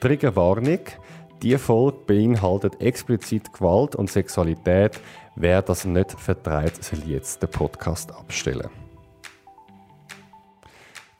Triggerwarnung. 0.00 0.80
Die 1.42 1.56
Folge 1.56 1.98
beinhaltet 2.06 2.80
explizit 2.80 3.52
Gewalt 3.52 3.96
und 3.96 4.10
Sexualität. 4.10 5.00
Wer 5.36 5.62
das 5.62 5.84
nicht 5.84 6.12
vertreibt, 6.12 6.82
soll 6.82 7.00
jetzt 7.06 7.42
den 7.42 7.50
Podcast 7.50 8.12
abstellen. 8.12 8.68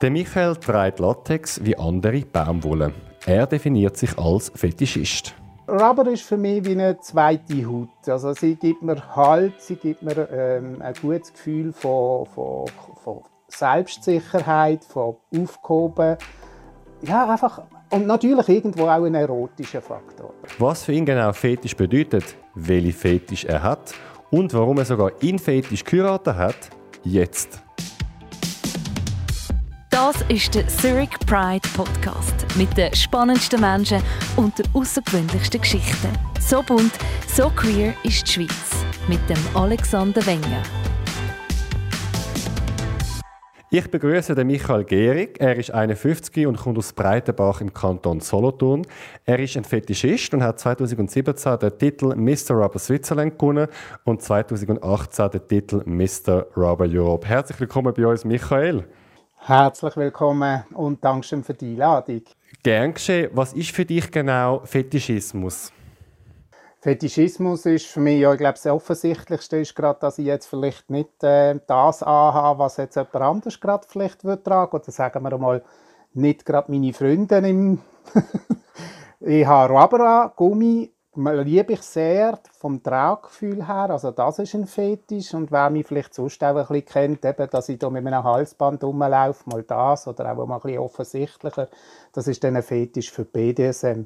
Der 0.01 0.11
Michael 0.11 0.55
trägt 0.55 0.99
Latex 0.99 1.63
wie 1.63 1.77
andere 1.77 2.21
Baumwolle. 2.21 2.93
Er 3.25 3.45
definiert 3.45 3.97
sich 3.97 4.17
als 4.17 4.51
Fetischist. 4.55 5.35
Rubber 5.67 6.07
ist 6.11 6.23
für 6.23 6.37
mich 6.37 6.65
wie 6.65 6.71
eine 6.71 6.99
zweite 6.99 7.65
Haut. 7.67 7.89
Also 8.07 8.33
sie 8.33 8.55
gibt 8.55 8.81
mir 8.81 9.15
Halt, 9.15 9.61
sie 9.61 9.75
gibt 9.75 10.01
mir 10.01 10.27
ähm, 10.31 10.81
ein 10.81 10.93
gutes 11.01 11.31
Gefühl 11.31 11.71
von, 11.71 12.25
von, 12.25 12.65
von 13.03 13.21
Selbstsicherheit, 13.47 14.83
von 14.83 15.17
Aufgehoben. 15.35 16.17
Ja, 17.03 17.29
einfach 17.29 17.61
und 17.91 18.07
natürlich 18.07 18.49
irgendwo 18.49 18.83
auch 18.83 19.03
ein 19.03 19.15
erotischer 19.15 19.81
Faktor. 19.81 20.33
Was 20.57 20.83
für 20.83 20.93
ihn 20.93 21.05
genau 21.05 21.31
Fetisch 21.33 21.75
bedeutet, 21.75 22.35
welche 22.55 22.93
Fetisch 22.93 23.45
er 23.45 23.61
hat 23.61 23.93
und 24.29 24.53
warum 24.53 24.77
er 24.79 24.85
sogar 24.85 25.11
in 25.21 25.37
Fetisch 25.37 25.83
geheiratet 25.83 26.35
hat, 26.35 26.69
jetzt. 27.03 27.61
Das 29.89 30.15
ist 30.29 30.55
der 30.55 30.67
Zurich 30.67 31.11
Pride 31.27 31.67
Podcast 31.75 32.33
mit 32.57 32.75
den 32.77 32.95
spannendsten 32.95 33.59
Menschen 33.59 34.01
und 34.37 34.57
den 34.57 34.65
außergewöhnlichsten 34.73 35.61
Geschichten. 35.61 36.09
So 36.39 36.63
bunt, 36.63 36.93
so 37.27 37.49
queer 37.49 37.93
ist 38.03 38.25
die 38.27 38.31
Schweiz 38.31 38.85
mit 39.07 39.19
dem 39.29 39.37
Alexander 39.53 40.25
Wenger. 40.25 40.80
Ich 43.73 43.89
begrüße 43.89 44.35
den 44.35 44.47
Michael 44.47 44.83
Gehrig. 44.83 45.39
Er 45.39 45.55
ist 45.55 45.71
51 45.71 46.45
und 46.45 46.57
kommt 46.57 46.77
aus 46.77 46.91
Breitenbach 46.91 47.61
im 47.61 47.73
Kanton 47.73 48.19
Solothurn. 48.19 48.85
Er 49.23 49.39
ist 49.39 49.55
ein 49.55 49.63
Fetischist 49.63 50.33
und 50.33 50.43
hat 50.43 50.59
2017 50.59 51.23
den 51.57 51.77
Titel 51.77 52.13
Mr. 52.13 52.55
Rubber 52.55 52.79
Switzerland 52.79 53.39
gewonnen 53.39 53.69
und 54.03 54.21
2018 54.21 55.29
den 55.29 55.47
Titel 55.47 55.83
Mr. 55.85 56.47
Rubber 56.57 56.85
Europe. 56.85 57.25
Herzlich 57.25 57.61
willkommen 57.61 57.93
bei 57.93 58.05
uns, 58.05 58.25
Michael. 58.25 58.83
Herzlich 59.37 59.95
willkommen 59.95 60.65
und 60.73 61.01
Dankeschön 61.01 61.41
für 61.41 61.53
die 61.53 61.71
Einladung. 61.71 62.23
Gern 62.63 62.93
geschehen. 62.93 63.31
Was 63.33 63.53
ist 63.53 63.71
für 63.71 63.85
dich 63.85 64.11
genau 64.11 64.63
Fetischismus? 64.65 65.71
Fetischismus 66.81 67.67
ist 67.67 67.85
für 67.85 67.99
mich, 67.99 68.19
ja, 68.19 68.31
ich 68.33 68.39
glaube, 68.39 68.55
das 68.55 68.65
Offensichtlichste 68.65 69.57
ist 69.57 69.75
gerade, 69.75 69.99
dass 69.99 70.17
ich 70.17 70.25
jetzt 70.25 70.47
vielleicht 70.47 70.89
nicht 70.89 71.23
äh, 71.23 71.59
das 71.67 72.01
anhabe, 72.01 72.59
was 72.59 72.77
jetzt 72.77 72.95
jemand 72.95 73.15
anderes 73.15 73.59
gerade 73.59 73.85
vielleicht 73.87 74.23
würde 74.23 74.41
tragen 74.41 74.75
Oder 74.75 74.91
sagen 74.91 75.23
wir 75.23 75.37
mal, 75.37 75.63
nicht 76.13 76.43
gerade 76.43 76.71
meine 76.71 76.91
Freunde 76.91 77.37
im 77.37 77.79
Ich 79.19 79.45
habe 79.45 79.71
Rubber 79.71 80.33
Gummi, 80.35 80.91
liebe 81.13 81.73
ich 81.73 81.83
sehr 81.83 82.39
vom 82.57 82.81
Traggefühl 82.81 83.67
her. 83.67 83.91
Also 83.91 84.09
das 84.09 84.39
ist 84.39 84.55
ein 84.55 84.65
Fetisch. 84.65 85.35
Und 85.35 85.51
wer 85.51 85.69
mich 85.69 85.85
vielleicht 85.85 86.15
sonst 86.15 86.43
auch 86.43 86.55
ein 86.55 86.65
bisschen 86.65 86.85
kennt, 86.85 87.25
eben, 87.25 87.49
dass 87.51 87.69
ich 87.69 87.77
da 87.77 87.91
mit 87.91 88.07
einem 88.07 88.23
Halsband 88.23 88.83
rumlaufe, 88.83 89.47
mal 89.47 89.61
das 89.61 90.07
oder 90.07 90.31
auch 90.31 90.47
mal 90.47 90.55
ein 90.55 90.61
bisschen 90.61 90.79
offensichtlicher, 90.79 91.67
das 92.13 92.27
ist 92.27 92.43
dann 92.43 92.55
ein 92.55 92.63
Fetisch 92.63 93.11
für 93.11 93.25
BDSM. 93.25 94.05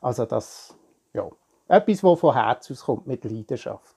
Also 0.00 0.24
das, 0.24 0.74
ja, 1.12 1.28
etwas, 1.68 2.00
das 2.00 2.20
von 2.20 2.34
Herz 2.34 2.70
aus 2.70 2.84
kommt, 2.84 3.06
mit 3.06 3.24
Leidenschaft. 3.24 3.94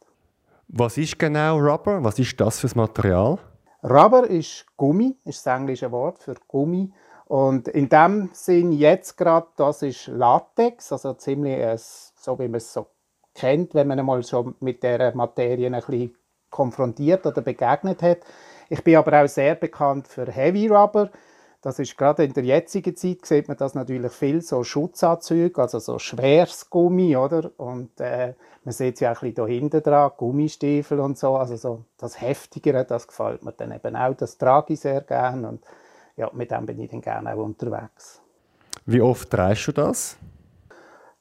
Was 0.70 0.98
ist 0.98 1.18
genau 1.18 1.58
Rubber? 1.58 2.04
Was 2.04 2.20
ist 2.20 2.40
das 2.40 2.60
für 2.60 2.68
ein 2.68 2.74
Material? 2.76 3.38
Rubber 3.84 4.30
ist 4.30 4.66
Gummi, 4.76 5.16
ist 5.24 5.46
das 5.46 5.56
englische 5.56 5.92
Wort 5.92 6.20
für 6.20 6.36
Gummi. 6.48 6.92
Und 7.26 7.68
in 7.68 7.90
dem 7.90 8.30
Sinn 8.34 8.72
jetzt 8.72 9.18
gerade, 9.18 9.48
das 9.58 9.82
ist 9.82 10.08
Latex, 10.08 10.92
also 10.92 11.14
ziemlich 11.14 11.58
äh, 11.58 11.78
so, 11.78 12.40
wie 12.40 12.48
man 12.48 12.56
es 12.56 12.72
so 12.72 12.88
kennt, 13.36 13.74
wenn 13.76 13.88
man 13.88 14.00
einmal 14.00 14.24
schon 14.24 14.56
mit 14.60 14.82
der 14.84 15.16
Materie 15.16 15.68
ein 15.68 15.74
bisschen 15.74 16.16
konfrontiert 16.50 17.26
oder 17.26 17.42
begegnet 17.42 18.02
hat. 18.02 18.20
Ich 18.70 18.84
bin 18.84 18.96
aber 18.96 19.24
auch 19.24 19.28
sehr 19.28 19.56
bekannt 19.56 20.08
für 20.08 20.26
Heavy 20.32 20.68
Rubber. 20.68 21.10
Das 21.62 21.80
ist 21.80 21.98
gerade 21.98 22.24
in 22.24 22.34
der 22.34 22.44
jetzigen 22.44 22.96
Zeit 22.96 23.26
sieht 23.26 23.48
man 23.48 23.58
das 23.58 23.74
natürlich 23.74 24.12
viel 24.12 24.42
so 24.42 24.64
Schutzanzüge, 24.64 25.62
also 25.62 25.80
so 25.80 25.98
schweres 25.98 26.70
Gummi, 26.70 27.18
oder? 27.18 27.52
Und 27.58 28.00
äh, 28.00 28.36
man 28.64 28.74
sieht 28.74 28.96
es 28.96 29.00
ja 29.00 29.12
auch 29.12 29.22
ein 29.24 29.34
bisschen 29.34 29.48
hinten 29.48 29.82
dran, 29.82 30.12
Gummistiefel 30.18 31.00
und 31.00 31.18
so, 31.18 31.36
also 31.36 31.56
so 31.56 31.86
das 31.98 32.22
Heftigere, 32.22 32.86
das 32.86 33.08
gefällt 33.08 33.44
mir 33.44 33.54
dann 33.54 33.72
eben 33.72 33.96
auch, 33.96 34.14
das 34.14 34.38
trage 34.38 34.74
ich 34.74 34.82
sehr 34.82 35.02
gerne 35.02 35.48
und 35.48 35.64
ja, 36.16 36.30
mit 36.34 36.52
dem 36.52 36.66
bin 36.66 36.80
ich 36.80 36.90
dann 36.90 37.02
gerne 37.02 37.34
auch 37.34 37.44
unterwegs. 37.44 38.22
Wie 38.86 39.02
oft 39.02 39.30
trägst 39.30 39.68
du 39.68 39.72
das? 39.72 40.18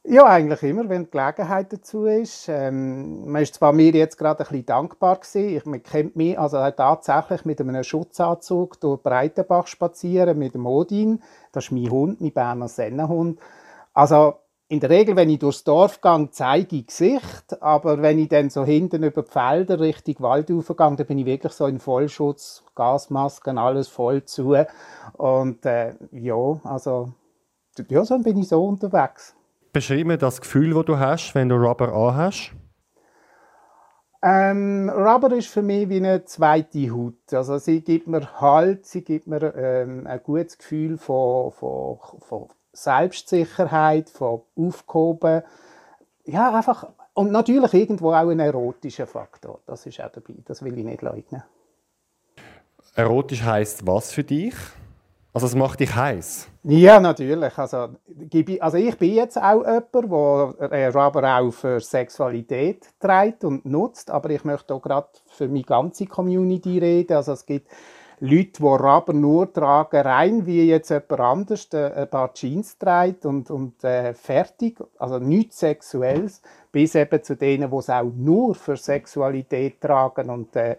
Ja, 0.08 0.24
eigentlich 0.26 0.62
immer, 0.62 0.88
wenn 0.88 1.06
die 1.06 1.10
Gelegenheit 1.10 1.72
dazu 1.72 2.06
ist. 2.06 2.48
Ähm, 2.48 3.28
man 3.28 3.42
ist 3.42 3.56
zwar 3.56 3.72
mir 3.72 3.90
jetzt 3.90 4.16
gerade 4.16 4.44
ein 4.44 4.46
bisschen 4.46 4.66
dankbar 4.66 5.16
gewesen. 5.16 5.56
Ich, 5.56 5.66
man 5.66 5.82
kennt 5.82 6.14
mich 6.14 6.38
also 6.38 6.58
tatsächlich 6.70 7.44
mit 7.44 7.60
einem 7.60 7.82
Schutzanzug 7.82 8.78
durch 8.78 9.02
Breitenbach 9.02 9.66
spazieren 9.66 10.38
mit 10.38 10.54
dem 10.54 10.64
Odin. 10.64 11.20
Das 11.50 11.64
ist 11.64 11.72
mein 11.72 11.90
Hund, 11.90 12.20
mein 12.20 12.30
Berner 12.30 12.68
Sennenhund. 12.68 13.40
Also 13.94 14.34
in 14.68 14.78
der 14.78 14.90
Regel, 14.90 15.16
wenn 15.16 15.28
ich 15.28 15.40
durchs 15.40 15.64
Dorf 15.64 16.00
gehe, 16.00 16.28
zeige 16.30 16.76
ich 16.76 16.86
Gesicht, 16.86 17.60
aber 17.60 18.00
wenn 18.00 18.20
ich 18.20 18.28
dann 18.28 18.48
so 18.48 18.64
hinten 18.64 19.02
über 19.02 19.22
die 19.22 19.30
Felder 19.30 19.80
Richtung 19.80 20.20
Wald 20.20 20.46
gehe, 20.46 20.62
dann 20.76 20.96
bin 20.96 21.18
ich 21.18 21.26
wirklich 21.26 21.52
so 21.52 21.66
in 21.66 21.80
Vollschutz, 21.80 22.62
Gasmasken, 22.76 23.58
alles 23.58 23.88
voll 23.88 24.24
zu. 24.24 24.54
Und 25.14 25.66
äh, 25.66 25.94
ja, 26.12 26.60
also 26.62 27.12
ja, 27.88 28.04
so 28.04 28.18
bin 28.20 28.38
ich 28.38 28.48
so 28.48 28.64
unterwegs. 28.64 29.36
Beschreib 29.76 30.06
mir 30.06 30.16
das 30.16 30.40
Gefühl, 30.40 30.72
das 30.72 30.86
du 30.86 30.98
hast, 30.98 31.34
wenn 31.34 31.50
du 31.50 31.56
Rubber 31.56 31.92
anhast. 31.92 32.52
Ähm, 34.22 34.88
Rubber 34.88 35.36
ist 35.36 35.48
für 35.48 35.60
mich 35.60 35.90
wie 35.90 35.98
eine 35.98 36.24
zweite 36.24 36.90
Haut. 36.90 37.30
Also 37.30 37.58
sie 37.58 37.82
gibt 37.82 38.06
mir 38.06 38.40
Halt, 38.40 38.86
sie 38.86 39.04
gibt 39.04 39.26
mir 39.26 39.54
ähm, 39.54 40.06
ein 40.06 40.22
gutes 40.22 40.56
Gefühl 40.56 40.96
von, 40.96 41.52
von, 41.52 41.98
von 42.20 42.48
Selbstsicherheit, 42.72 44.08
von 44.08 44.40
Aufgehoben. 44.56 45.42
Ja, 46.24 46.56
einfach. 46.56 46.88
Und 47.12 47.30
natürlich 47.30 47.74
irgendwo 47.74 48.14
auch 48.14 48.30
ein 48.30 48.40
erotischer 48.40 49.06
Faktor. 49.06 49.60
Das 49.66 49.84
ist 49.84 50.00
auch 50.00 50.10
dabei. 50.10 50.36
Das 50.46 50.64
will 50.64 50.78
ich 50.78 50.86
nicht 50.86 51.02
leugnen. 51.02 51.42
Erotisch 52.94 53.42
heißt 53.42 53.86
was 53.86 54.10
für 54.10 54.24
dich? 54.24 54.54
Also 55.36 55.48
es 55.48 55.54
macht 55.54 55.80
dich 55.80 55.94
heiß. 55.94 56.48
Ja, 56.62 56.98
natürlich. 56.98 57.58
Also, 57.58 57.88
also 58.60 58.76
ich 58.78 58.96
bin 58.96 59.14
jetzt 59.14 59.36
auch 59.36 59.66
jemand, 59.66 60.60
der 60.62 60.72
äh, 60.72 60.86
Rubber 60.86 61.38
auch 61.38 61.50
für 61.50 61.78
Sexualität 61.78 62.86
trägt 62.98 63.44
und 63.44 63.66
nutzt, 63.66 64.10
aber 64.10 64.30
ich 64.30 64.44
möchte 64.46 64.72
auch 64.72 64.80
gerade 64.80 65.08
für 65.26 65.46
meine 65.46 65.64
ganze 65.64 66.06
Community 66.06 66.78
reden. 66.78 67.12
Also 67.18 67.32
es 67.32 67.44
gibt 67.44 67.70
Leute, 68.18 68.52
die 68.58 68.62
Rubber 68.62 69.12
nur 69.12 69.52
tragen, 69.52 70.00
rein 70.00 70.46
wie 70.46 70.68
jetzt 70.68 70.88
jemand 70.88 71.20
anders 71.20 71.68
äh, 71.74 71.92
ein 71.94 72.08
paar 72.08 72.32
Jeans 72.32 72.78
trägt 72.78 73.26
und, 73.26 73.50
und 73.50 73.84
äh, 73.84 74.14
fertig, 74.14 74.82
also 74.98 75.18
nichts 75.18 75.58
Sexuelles, 75.58 76.40
bis 76.72 76.94
eben 76.94 77.22
zu 77.22 77.36
denen, 77.36 77.70
die 77.70 77.76
es 77.76 77.90
auch 77.90 78.10
nur 78.16 78.54
für 78.54 78.78
Sexualität 78.78 79.82
tragen 79.82 80.30
und 80.30 80.56
äh, 80.56 80.76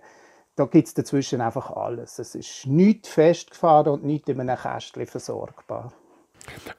da 0.57 0.65
gibt 0.65 0.87
es 0.87 0.93
dazwischen 0.95 1.39
einfach 1.39 1.69
alles. 1.71 2.17
Es 2.19 2.33
ist 2.33 2.65
nicht 2.65 3.05
festgefahren 3.07 3.93
und 3.93 4.03
nicht 4.03 4.27
in 4.27 4.41
einem 4.41 4.57
Kästchen 4.57 5.05
versorgbar. 5.05 5.93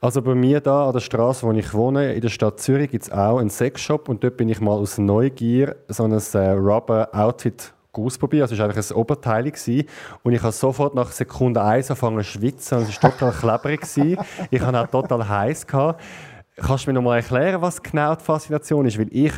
Also 0.01 0.21
bei 0.21 0.35
mir 0.35 0.59
da 0.59 0.87
an 0.87 0.93
der 0.93 0.99
Straße, 0.99 1.47
wo 1.47 1.51
ich 1.53 1.73
wohne, 1.73 2.13
in 2.13 2.21
der 2.21 2.29
Stadt 2.29 2.59
Zürich, 2.59 2.91
gibt 2.91 3.05
es 3.05 3.11
auch 3.11 3.37
einen 3.37 3.49
Sexshop 3.49 4.09
und 4.09 4.23
dort 4.23 4.35
bin 4.35 4.49
ich 4.49 4.59
mal 4.59 4.73
aus 4.73 4.97
Neugier 4.97 5.77
so 5.87 6.03
ein 6.03 6.11
äh, 6.11 6.49
Rubber-Outfit 6.51 7.73
ausprobiert. 7.93 8.43
Also 8.43 8.55
es 8.55 8.59
war 8.59 8.67
einfach 8.67 8.91
ein 8.91 8.95
Oberteil 8.97 9.43
gewesen. 9.49 9.87
und 10.23 10.33
ich 10.33 10.41
habe 10.41 10.51
sofort 10.51 10.93
nach 10.95 11.11
Sekunde 11.11 11.63
1 11.63 11.89
angefangen 11.89 12.17
zu 12.17 12.23
schwitzen 12.23 12.79
und 12.79 12.89
es 12.89 13.01
war 13.01 13.11
total 13.17 13.31
klebrig. 13.31 14.17
Ich 14.51 14.61
hatte 14.61 14.81
auch 14.81 14.87
total 14.87 15.27
heiß. 15.27 15.67
Gehabt. 15.67 16.01
Kannst 16.57 16.85
du 16.85 16.89
mir 16.89 16.95
noch 16.95 17.03
mal 17.03 17.17
erklären, 17.17 17.61
was 17.61 17.81
genau 17.81 18.15
die 18.15 18.23
Faszination 18.23 18.85
ist? 18.85 18.99
Weil 18.99 19.07
ich 19.11 19.33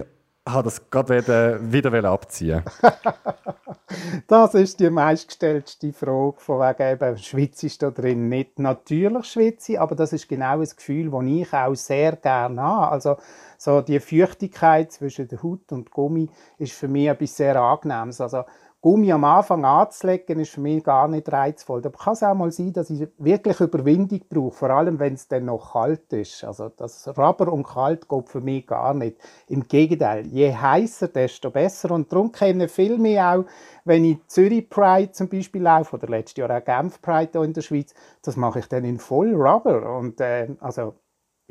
habe 0.47 0.63
das 0.63 0.89
gerade 0.89 1.19
wieder, 1.19 1.71
wieder 1.71 2.03
abziehen. 2.09 2.63
das 4.27 4.53
ist 4.55 4.79
die 4.79 4.89
meistgestellte 4.89 5.93
Frage, 5.93 6.39
von 6.39 6.59
wegen 6.59 6.93
eben, 6.93 7.17
schwitze 7.17 7.67
ich 7.67 7.77
da 7.77 7.91
drin 7.91 8.27
nicht. 8.29 8.57
Natürlich 8.57 9.25
schwitze 9.25 9.79
aber 9.79 9.95
das 9.95 10.13
ist 10.13 10.27
genau 10.27 10.59
das 10.59 10.75
Gefühl, 10.75 11.11
das 11.11 11.23
ich 11.25 11.53
auch 11.53 11.75
sehr 11.75 12.15
gerne 12.15 12.61
habe. 12.61 12.91
Also 12.91 13.17
so 13.57 13.81
die 13.81 13.99
Feuchtigkeit 13.99 14.91
zwischen 14.91 15.27
der 15.27 15.43
Haut 15.43 15.71
und 15.71 15.91
Gummi 15.91 16.29
ist 16.57 16.73
für 16.73 16.87
mich 16.87 17.07
etwas 17.07 17.37
sehr 17.37 17.55
Angenehmes. 17.61 18.19
Also 18.19 18.43
Gummi 18.83 19.11
am 19.11 19.23
Anfang 19.25 19.63
anzulegen, 19.63 20.39
ist 20.39 20.53
für 20.53 20.61
mich 20.61 20.83
gar 20.83 21.07
nicht 21.07 21.31
reizvoll. 21.31 21.83
Da 21.83 21.89
kann 21.89 22.13
es 22.13 22.23
auch 22.23 22.33
mal 22.33 22.51
sein, 22.51 22.73
dass 22.73 22.89
ich 22.89 23.07
wirklich 23.19 23.59
Überwindung 23.59 24.21
brauche, 24.27 24.55
vor 24.55 24.71
allem 24.71 24.97
wenn 24.97 25.13
es 25.13 25.27
dann 25.27 25.45
noch 25.45 25.73
kalt 25.73 26.11
ist. 26.13 26.43
Also 26.43 26.69
das 26.69 27.07
Rubber 27.15 27.53
und 27.53 27.63
kalt 27.63 28.09
geht 28.09 28.29
für 28.29 28.41
mich 28.41 28.65
gar 28.65 28.95
nicht. 28.95 29.17
Im 29.47 29.67
Gegenteil, 29.67 30.25
je 30.25 30.55
heißer, 30.55 31.09
desto 31.09 31.51
besser. 31.51 31.91
Und 31.91 32.11
darum 32.11 32.31
kennen 32.31 32.67
viele 32.67 32.97
mich 32.97 33.19
auch, 33.19 33.45
wenn 33.85 34.03
ich 34.03 34.17
Zürich 34.25 34.67
Pride 34.67 35.11
zum 35.11 35.29
Beispiel 35.29 35.61
laufe, 35.61 35.97
oder 35.97 36.07
letztes 36.07 36.37
Jahr 36.37 36.49
auch 36.49 36.65
Genf 36.65 37.03
Pride 37.03 37.29
hier 37.33 37.43
in 37.43 37.53
der 37.53 37.61
Schweiz, 37.61 37.93
das 38.23 38.35
mache 38.35 38.59
ich 38.59 38.65
dann 38.67 38.83
in 38.83 38.97
voll 38.97 39.35
Rubber. 39.35 39.95
Und 39.95 40.19
äh, 40.21 40.47
also 40.59 40.95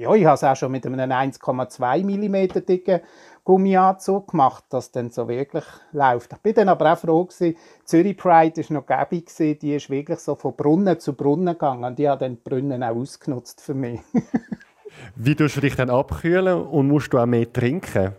ja, 0.01 0.15
ich 0.15 0.25
habe 0.25 0.35
es 0.35 0.45
auch 0.45 0.57
schon 0.57 0.73
mit 0.73 0.87
einem 0.87 0.99
1,2 0.99 2.05
mm 2.05 2.65
dicken 2.65 3.03
Gummianzug 3.51 4.31
gemacht, 4.31 4.63
dass 4.69 4.93
dann 4.93 5.11
so 5.11 5.27
wirklich 5.27 5.65
läuft. 5.91 6.33
Ich 6.35 6.39
bin 6.39 6.55
dann 6.55 6.69
aber 6.69 6.93
auch 6.93 6.99
froh 6.99 7.25
gewesen, 7.25 7.57
Zürich 7.85 8.17
Pride 8.17 8.61
ist 8.61 8.71
noch 8.71 8.87
gäbig 8.87 9.27
gewesen, 9.27 9.59
die 9.59 9.75
ist 9.75 9.91
wirklich 9.91 10.21
so 10.21 10.37
von 10.37 10.55
Brunnen 10.55 11.01
zu 11.01 11.15
Brunnen 11.15 11.55
gegangen 11.55 11.83
und 11.83 11.99
die 11.99 12.09
hat 12.09 12.23
dann 12.23 12.37
die 12.37 12.49
Brunnen 12.49 12.85
auch 12.85 12.95
ausgenutzt 12.95 13.61
für 13.61 13.75
mich. 13.75 13.99
Wie 15.17 15.35
tust 15.35 15.57
du 15.57 15.63
dich 15.63 15.75
dann 15.75 15.91
abkühlen 15.91 16.63
und 16.63 16.87
musst 16.87 17.13
du 17.13 17.19
auch 17.19 17.27
mehr 17.27 17.53
trinken? 17.53 18.13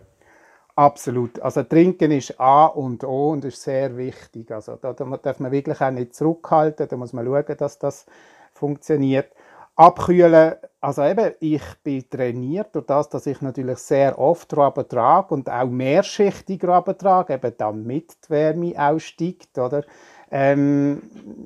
Absolut. 0.76 1.40
Also 1.40 1.62
Trinken 1.62 2.10
ist 2.10 2.38
A 2.38 2.66
und 2.66 3.02
O 3.02 3.30
und 3.30 3.46
ist 3.46 3.62
sehr 3.62 3.96
wichtig. 3.96 4.50
Also 4.50 4.76
da 4.76 4.92
darf 4.92 5.40
man 5.40 5.50
wirklich 5.50 5.80
auch 5.80 5.90
nicht 5.90 6.14
zurückhalten. 6.14 6.88
Da 6.88 6.96
muss 6.98 7.14
man 7.14 7.24
schauen, 7.24 7.56
dass 7.56 7.78
das 7.78 8.04
funktioniert. 8.52 9.32
Abkühlen, 9.74 10.54
also 10.80 11.02
eben, 11.02 11.32
ich 11.40 11.62
bin 11.82 12.08
trainiert 12.10 12.74
durch 12.74 12.86
das, 12.86 13.08
dass 13.08 13.26
ich 13.26 13.40
natürlich 13.40 13.78
sehr 13.78 14.18
oft 14.18 14.54
Raben 14.56 14.86
trage 14.86 15.32
und 15.32 15.48
auch 15.48 15.66
mehrschichtig 15.66 16.62
Raben 16.64 16.98
trage, 16.98 17.34
eben 17.34 17.52
damit 17.56 18.12
die 18.26 18.30
Wärme 18.30 18.74
aussteigt, 18.76 19.56
oder? 19.58 19.82
Ähm, 20.30 21.02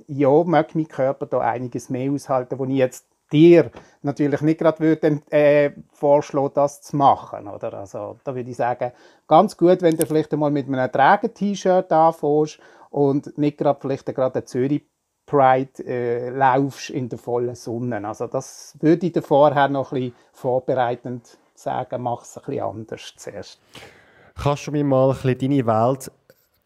ja, 0.09 0.43
mag 0.45 0.75
mein 0.75 0.89
Körper 0.89 1.27
da 1.27 1.39
einiges 1.39 1.91
mehr 1.91 2.11
aushalten, 2.11 2.59
wo 2.59 2.65
ich 2.65 2.77
jetzt 2.77 3.07
dir 3.33 3.71
natürlich 4.03 4.41
nicht 4.41 4.61
gerade 4.61 4.81
würde, 4.81 5.21
äh, 5.31 5.73
vorschlagen, 5.93 6.53
das 6.55 6.83
zu 6.83 6.97
machen. 6.97 7.49
Oder? 7.49 7.75
Also, 7.75 8.19
da 8.25 8.35
würde 8.35 8.51
ich 8.51 8.57
sagen, 8.57 8.93
ganz 9.27 9.57
gut, 9.57 9.83
wenn 9.83 9.97
du 9.97 10.07
vielleicht 10.07 10.33
einmal 10.33 10.51
mit 10.51 10.69
einem 10.69 10.91
Träger-T-Shirt 10.91 11.93
anfängst 11.93 12.61
und 12.91 13.37
nicht 13.39 13.59
gerade 13.59 13.81
vielleicht 13.81 14.07
gerade 14.07 14.37
eine 14.37 14.45
Zürich 14.45 14.87
Pride 15.27 15.85
äh, 15.85 16.31
laufst 16.31 16.91
in 16.91 17.09
der 17.09 17.19
vollen 17.19 17.55
Sonne. 17.55 18.07
Also 18.07 18.27
das 18.29 18.77
würde 18.81 19.07
ich 19.07 19.13
dir 19.13 19.23
vorher 19.23 19.69
noch 19.69 19.93
ein 19.93 20.01
bisschen 20.01 20.15
vorbereitend 20.33 21.39
sagen, 21.55 22.03
mach 22.03 22.23
es 22.23 22.39
ein 22.39 22.45
bisschen 22.47 22.63
anders 22.63 23.15
zuerst. 23.17 23.61
Kannst 24.41 24.67
du 24.67 24.73
mir 24.73 24.85
mal 24.85 25.11
ein 25.11 25.17
bisschen 25.17 25.39
deine 25.39 25.67
Welt 25.67 26.11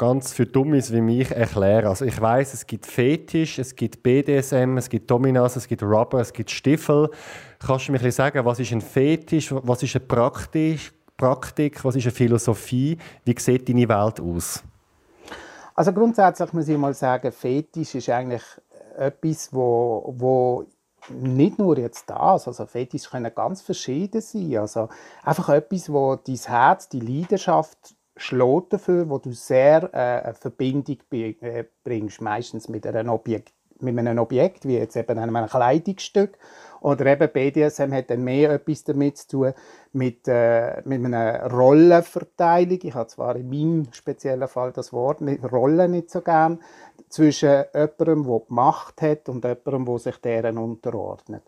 ganz 0.01 0.33
für 0.33 0.47
Dummies 0.47 0.93
wie 0.93 1.03
mich 1.03 1.31
erklären. 1.31 1.87
Also 1.87 2.07
ich 2.07 2.19
weiß, 2.19 2.55
es 2.55 2.67
gibt 2.67 2.87
Fetisch, 2.87 3.59
es 3.59 3.77
gibt 3.77 4.03
BDSM, 4.03 4.79
es 4.79 4.89
gibt 4.89 5.11
Dominas, 5.11 5.57
es 5.57 5.69
gibt 5.69 5.83
Rubber, 5.83 6.21
es 6.21 6.33
gibt 6.33 6.51
Stiefel. 6.51 7.11
Kannst 7.59 7.89
du 7.89 7.93
mir 7.93 8.01
ein 8.01 8.11
sagen, 8.11 8.43
was 8.47 8.59
ist 8.61 8.73
ein 8.73 8.81
Fetisch, 8.81 9.53
was 9.53 9.83
ist 9.83 9.95
eine 9.95 10.07
Praktik, 10.07 10.93
Praktik, 11.19 11.85
was 11.85 11.97
ist 11.97 12.07
eine 12.07 12.13
Philosophie? 12.13 12.97
Wie 13.27 13.35
sieht 13.39 13.69
deine 13.69 13.87
Welt 13.87 14.21
aus? 14.21 14.65
Also 15.75 15.93
grundsätzlich 15.93 16.53
muss 16.53 16.69
ich 16.69 16.79
mal 16.79 16.95
sagen, 16.95 17.33
Fetisch 17.33 17.95
ist 17.95 18.09
eigentlich 18.09 18.43
etwas, 18.97 19.53
wo, 19.53 20.15
wo 20.17 20.67
nicht 21.09 21.59
nur 21.59 21.79
jetzt 21.79 22.11
das, 22.11 22.47
also 22.47 22.67
Fetisch 22.67 23.09
können 23.09 23.35
ganz 23.35 23.63
verschieden 23.63 24.21
sein. 24.21 24.59
Also 24.59 24.89
einfach 25.23 25.49
etwas, 25.51 25.93
wo 25.93 26.17
dein 26.17 26.37
Herz, 26.37 26.89
die 26.89 27.01
Leidenschaft 27.01 27.97
schlägt 28.17 28.73
dafür, 28.73 29.09
wo 29.09 29.19
du 29.19 29.33
sehr 29.33 29.89
äh, 29.95 30.27
eine 30.27 30.35
Verbindung 30.35 30.99
äh, 31.11 31.65
bringst, 31.83 32.21
meistens 32.21 32.69
mit, 32.69 32.87
einem 32.87 33.09
Objekt, 33.09 33.55
mit 33.83 33.99
einem 33.99 34.19
Objekt, 34.19 34.67
wie 34.67 34.77
jetzt 34.77 34.97
eben 34.97 35.19
einem 35.19 35.47
Kleidungsstück. 35.47 36.39
Oder 36.81 37.07
eben 37.07 37.29
BDSM 37.31 37.93
hat 37.93 38.09
dann 38.11 38.25
mehr 38.25 38.51
etwas 38.53 38.85
damit 38.85 39.19
zu 39.19 39.29
tun, 39.29 39.53
mit, 39.93 40.27
äh, 40.29 40.81
mit 40.87 41.05
einer 41.05 41.51
Rollenverteilung. 41.51 42.79
Ich 42.83 42.95
habe 42.95 43.09
zwar 43.09 43.37
in 43.37 43.51
meinem 43.51 43.93
speziellen 43.93 44.49
Fall 44.49 44.73
das 44.73 44.93
Wort 44.93 45.21
nicht, 45.21 45.45
Rolle 45.53 45.89
nicht 45.89 46.11
so 46.11 46.23
gern, 46.23 46.59
zwischen 47.11 47.65
jemandem, 47.75 48.25
der 48.25 48.39
die 48.39 48.55
Macht 48.55 49.03
hat 49.03 49.29
und 49.29 49.45
jemandem, 49.45 49.85
der 49.85 49.99
sich 49.99 50.17
deren 50.17 50.59
unterordnet. 50.59 51.43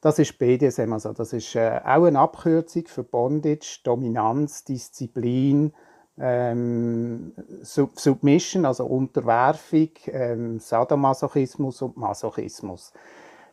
Das 0.00 0.18
ist 0.20 0.38
BDSM, 0.38 0.92
also 0.92 1.12
das 1.12 1.32
ist 1.32 1.56
äh, 1.56 1.80
auch 1.82 2.04
eine 2.04 2.20
Abkürzung 2.20 2.84
für 2.86 3.02
Bondage, 3.02 3.80
Dominanz, 3.82 4.62
Disziplin, 4.62 5.72
ähm, 6.18 7.32
Sub 7.62 7.98
Submission, 7.98 8.64
also 8.64 8.86
Unterwerfung, 8.86 9.90
ähm, 10.06 10.58
Sadomasochismus 10.58 11.82
und 11.82 11.96
Masochismus. 11.96 12.92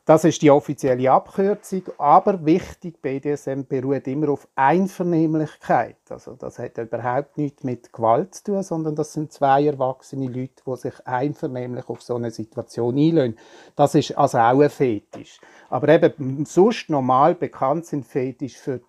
Das 0.05 0.25
ist 0.25 0.41
die 0.41 0.51
offizielle 0.51 1.09
Abkürzung, 1.09 1.83
aber 1.97 2.45
wichtig, 2.45 3.01
BDSM 3.01 3.61
beruht 3.69 4.05
immer 4.07 4.29
auf 4.29 4.49
Einvernehmlichkeit. 4.53 5.95
Also 6.09 6.33
das 6.33 6.59
hat 6.59 6.77
überhaupt 6.77 7.37
nichts 7.37 7.63
mit 7.63 7.93
Gewalt 7.93 8.35
zu 8.35 8.43
tun, 8.43 8.63
sondern 8.63 8.97
das 8.97 9.13
sind 9.13 9.31
zwei 9.31 9.65
erwachsene 9.65 10.27
Leute, 10.27 10.61
die 10.67 10.75
sich 10.75 11.07
einvernehmlich 11.07 11.87
auf 11.87 12.01
so 12.01 12.15
eine 12.15 12.31
Situation 12.31 12.97
einlösen. 12.97 13.37
Das 13.77 13.95
ist 13.95 14.17
also 14.17 14.39
auch 14.39 14.59
ein 14.59 14.69
Fetisch. 14.69 15.39
Aber 15.69 15.87
eben 15.87 16.45
sonst 16.45 16.89
normal 16.89 17.33
bekannt 17.33 17.85
sind 17.85 18.05
Fetisch 18.05 18.57
für 18.57 18.81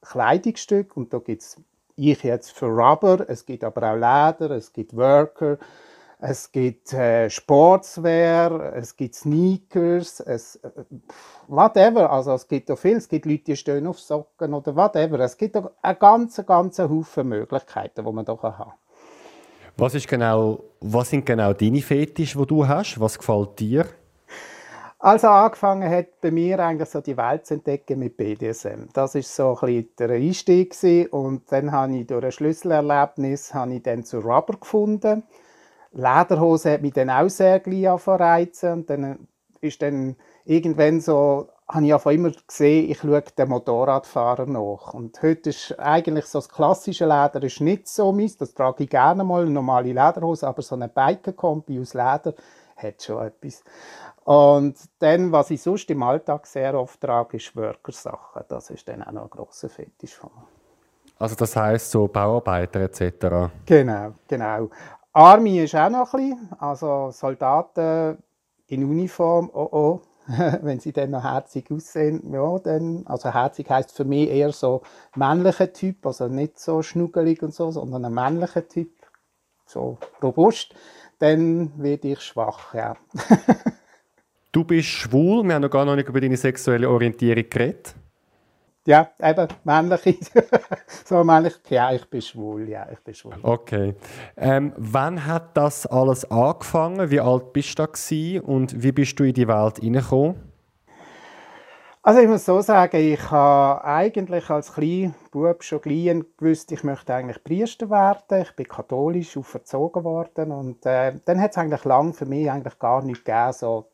Kleidungsstücke 0.00 0.94
und 0.94 1.12
da 1.12 1.18
gibt 1.18 1.42
es 1.42 1.60
ich 2.10 2.22
jetzt 2.22 2.52
für 2.52 2.66
Rubber, 2.66 3.24
es 3.28 3.46
gibt 3.46 3.64
aber 3.64 3.92
auch 3.92 3.94
Leder, 3.94 4.50
es 4.56 4.72
gibt 4.72 4.96
Worker, 4.96 5.58
es 6.18 6.50
gibt 6.50 6.92
äh, 6.92 7.28
Sportswear, 7.28 8.74
es 8.74 8.96
gibt 8.96 9.14
Sneakers, 9.14 10.20
es, 10.20 10.56
äh, 10.56 10.70
whatever, 11.48 12.10
also 12.10 12.32
es 12.32 12.46
gibt 12.46 12.70
auch 12.70 12.78
viel, 12.78 12.96
es 12.96 13.08
gibt 13.08 13.26
Leute, 13.26 13.44
die 13.44 13.56
stehen 13.56 13.86
auf 13.86 13.98
Socken 13.98 14.54
oder 14.54 14.74
whatever, 14.76 15.18
es 15.20 15.36
gibt 15.36 15.56
auch 15.56 15.70
einen 15.82 15.98
ganzen, 15.98 16.46
ganzen 16.46 16.88
Haufen 16.88 17.28
Möglichkeiten, 17.28 18.04
die 18.04 18.12
man 18.12 18.24
da 18.24 18.40
haben 18.40 18.56
kann. 18.56 18.72
Was, 19.76 19.94
ist 19.94 20.06
genau, 20.06 20.62
was 20.80 21.10
sind 21.10 21.24
genau 21.24 21.52
deine 21.52 21.80
Fetische, 21.80 22.38
die 22.38 22.46
du 22.46 22.68
hast? 22.68 23.00
Was 23.00 23.18
gefällt 23.18 23.58
dir? 23.58 23.86
Also 25.04 25.26
angefangen 25.26 25.90
hat 25.90 26.20
bei 26.20 26.30
mir 26.30 26.60
eigentlich 26.60 26.88
so 26.88 27.00
die 27.00 27.16
Welt 27.16 27.44
zu 27.44 27.54
entdecken 27.54 27.98
mit 27.98 28.16
BDSM. 28.16 28.86
Das 28.92 29.16
ist 29.16 29.34
so 29.34 29.58
ein 29.60 29.66
bisschen 29.66 29.88
der 29.98 30.10
Einstieg 30.10 30.76
und 31.10 31.50
dann 31.50 31.72
habe 31.72 31.96
ich 31.96 32.06
durch 32.06 32.24
ein 32.24 32.30
Schlüsselerlebnis 32.30 33.52
habe 33.52 33.74
ich 33.74 33.82
dann 33.82 34.04
zu 34.04 34.20
Rubber 34.20 34.54
gefunden. 34.60 35.24
Lederhose 35.90 36.74
hat 36.74 36.82
mich 36.82 36.92
dann 36.92 37.10
auch 37.10 37.28
sehr 37.28 37.58
gleich 37.58 38.06
reizen 38.06 38.72
und 38.74 38.90
dann 38.90 39.26
ist 39.60 39.82
dann 39.82 40.14
irgendwann 40.44 41.00
so 41.00 41.48
habe 41.68 41.86
ich 41.86 41.94
einfach 41.94 42.10
immer 42.10 42.30
gesehen, 42.46 42.90
ich 42.90 42.98
schaue 42.98 43.22
den 43.22 43.48
Motorradfahrer 43.48 44.46
nach. 44.46 44.94
Und 44.94 45.20
heute 45.22 45.50
ist 45.50 45.78
eigentlich 45.78 46.26
so 46.26 46.38
das 46.38 46.48
klassische 46.48 47.06
Leder 47.06 47.42
ist 47.42 47.60
nicht 47.60 47.88
so 47.88 48.12
meins, 48.12 48.36
das 48.36 48.54
trage 48.54 48.84
ich 48.84 48.90
gerne 48.90 49.24
mal, 49.24 49.42
eine 49.42 49.50
normale 49.50 49.88
Lederhose, 49.88 50.46
aber 50.46 50.62
so 50.62 50.74
eine 50.74 50.88
Biker-Kombi 50.88 51.80
aus 51.80 51.94
Leder 51.94 52.34
hat 52.82 53.02
schon 53.02 53.26
etwas. 53.26 53.62
Und 54.24 54.76
dann, 54.98 55.32
was 55.32 55.50
ich 55.50 55.62
sonst 55.62 55.90
im 55.90 56.02
Alltag 56.02 56.46
sehr 56.46 56.78
oft 56.78 57.00
trage, 57.00 57.36
ist 57.38 57.56
Workersachen. 57.56 58.42
Das 58.48 58.70
ist 58.70 58.86
dann 58.88 59.02
auch 59.02 59.12
noch 59.12 59.22
ein 59.24 59.30
grosser 59.30 59.68
Fetisch 59.68 60.14
von 60.14 60.30
mir. 60.34 60.46
Also 61.18 61.36
das 61.36 61.54
heißt 61.54 61.90
so 61.90 62.08
Bauarbeiter 62.08 62.80
etc. 62.80 63.52
Genau, 63.66 64.12
genau. 64.26 64.70
Army 65.12 65.60
ist 65.60 65.74
auch 65.74 65.90
noch 65.90 66.14
ein 66.14 66.30
bisschen, 66.30 66.48
also 66.58 67.10
Soldaten 67.10 68.18
in 68.66 68.84
Uniform, 68.84 69.50
oh 69.52 69.68
oh, 69.70 70.00
wenn 70.62 70.80
sie 70.80 70.92
dann 70.92 71.10
noch 71.10 71.24
herzig 71.24 71.70
aussehen, 71.70 72.32
ja, 72.32 72.58
dann, 72.58 73.04
also 73.06 73.32
herzig 73.32 73.68
heißt 73.68 73.92
für 73.92 74.04
mich 74.04 74.30
eher 74.30 74.52
so 74.52 74.82
männlicher 75.14 75.72
Typ, 75.72 76.06
also 76.06 76.28
nicht 76.28 76.58
so 76.58 76.82
schnuggelig 76.82 77.42
und 77.42 77.54
so, 77.54 77.70
sondern 77.70 78.04
ein 78.04 78.14
männlicher 78.14 78.66
Typ, 78.66 78.90
so 79.66 79.98
robust, 80.22 80.74
dann 81.22 81.70
werde 81.80 82.08
ich 82.08 82.20
schwach, 82.20 82.74
ja. 82.74 82.96
Du 84.50 84.64
bist 84.64 84.88
schwul, 84.88 85.44
wir 85.44 85.54
haben 85.54 85.62
noch 85.62 85.70
gar 85.70 85.84
noch 85.84 85.94
nicht 85.94 86.08
über 86.08 86.20
deine 86.20 86.36
sexuelle 86.36 86.90
Orientierung 86.90 87.48
geredet. 87.48 87.94
Ja, 88.84 89.08
eben, 89.22 89.46
männlich. 89.62 90.18
so 91.04 91.22
männlich, 91.22 91.54
ja, 91.70 91.92
ich 91.92 92.04
bin 92.06 92.20
schwul, 92.20 92.68
ja, 92.68 92.88
ich 92.92 92.98
bin 92.98 93.14
schwul. 93.14 93.34
Okay. 93.40 93.94
Ähm, 94.36 94.72
wann 94.76 95.24
hat 95.24 95.56
das 95.56 95.86
alles 95.86 96.28
angefangen? 96.28 97.08
Wie 97.08 97.20
alt 97.20 97.52
bist 97.52 97.78
du 97.78 97.86
da 97.86 98.42
und 98.44 98.82
wie 98.82 98.90
bist 98.90 99.18
du 99.20 99.24
in 99.24 99.34
die 99.34 99.46
Welt 99.46 99.78
hineingekommen? 99.78 100.51
Also 102.04 102.18
ich 102.18 102.26
muss 102.26 102.44
so 102.44 102.60
sagen, 102.62 102.96
ich 102.96 103.30
habe 103.30 103.84
eigentlich 103.84 104.50
als 104.50 104.72
kleiner 104.72 105.14
Bub 105.30 105.62
schon 105.62 105.80
gleich 105.80 106.20
gewusst, 106.36 106.72
ich 106.72 106.82
möchte 106.82 107.14
eigentlich 107.14 107.44
Priester 107.44 107.90
werden. 107.90 108.42
Ich 108.42 108.56
bin 108.56 108.66
katholisch 108.66 109.36
auferzogen 109.36 110.02
worden 110.02 110.50
und 110.50 110.84
äh, 110.84 111.20
dann 111.24 111.40
hat 111.40 111.52
es 111.52 111.58
eigentlich 111.58 111.84
lang 111.84 112.12
für 112.12 112.26
mich 112.26 112.50
eigentlich 112.50 112.76
gar 112.80 113.04
nicht 113.04 113.24
gegeben, 113.24 113.52
so 113.52 113.86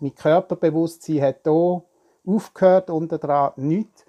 mein 0.00 0.14
Körperbewusstsein 0.14 1.22
hat 1.22 1.40
hier 1.44 1.82
aufgehört, 2.26 2.90
dran 2.90 3.52
nichts. 3.56 4.04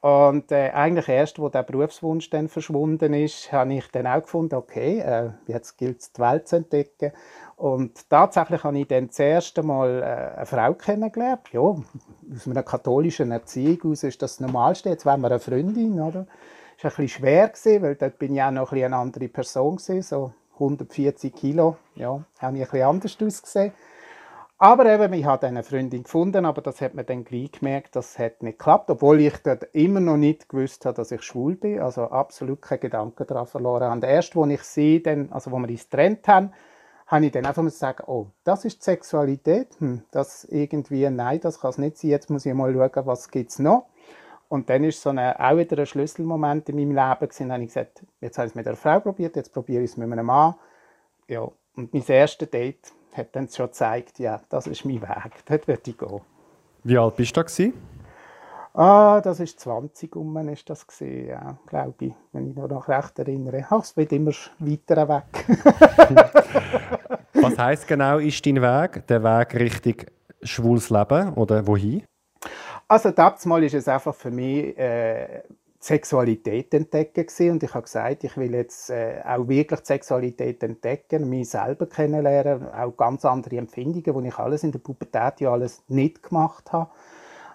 Und 0.00 0.50
äh, 0.52 0.70
eigentlich 0.70 1.08
erst, 1.08 1.38
wo 1.40 1.50
der 1.50 1.64
Berufswunsch 1.64 2.30
dann 2.30 2.48
verschwunden 2.48 3.12
ist, 3.12 3.52
habe 3.52 3.74
ich 3.74 3.90
dann 3.90 4.06
auch 4.06 4.22
gefunden, 4.22 4.54
okay, 4.54 5.00
äh, 5.00 5.30
jetzt 5.46 5.76
gilt 5.76 6.00
es, 6.00 6.12
die 6.12 6.22
Welt 6.22 6.48
zu 6.48 6.56
entdecken. 6.56 7.12
Und 7.58 8.08
tatsächlich 8.08 8.62
habe 8.62 8.78
ich 8.78 8.86
dann 8.86 9.08
das 9.08 9.18
erste 9.18 9.64
Mal 9.64 10.00
äh, 10.00 10.36
eine 10.36 10.46
Frau 10.46 10.74
kennengelernt. 10.74 11.40
Ja, 11.50 11.60
aus 11.60 12.46
einer 12.46 12.62
katholischen 12.62 13.32
Erziehung 13.32 13.90
aus 13.90 14.04
ist 14.04 14.22
das 14.22 14.38
Normalste. 14.38 14.90
Jetzt 14.90 15.04
wären 15.04 15.20
wir 15.22 15.26
eine 15.26 15.40
Freundin, 15.40 16.00
oder? 16.00 16.26
Das 16.76 16.84
war 16.84 16.90
bisschen 16.92 17.08
schwer, 17.08 17.52
weil 17.82 17.96
dort 17.96 18.20
bin 18.20 18.36
ich 18.36 18.42
auch 18.42 18.52
noch 18.52 18.70
ein 18.70 18.84
eine 18.84 18.96
andere 18.96 19.26
Person 19.26 19.78
so 19.78 20.32
140 20.54 21.34
Kilo. 21.34 21.76
Ja, 21.96 22.22
habe 22.38 22.58
ich 22.58 22.62
bisschen 22.62 22.86
anders 22.86 23.18
ausgesehen. 23.20 23.72
Aber 24.58 24.86
eben, 24.86 25.12
ich 25.12 25.24
habe 25.24 25.48
eine 25.48 25.64
Freundin 25.64 26.04
gefunden, 26.04 26.44
aber 26.44 26.62
das 26.62 26.80
hat 26.80 26.94
man 26.94 27.06
dann 27.06 27.24
gleich 27.24 27.50
gemerkt, 27.50 27.96
das 27.96 28.20
hat 28.20 28.42
nicht 28.42 28.58
geklappt, 28.58 28.88
obwohl 28.90 29.20
ich 29.20 29.36
dort 29.38 29.64
immer 29.72 30.00
noch 30.00 30.16
nicht 30.16 30.48
gewusst 30.48 30.84
habe, 30.86 30.96
dass 30.96 31.10
ich 31.10 31.22
schwul 31.22 31.56
bin, 31.56 31.80
also 31.80 32.04
absolut 32.04 32.62
keine 32.62 32.80
Gedanken 32.80 33.26
daran 33.26 33.46
verloren 33.46 33.90
habe. 33.90 34.06
Erst, 34.06 34.36
als 34.36 34.50
ich 34.50 34.62
sie 34.62 35.02
dann, 35.02 35.32
also 35.32 35.50
wo 35.50 35.58
wir 35.58 35.68
uns 35.68 35.88
getrennt 35.88 36.26
haben, 36.28 36.52
habe 37.08 37.26
ich 37.26 37.32
dann 37.32 37.46
einfach 37.46 37.62
mal 37.62 37.70
sagen, 37.70 38.04
oh, 38.06 38.26
das 38.44 38.64
ist 38.64 38.80
die 38.80 38.84
Sexualität, 38.84 39.68
hm, 39.78 40.02
das 40.10 40.44
irgendwie, 40.44 41.08
nein, 41.08 41.40
das 41.40 41.58
kann 41.58 41.70
es 41.70 41.78
nicht 41.78 41.96
sein, 41.96 42.10
jetzt 42.10 42.30
muss 42.30 42.46
ich 42.46 42.54
mal 42.54 42.72
schauen, 42.72 43.06
was 43.06 43.30
gibt 43.30 43.50
es 43.50 43.58
noch. 43.58 43.86
Und 44.48 44.70
dann 44.70 44.84
ist 44.84 45.02
so 45.02 45.10
eine, 45.10 45.38
auch 45.40 45.56
wieder 45.56 45.78
ein 45.78 45.86
Schlüsselmoment 45.86 46.68
in 46.68 46.76
meinem 46.76 46.94
Leben 46.94 47.28
gewesen, 47.28 47.52
habe 47.52 47.62
ich 47.62 47.68
gesagt, 47.68 48.04
jetzt 48.20 48.38
habe 48.38 48.46
ich 48.46 48.52
es 48.52 48.54
mit 48.54 48.66
einer 48.66 48.76
Frau 48.76 49.00
probiert, 49.00 49.36
jetzt 49.36 49.52
probiere 49.52 49.82
ich 49.82 49.90
es 49.90 49.96
mit 49.96 50.10
einem 50.10 50.26
Mann. 50.26 50.54
Ja, 51.28 51.48
und 51.76 51.92
mein 51.92 52.04
erstes 52.06 52.50
Date 52.50 52.92
hat 53.12 53.34
dann 53.34 53.48
schon 53.48 53.66
gezeigt, 53.66 54.18
ja, 54.18 54.40
das 54.48 54.66
ist 54.66 54.84
mein 54.84 55.00
Weg, 55.02 55.32
dort 55.46 55.66
würde 55.66 55.82
ich 55.90 55.98
gehen. 55.98 56.20
Wie 56.84 56.98
alt 56.98 57.16
bist 57.16 57.36
du 57.36 57.42
da? 57.42 57.72
Ah, 58.74 59.20
das 59.20 59.40
ist 59.40 59.58
20 59.60 60.14
um 60.14 60.36
ist 60.48 60.70
das 60.70 60.86
gesehen, 60.86 61.28
ja, 61.28 61.58
glaube 61.66 62.06
ich, 62.06 62.12
wenn 62.32 62.50
ich 62.50 62.56
noch 62.56 62.88
recht 62.88 63.18
erinnere. 63.18 63.66
Ach, 63.70 63.82
es 63.82 63.96
wird 63.96 64.12
immer 64.12 64.30
weiter 64.60 65.08
weg. 65.08 65.46
Was 67.58 67.64
heißt 67.64 67.88
genau 67.88 68.18
ist 68.18 68.46
dein 68.46 68.62
Weg? 68.62 69.04
Der 69.08 69.24
Weg 69.24 69.52
Richtung 69.56 69.94
schwules 70.42 70.90
Leben 70.90 71.34
oder 71.34 71.66
wohin? 71.66 72.04
Also 72.86 73.10
damals 73.10 73.48
war 73.48 73.60
es 73.60 73.88
einfach 73.88 74.14
für 74.14 74.30
mich 74.30 74.78
äh, 74.78 75.42
Sexualität 75.80 76.72
entdecken 76.72 77.26
und 77.50 77.62
ich 77.64 77.74
habe 77.74 77.82
gesagt, 77.82 78.22
ich 78.22 78.36
will 78.36 78.54
jetzt 78.54 78.90
äh, 78.90 79.20
auch 79.26 79.48
wirklich 79.48 79.80
die 79.80 79.86
Sexualität 79.86 80.62
entdecken, 80.62 81.28
mich 81.28 81.50
selber 81.50 81.88
kennenlernen, 81.88 82.68
auch 82.72 82.96
ganz 82.96 83.24
andere 83.24 83.56
Empfindungen, 83.56 84.14
wo 84.14 84.20
ich 84.20 84.38
alles 84.38 84.62
in 84.62 84.70
der 84.70 84.78
Pubertät 84.78 85.40
ja 85.40 85.50
alles 85.50 85.82
nicht 85.88 86.22
gemacht 86.22 86.72
habe. 86.72 86.90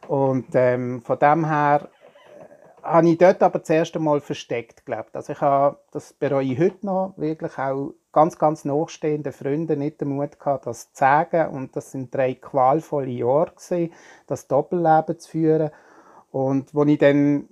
Und 0.10 0.48
ähm, 0.54 1.02
von 1.02 1.18
dem 1.18 1.46
her 1.46 1.88
habe 2.84 3.10
ich 3.10 3.18
dort 3.18 3.42
aber 3.42 3.60
das 3.60 3.70
erste 3.70 4.00
Mal 4.00 4.22
versteckt 4.22 4.86
gelebt. 4.86 5.16
Also 5.16 5.34
ich 5.34 5.42
habe, 5.42 5.80
das 5.92 6.14
bereue 6.14 6.46
ich 6.46 6.60
heute 6.60 6.86
noch, 6.86 7.14
wirklich 7.18 7.58
auch 7.58 7.94
ganz, 8.12 8.38
ganz 8.38 8.66
nachstehende 8.66 9.32
Freunde 9.32 9.78
nicht 9.78 10.02
den 10.02 10.10
Mut 10.10 10.40
gehabt, 10.40 10.68
das 10.68 10.92
zu 10.94 11.00
sagen. 11.00 11.48
Und 11.56 11.76
das 11.76 11.92
sind 11.92 12.14
drei 12.14 12.36
qualvolle 12.36 13.10
Jahre 13.10 13.52
gewesen, 13.52 13.94
das 14.28 14.48
Doppelleben 14.48 15.18
zu 15.18 15.32
führen. 15.32 15.72
Und 16.32 16.74
wo 16.74 16.84
ich 16.84 16.98
dann 16.98 17.48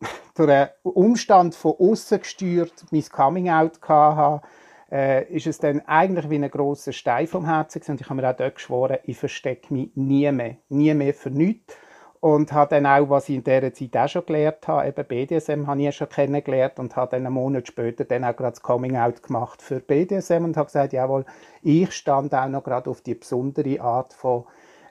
durch 0.34 0.50
einen 0.50 0.70
Umstand 0.82 1.54
von 1.54 1.74
außen 1.78 2.20
gesteuert 2.20 2.86
mein 2.90 3.04
Coming-out 3.04 3.80
hatte, 3.82 4.46
äh, 4.90 5.24
ist 5.32 5.46
es 5.46 5.58
dann 5.58 5.80
eigentlich 5.86 6.30
wie 6.30 6.36
ein 6.36 6.50
grosser 6.50 6.92
Stein 6.92 7.26
vom 7.26 7.46
Herzen 7.46 7.82
und 7.88 8.00
ich 8.00 8.08
habe 8.08 8.20
mir 8.20 8.28
auch 8.28 8.36
dort 8.36 8.56
geschworen, 8.56 8.98
ich 9.04 9.16
verstecke 9.16 9.72
mich 9.72 9.90
nie 9.94 10.30
mehr, 10.32 10.56
nie 10.68 10.94
mehr 10.94 11.14
für 11.14 11.30
nichts 11.30 11.76
und 12.20 12.52
habe 12.52 12.76
dann 12.76 12.86
auch, 12.86 13.08
was 13.08 13.28
ich 13.28 13.36
in 13.36 13.44
dieser 13.44 13.72
Zeit 13.72 13.96
auch 13.96 14.08
schon 14.08 14.26
gelernt 14.26 14.68
habe, 14.68 14.88
eben 14.88 15.04
BDSM 15.06 15.66
habe 15.66 15.78
ich 15.80 15.86
ja 15.86 15.92
schon 15.92 16.08
kennengelernt 16.08 16.78
und 16.78 16.94
habe 16.94 17.12
dann 17.12 17.26
einen 17.26 17.34
Monat 17.34 17.66
später 17.66 18.04
dann 18.04 18.24
auch 18.24 18.36
gerade 18.36 18.52
das 18.52 18.62
Coming-out 18.62 19.22
gemacht 19.22 19.62
für 19.62 19.80
BDSM 19.80 20.44
und 20.44 20.56
habe 20.56 20.66
gesagt, 20.66 20.92
jawohl, 20.92 21.24
ich 21.62 21.92
stand 21.92 22.34
auch 22.34 22.48
noch 22.48 22.62
gerade 22.62 22.90
auf 22.90 23.00
die 23.00 23.14
besondere 23.14 23.80
Art 23.80 24.12
von 24.12 24.44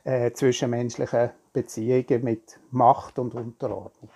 äh, 0.06 0.32
zwischenmenschlichen 0.32 1.30
Beziehungen 1.54 2.24
mit 2.24 2.60
Macht 2.72 3.20
und 3.20 3.36
Unterordnung. 3.36 4.10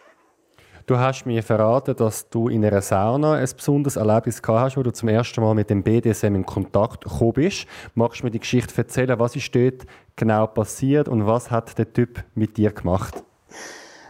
Du 0.85 0.99
hast 0.99 1.25
mir 1.25 1.41
verraten, 1.43 1.95
dass 1.95 2.29
du 2.29 2.49
in 2.49 2.65
einer 2.65 2.81
Sauna 2.81 3.35
ein 3.35 3.47
besonderes 3.55 3.95
Erlebnis 3.95 4.41
gehabt 4.41 4.59
hast, 4.59 4.77
wo 4.77 4.83
du 4.83 4.91
zum 4.91 5.07
ersten 5.07 5.39
Mal 5.39 5.55
mit 5.55 5.69
dem 5.69 5.81
BDSM 5.81 6.35
in 6.35 6.45
Kontakt 6.45 7.05
gekommen 7.05 7.33
bist. 7.33 7.67
Magst 7.95 8.19
du 8.19 8.25
mir 8.25 8.31
die 8.31 8.39
Geschichte 8.39 8.77
erzählen? 8.77 9.17
Was 9.17 9.37
ist 9.37 9.55
dort 9.55 9.85
genau 10.17 10.45
passiert 10.45 11.07
und 11.07 11.25
was 11.25 11.49
hat 11.51 11.77
der 11.77 11.93
Typ 11.93 12.25
mit 12.35 12.57
dir 12.57 12.71
gemacht? 12.71 13.23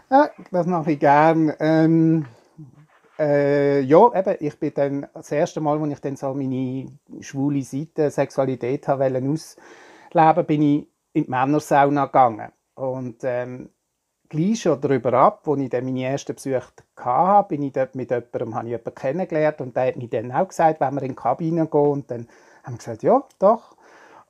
Ja, 0.10 0.32
das 0.52 0.66
mache 0.66 0.94
ich 0.94 1.00
gerne. 1.00 1.56
Ähm, 1.60 2.26
äh, 3.20 3.82
ja, 3.82 4.12
eben, 4.16 4.36
ich 4.40 4.58
bin 4.58 4.74
dann 4.74 5.08
das 5.14 5.32
erste 5.32 5.62
Mal, 5.62 5.80
als 5.80 5.92
ich 5.92 6.00
dann 6.00 6.16
so 6.16 6.34
meine 6.34 6.88
schwule 7.20 7.62
Seite, 7.62 8.10
Sexualität 8.10 8.88
habe 8.88 9.06
ausleben, 9.06 10.46
bin 10.48 10.62
ich 10.64 10.88
in 11.14 11.26
die 11.26 11.30
Männersauna 11.30 12.08
gegangen. 12.08 12.52
Und 12.74 13.18
ähm, 13.24 13.70
gleich 14.34 14.62
schon 14.62 14.82
darüber 14.82 15.14
ab, 15.14 15.48
als 15.48 15.60
ich 15.60 15.70
dann 15.70 15.86
meine 15.86 16.04
ersten 16.04 16.36
Besuche 16.36 16.64
hatte, 16.98 17.48
bin 17.48 17.64
ich 17.64 17.74
dort 17.74 17.96
mit 17.96 18.10
jemandem, 18.10 18.56
habe 18.56 18.66
ich 18.66 18.72
jemanden 18.72 18.96
kennengelernt 18.96 19.62
und 19.62 19.76
der 19.76 19.88
hat 19.88 19.96
mir 19.96 20.08
dann 20.08 20.32
auch 20.32 20.48
gesagt, 20.48 20.80
wenn 20.82 20.96
wir 20.96 21.04
in 21.04 21.10
die 21.10 21.16
Kabine 21.16 21.68
gehen 21.68 21.80
und 21.80 22.12
dann 22.12 22.28
haben 22.64 22.74
wir 22.74 22.78
gesagt, 22.78 23.04
ja, 23.04 23.24
doch. 23.40 23.76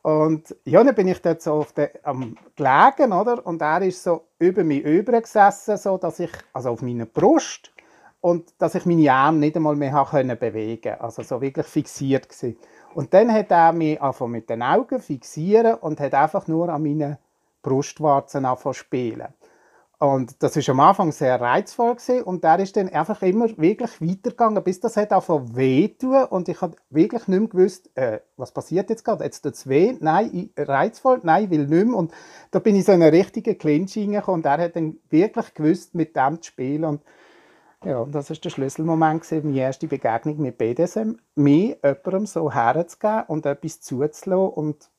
Und 0.01 0.55
ja, 0.65 0.83
dann 0.83 0.95
bin 0.95 1.07
ich 1.07 1.21
dort 1.21 1.41
so 1.41 1.53
auf 1.53 1.71
der, 1.71 1.91
am 2.03 2.35
gelegen, 2.55 3.13
oder? 3.13 3.45
Und 3.45 3.61
er 3.61 3.81
ist 3.83 4.03
so 4.03 4.25
über 4.37 4.63
mich 4.63 4.83
übergesessen, 4.83 5.77
so 5.77 5.97
dass 5.97 6.19
ich, 6.19 6.31
also 6.51 6.71
auf 6.71 6.81
meiner 6.81 7.05
Brust, 7.05 7.73
und 8.19 8.53
dass 8.57 8.75
ich 8.75 8.85
meine 8.85 9.11
Arme 9.11 9.39
nicht 9.39 9.57
einmal 9.57 9.75
mehr 9.75 10.07
können 10.09 10.39
bewegen 10.39 10.95
Also 10.99 11.23
so 11.23 11.41
wirklich 11.41 11.65
fixiert 11.65 12.29
gewesen. 12.29 12.57
Und 12.93 13.13
dann 13.13 13.29
hat 13.33 13.51
er 13.51 13.73
mich 13.73 14.01
einfach 14.01 14.27
mit 14.27 14.49
den 14.49 14.61
Augen 14.61 15.01
fixieren 15.01 15.75
und 15.75 15.99
hat 15.99 16.13
einfach 16.13 16.47
nur 16.47 16.69
an 16.69 16.83
meinen 16.83 17.17
Brustwarzen 17.61 18.45
angefangen 18.45 18.75
spielen. 18.75 19.27
Und 20.03 20.43
das 20.43 20.57
ist 20.57 20.67
am 20.67 20.81
Anfang 20.81 21.13
sehr 21.13 21.39
reizvoll 21.39 21.95
gewesen. 21.95 22.23
und 22.23 22.43
der 22.43 22.59
ist 22.59 22.75
dann 22.75 22.89
einfach 22.89 23.21
immer 23.21 23.47
wirklich 23.57 24.01
weitergegangen, 24.01 24.61
bis 24.61 24.81
das 24.81 24.97
hat 24.97 25.13
angefangen 25.13 25.55
wehtun 25.55 26.25
und 26.25 26.49
ich 26.49 26.59
habe 26.59 26.75
wirklich 26.89 27.25
nicht 27.29 27.39
mehr 27.39 27.47
gewusst, 27.47 27.89
äh, 27.95 28.19
was 28.35 28.51
passiert 28.51 28.89
jetzt 28.89 29.05
gerade, 29.05 29.23
jetzt 29.23 29.43
tut 29.43 29.53
es 29.53 29.69
weh, 29.69 29.95
nein, 30.01 30.49
reizvoll, 30.57 31.21
nein, 31.23 31.49
will 31.49 31.67
nicht 31.67 31.87
mehr. 31.87 31.95
Und 31.95 32.11
da 32.51 32.59
bin 32.59 32.75
ich 32.75 32.83
so 32.83 32.91
in 32.91 33.01
einen 33.01 33.15
richtigen 33.15 33.57
Clinch 33.57 33.93
hineingekommen. 33.93 34.41
Und 34.41 34.45
er 34.45 34.57
hat 34.57 34.75
dann 34.75 34.97
wirklich 35.09 35.53
gewusst, 35.53 35.95
mit 35.95 36.17
dem 36.17 36.41
zu 36.41 36.49
spielen. 36.49 36.83
Und 36.83 37.01
ja, 37.85 38.03
das 38.03 38.29
ist 38.29 38.43
der 38.43 38.49
Schlüsselmoment 38.49 39.21
gewesen, 39.21 39.47
meine 39.47 39.61
erste 39.61 39.87
Begegnung 39.87 40.41
mit 40.41 40.57
BDSM, 40.57 41.13
mir 41.35 41.77
jemandem 41.81 42.25
so 42.25 42.51
herzugeben 42.51 43.23
und 43.27 43.45
etwas 43.45 43.79
zuzulassen 43.79 44.33
und 44.33 44.89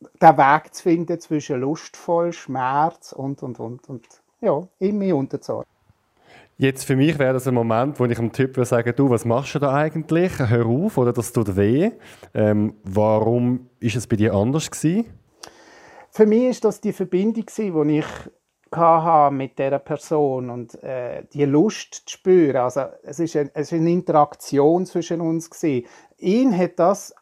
den 0.00 0.38
Weg 0.38 0.74
zu 0.74 0.82
finden 0.82 1.20
zwischen 1.20 1.60
lustvoll, 1.60 2.32
Schmerz 2.32 3.12
und, 3.12 3.42
und, 3.42 3.58
und, 3.58 3.88
und 3.88 4.06
ja, 4.40 4.66
immer 4.78 5.16
unterzuordnen. 5.16 5.78
Jetzt 6.60 6.84
für 6.84 6.96
mich 6.96 7.18
wäre 7.20 7.34
das 7.34 7.46
ein 7.46 7.54
Moment, 7.54 8.00
wo 8.00 8.04
ich 8.04 8.18
einem 8.18 8.32
Typ 8.32 8.56
würde 8.56 8.68
sagen, 8.68 8.92
du, 8.96 9.10
was 9.10 9.24
machst 9.24 9.54
du 9.54 9.60
da 9.60 9.72
eigentlich? 9.72 10.40
Hör 10.40 10.66
auf, 10.66 10.98
oder 10.98 11.12
das 11.12 11.32
tut 11.32 11.56
weh. 11.56 11.92
Ähm, 12.34 12.74
warum 12.82 13.70
ist 13.78 13.94
es 13.94 14.08
bei 14.08 14.16
dir 14.16 14.34
anders 14.34 14.68
gewesen? 14.68 15.06
Für 16.10 16.26
mich 16.26 16.44
ist 16.44 16.64
das 16.64 16.80
die 16.80 16.92
Verbindung 16.92 17.46
die 17.46 17.98
ich 17.98 18.06
hatte 18.74 19.34
mit 19.34 19.58
dieser 19.58 19.78
Person 19.78 20.50
und 20.50 20.82
äh, 20.82 21.24
die 21.32 21.44
Lust 21.44 22.02
zu 22.06 22.18
spüren. 22.18 22.56
Also 22.56 22.86
es 23.02 23.20
ist, 23.20 23.36
eine, 23.36 23.50
es 23.54 23.72
ist 23.72 23.78
eine 23.78 23.90
Interaktion 23.90 24.84
zwischen 24.84 25.20
uns 25.20 25.50
gewesen. 25.50 25.86
Ihn 26.18 26.56
hat 26.56 26.78
das 26.78 27.14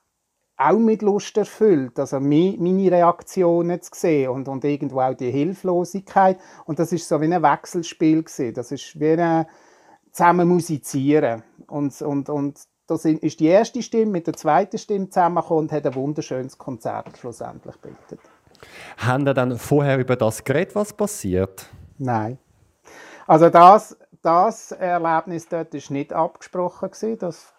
auch 0.57 0.79
mit 0.79 1.03
Lust 1.03 1.37
erfüllt, 1.37 1.99
also 1.99 2.19
meine 2.19 2.91
Reaktionen 2.91 3.83
zu 3.83 3.91
sehen 3.95 4.31
und, 4.31 4.49
und 4.49 4.65
irgendwo 4.65 5.01
auch 5.01 5.15
die 5.15 5.31
Hilflosigkeit 5.31 6.39
und 6.65 6.79
das 6.79 6.93
ist 6.93 7.09
so 7.09 7.21
wie 7.21 7.33
ein 7.33 7.43
Wechselspiel 7.43 8.23
gewesen. 8.23 8.55
das 8.55 8.73
ist 8.73 8.99
wie 8.99 9.13
ein 9.13 9.47
zusammen 10.13 10.49
musizieren 10.49 11.43
und, 11.67 12.01
und, 12.01 12.31
und 12.31 12.59
das 12.87 13.05
ist 13.05 13.41
die 13.41 13.47
erste 13.47 13.83
Stimme 13.83 14.13
mit 14.13 14.27
der 14.27 14.35
zweiten 14.35 14.79
Stimme 14.79 15.11
zusammengekommen 15.11 15.65
und 15.65 15.73
hat 15.73 15.87
ein 15.87 15.95
wunderschönes 15.95 16.57
Konzert 16.57 17.19
schlussendlich 17.19 17.75
gebildet. 17.83 18.21
Haben 18.97 19.27
Sie 19.27 19.35
dann 19.35 19.59
vorher 19.59 19.99
über 19.99 20.17
das 20.17 20.43
geredet, 20.43 20.75
was 20.75 20.93
passiert? 20.93 21.67
Nein. 21.99 22.39
Also 23.27 23.51
das, 23.51 23.97
das 24.23 24.73
Erlebnis 24.73 25.49
dort 25.49 25.75
ist 25.75 25.91
nicht 25.91 26.13
abgesprochen 26.13 26.91
gewesen. 26.91 27.19
Das 27.19 27.53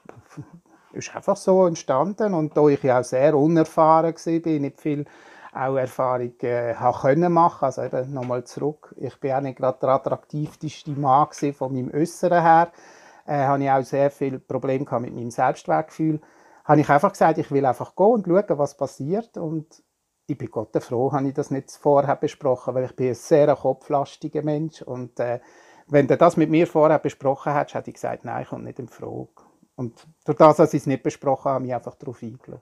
ist 0.97 1.15
einfach 1.15 1.37
so 1.37 1.65
entstanden 1.65 2.33
und 2.33 2.55
da 2.55 2.67
ich 2.67 2.83
ja 2.83 2.99
auch 2.99 3.03
sehr 3.03 3.35
unerfahren 3.35 4.13
war, 4.13 4.59
nicht 4.59 4.81
viel 4.81 5.05
auch 5.53 5.77
Erfahrung 5.77 6.33
äh, 6.41 6.75
können 7.01 7.33
machen 7.33 7.65
also 7.65 7.83
eben 7.83 8.13
nochmal 8.13 8.43
zurück. 8.43 8.93
Ich 8.97 9.19
bin 9.19 9.31
auch 9.31 9.41
nicht 9.41 9.57
gerade 9.57 9.79
der 9.81 9.89
attraktivste 9.89 10.91
Mann 10.91 11.27
von 11.53 11.73
meinem 11.73 11.91
Äußeren 11.93 12.41
her. 12.41 12.71
Äh, 13.25 13.45
habe 13.45 13.63
ich 13.63 13.69
auch 13.69 13.83
sehr 13.83 14.11
viel 14.11 14.39
Probleme 14.39 14.85
mit 14.99 15.15
meinem 15.15 15.31
Selbstwertgefühl. 15.31 16.21
Habe 16.63 16.81
ich 16.81 16.89
einfach 16.89 17.11
gesagt 17.11 17.37
ich 17.37 17.51
will 17.51 17.65
einfach 17.65 17.95
gehen 17.95 18.05
und 18.05 18.25
schauen 18.25 18.59
was 18.59 18.77
passiert. 18.77 19.37
Und 19.37 19.83
ich 20.27 20.37
bin 20.37 20.51
Gott 20.51 20.75
froh, 20.83 21.11
habe 21.11 21.27
ich 21.27 21.33
das 21.33 21.51
nicht 21.51 21.71
vorher 21.71 22.15
besprochen, 22.15 22.75
weil 22.75 22.85
ich 22.85 22.95
bin 22.95 23.09
ein 23.09 23.15
sehr 23.15 23.53
kopflastiger 23.55 24.43
Mensch. 24.43 24.81
Und 24.81 25.19
äh, 25.19 25.39
wenn 25.87 26.07
du 26.07 26.17
das 26.17 26.37
mit 26.37 26.49
mir 26.49 26.67
vorher 26.67 26.99
besprochen 26.99 27.53
hättest, 27.53 27.75
hätte 27.75 27.89
ich 27.89 27.95
gesagt, 27.95 28.25
nein, 28.25 28.43
ich 28.43 28.49
komme 28.49 28.65
nicht 28.65 28.79
in 28.79 28.89
Frage. 28.89 29.46
Und 29.77 30.05
durch 30.25 30.37
das, 30.37 30.57
dass 30.57 30.73
ich 30.73 30.81
es 30.81 30.87
nicht 30.87 31.03
besprochen 31.03 31.45
habe, 31.45 31.55
habe 31.55 31.67
ich 31.67 31.73
einfach 31.73 31.95
darauf 31.95 32.21
eingeladen. 32.21 32.61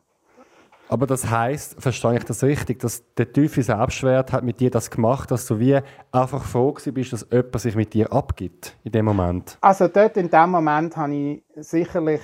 Aber 0.87 1.07
das 1.07 1.27
heißt, 1.27 1.81
verstehe 1.81 2.17
ich 2.17 2.25
das 2.25 2.43
richtig, 2.43 2.79
dass 2.79 3.03
der 3.15 3.33
tiefe 3.33 3.63
Selbstwert 3.63 4.31
hat 4.31 4.43
mit 4.43 4.59
dir 4.59 4.69
das 4.69 4.91
gemacht, 4.91 5.31
dass 5.31 5.47
du 5.47 5.57
wie 5.57 5.79
einfach 6.11 6.43
froh 6.43 6.75
bist, 6.93 7.11
dass 7.11 7.25
jemand 7.31 7.59
sich 7.59 7.75
mit 7.75 7.93
dir 7.95 8.13
abgibt 8.13 8.77
in 8.83 8.91
dem 8.91 9.05
Moment? 9.05 9.57
Also 9.61 9.87
dort 9.87 10.15
in 10.17 10.29
dem 10.29 10.51
Moment 10.51 10.95
habe 10.95 11.15
ich 11.15 11.43
sicherlich, 11.55 12.21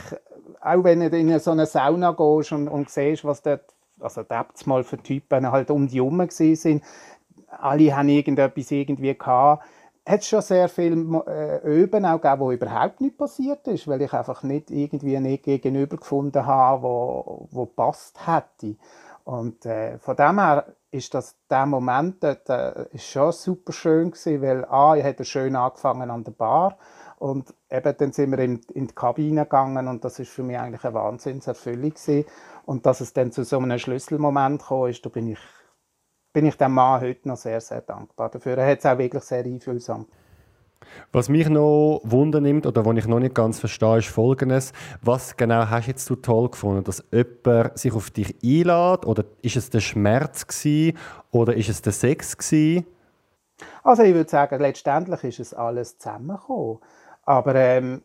auch 0.60 0.84
wenn 0.84 1.00
du 1.00 1.18
in 1.18 1.40
so 1.40 1.52
eine 1.52 1.66
Sauna 1.66 2.12
gehst 2.12 2.52
und, 2.52 2.68
und 2.68 2.90
siehst, 2.92 3.26
was 3.26 3.42
dort 3.42 3.64
also 4.00 4.24
das 4.24 4.66
mal 4.66 4.84
für 4.84 4.98
Typen 4.98 5.52
halt 5.52 5.72
um 5.72 5.88
die 5.88 5.98
herum 5.98 6.28
sind. 6.30 6.84
Alle 7.48 7.96
haben 7.96 8.10
irgendetwas 8.10 8.72
irgendwie 8.72 9.18
gehabt. 9.18 9.64
Es 10.04 10.28
schon 10.28 10.42
sehr 10.42 10.68
viel 10.68 10.94
äh, 11.28 11.60
Öben 11.64 12.06
auch 12.06 12.20
gegeben, 12.20 12.40
wo 12.42 12.52
überhaupt 12.52 13.02
nicht 13.02 13.18
passiert 13.18 13.68
ist, 13.68 13.88
weil 13.88 14.02
ich 14.02 14.14
einfach 14.14 14.42
nicht 14.42 14.72
irgendwie 14.72 15.20
nicht 15.20 15.44
gegenüber 15.44 15.98
gefunden 15.98 16.46
habe, 16.46 16.82
wo, 16.82 17.48
wo 17.52 17.66
passt 17.68 18.26
hätte. 18.26 18.78
Und 19.24 19.66
äh, 19.66 20.00
von 20.00 20.16
dem 20.16 20.40
her 20.40 20.76
ist 20.90 21.14
das 21.14 21.36
der 21.50 21.68
Moment 21.68 22.24
dort, 22.24 22.50
äh, 22.50 22.88
ist 22.92 23.06
schon 23.06 23.32
super 23.32 23.72
schön 23.72 24.12
gewesen, 24.12 24.42
weil 24.42 24.66
a, 24.66 24.96
ich 24.96 25.04
hätte 25.04 25.24
schön 25.24 25.56
angefangen 25.56 26.10
an 26.10 26.24
der 26.24 26.32
Bar 26.32 26.78
und 27.22 27.54
eben 27.70 27.96
dann 27.98 28.12
sind 28.12 28.32
wir 28.32 28.40
in, 28.40 28.62
in 28.74 28.88
die 28.88 28.96
Kabine 28.96 29.44
gegangen 29.44 29.88
und 29.88 30.04
das 30.04 30.18
ist 30.18 30.32
für 30.32 30.42
mich 30.42 30.58
eigentlich 30.58 30.84
eine 30.84 30.96
Wahnsinnserfüllung 30.96 31.92
gewesen. 31.92 32.26
Und 32.66 32.88
dass 32.88 33.00
es 33.00 33.14
dann 33.14 33.32
zu 33.32 33.44
so 33.44 33.60
einem 33.60 33.78
Schlüsselmoment 33.78 34.64
kam, 34.64 34.88
ist, 34.88 35.06
da 35.06 35.10
bin 35.10 35.28
ich, 35.28 35.40
bin 36.34 36.46
ich 36.46 36.56
dem 36.56 36.74
Mann 36.74 37.02
heute 37.02 37.28
noch 37.28 37.38
sehr, 37.38 37.62
sehr 37.62 37.82
dankbar 37.82 38.30
dafür. 38.30 38.58
Er 38.58 38.72
hat 38.72 38.80
es 38.80 38.86
auch 38.86 38.98
wirklich 38.98 39.24
sehr 39.24 39.44
einfühlsam 39.44 40.06
was 41.12 41.30
mich 41.30 41.50
noch 41.50 42.02
wundernimmt 42.04 42.66
oder 42.66 42.86
was 42.86 42.98
ich 42.98 43.08
noch 43.08 43.20
nicht 43.20 43.36
ganz 43.36 43.60
verstehe, 43.60 44.00
ist 44.00 44.08
Folgendes. 44.08 44.74
Was 45.02 45.36
genau 45.38 45.70
hast 45.70 45.86
du 45.86 45.92
jetzt 45.92 46.10
du 46.10 46.16
toll 46.16 46.50
gefunden? 46.50 46.84
Dass 46.84 47.04
jemand 47.12 47.78
sich 47.78 47.94
auf 47.94 48.12
dich 48.12 48.36
einlädt? 48.44 49.06
Oder 49.06 49.26
ist 49.42 49.56
es 49.56 49.70
der 49.70 49.80
Schmerz 49.80 50.48
gewesen? 50.48 50.98
Oder 51.32 51.56
ist 51.56 51.70
es 51.70 51.82
der 51.82 51.94
Sex 51.94 52.38
gewesen? 52.38 52.86
Also 53.84 54.04
ich 54.04 54.14
würde 54.14 54.30
sagen, 54.30 54.60
letztendlich 54.60 55.24
ist 55.24 55.40
es 55.40 55.54
alles 55.54 55.98
zusammengekommen. 55.98 56.80
Aber 57.24 57.56
ähm, 57.56 58.04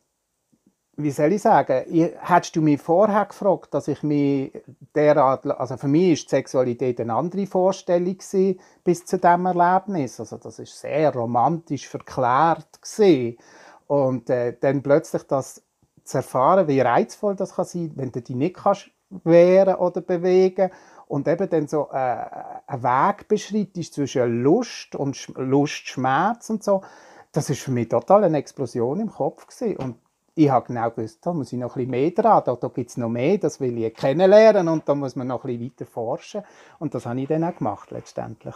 wie 0.99 1.11
soll 1.11 1.33
ich 1.33 1.43
sagen, 1.43 1.85
hättest 2.21 2.57
du 2.57 2.63
mich 2.63 2.81
vorher 2.81 3.27
gefragt, 3.27 3.75
dass 3.75 3.87
ich 3.87 4.03
mich 4.03 4.53
derart, 4.95 5.47
also 5.47 5.77
für 5.77 5.89
mich 5.89 6.13
ist 6.13 6.31
Sexualität 6.31 7.01
eine 7.01 7.15
andere 7.15 7.47
Vorstellung 7.47 8.17
gewesen, 8.17 8.59
bis 8.83 9.05
zu 9.05 9.19
diesem 9.19 9.45
Erlebnis. 9.45 10.19
Also 10.19 10.39
das 10.39 10.59
ist 10.59 10.81
sehr 10.81 11.13
romantisch 11.13 11.87
verklärt 11.87 12.81
gewesen. 12.81 13.37
Und 13.87 14.31
äh, 14.31 14.57
dann 14.59 14.83
plötzlich 14.83 15.25
das 15.25 15.63
zu 16.05 16.19
erfahren, 16.19 16.67
wie 16.67 16.81
reizvoll 16.81 17.37
das 17.37 17.57
kann 17.57 17.67
sein, 17.67 17.93
wenn 17.97 18.11
du 18.11 18.23
dich 18.23 18.35
nicht 18.35 18.57
kannst 18.57 18.91
wehren 19.11 19.77
oder 19.77 20.01
bewegen 20.01 20.71
und 21.09 21.29
eben 21.29 21.49
dann 21.49 21.69
so 21.69 21.89
äh, 21.93 22.25
ein 22.67 22.83
Weg 22.83 23.29
beschreitest 23.29 23.95
zwischen 23.95 24.43
Lust 24.43 24.97
und 24.97 25.29
Lust, 25.37 25.89
Schmerz 25.89 26.49
und 26.49 26.65
so. 26.65 26.83
Das 27.33 27.51
ist 27.51 27.61
für 27.61 27.71
mich 27.71 27.89
total 27.89 28.25
eine 28.25 28.39
Explosion 28.39 29.01
im 29.01 29.11
Kopf 29.11 29.47
gewesen. 29.47 29.77
und 29.77 29.97
ich 30.37 30.51
habe 30.51 30.67
genau 30.67 30.91
gewusst, 30.91 31.25
da 31.25 31.33
muss 31.33 31.53
ich 31.53 31.59
noch 31.59 31.77
ein 31.77 31.87
bisschen 31.87 31.91
mehr 31.91 32.11
dran, 32.11 32.43
da, 32.45 32.55
da 32.55 32.69
gibt 32.69 32.91
es 32.91 32.99
noch 32.99 33.09
mehr, 33.09 33.39
das 33.39 33.59
will 33.59 33.83
ich 33.83 33.95
kennenlernen 33.95 34.69
und 34.69 34.87
da 34.87 34.95
muss 34.95 35.17
man 35.17 35.27
noch 35.29 35.45
ein 35.45 35.59
bisschen 35.59 35.73
weiter 35.73 35.87
forschen. 35.87 36.43
Und 36.79 36.95
das 36.95 37.07
habe 37.07 37.21
ich 37.21 37.27
dann 37.27 37.43
auch 37.43 37.57
gemacht 37.57 37.91
letztendlich. 37.91 38.55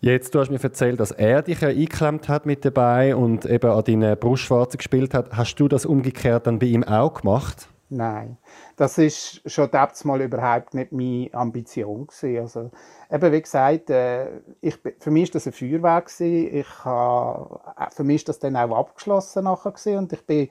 Jetzt, 0.00 0.34
du 0.34 0.40
hast 0.40 0.50
mir 0.50 0.62
erzählt, 0.62 0.98
dass 0.98 1.12
er 1.12 1.42
dich 1.42 1.64
eingeklemmt 1.64 2.28
hat 2.28 2.44
mit 2.44 2.64
dabei 2.64 3.14
und 3.14 3.46
eben 3.46 3.70
an 3.70 3.84
deinen 3.84 4.18
Brustwarzen 4.18 4.78
gespielt 4.78 5.14
hat. 5.14 5.30
Hast 5.30 5.54
du 5.56 5.68
das 5.68 5.86
umgekehrt 5.86 6.48
dann 6.48 6.58
bei 6.58 6.66
ihm 6.66 6.82
auch 6.82 7.14
gemacht? 7.14 7.68
Nein, 7.88 8.36
das 8.74 8.98
ist 8.98 9.48
schon 9.48 9.70
damals 9.70 10.04
mal 10.04 10.20
überhaupt 10.20 10.74
nicht 10.74 10.90
meine 10.90 11.32
Ambition 11.32 12.08
gewesen. 12.08 12.40
Also 12.40 12.70
eben 13.12 13.32
wie 13.32 13.42
gesagt, 13.42 13.90
äh, 13.90 14.40
ich, 14.60 14.76
für 14.98 15.12
mich 15.12 15.24
ist 15.24 15.36
das 15.36 15.46
ein 15.46 15.52
Feuerwerk 15.52 16.06
gewesen. 16.06 16.56
Ich 16.56 16.84
habe, 16.84 17.60
äh, 17.78 17.90
für 17.94 18.02
mich 18.02 18.16
ist 18.16 18.28
das 18.28 18.40
dann 18.40 18.56
auch 18.56 18.76
abgeschlossen 18.76 19.44
nachher 19.44 19.70
gewesen. 19.70 19.98
und 19.98 20.12
ich 20.12 20.26
bin 20.26 20.48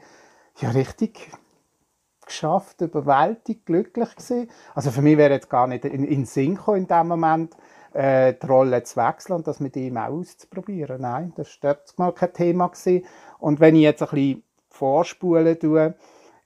ja 0.57 0.69
richtig 0.69 1.31
geschafft, 2.25 2.81
überwältigt, 2.81 3.65
glücklich 3.65 4.15
gewesen. 4.15 4.49
Also 4.73 4.91
für 4.91 5.01
mich 5.01 5.17
wäre 5.17 5.33
jetzt 5.33 5.49
gar 5.49 5.67
nicht 5.67 5.85
in, 5.85 6.03
in 6.03 6.25
Sinn 6.25 6.55
gekommen, 6.55 6.77
in 6.77 6.87
dem 6.87 7.07
Moment 7.07 7.55
äh, 7.93 8.33
die 8.33 8.45
Rolle 8.45 8.83
zu 8.83 8.97
wechseln 8.97 9.35
und 9.35 9.47
das 9.47 9.59
mit 9.59 9.75
ihm 9.75 9.97
auch 9.97 10.09
auszuprobieren. 10.09 11.01
Nein, 11.01 11.33
das 11.35 11.57
war 11.61 11.77
mal 11.97 12.11
kein 12.13 12.33
Thema 12.33 12.67
gewesen. 12.67 13.05
Und 13.39 13.59
wenn 13.59 13.75
ich 13.75 13.83
jetzt 13.83 14.01
ein 14.01 14.09
bisschen 14.09 14.43
vorspulen 14.69 15.59
tue, 15.59 15.93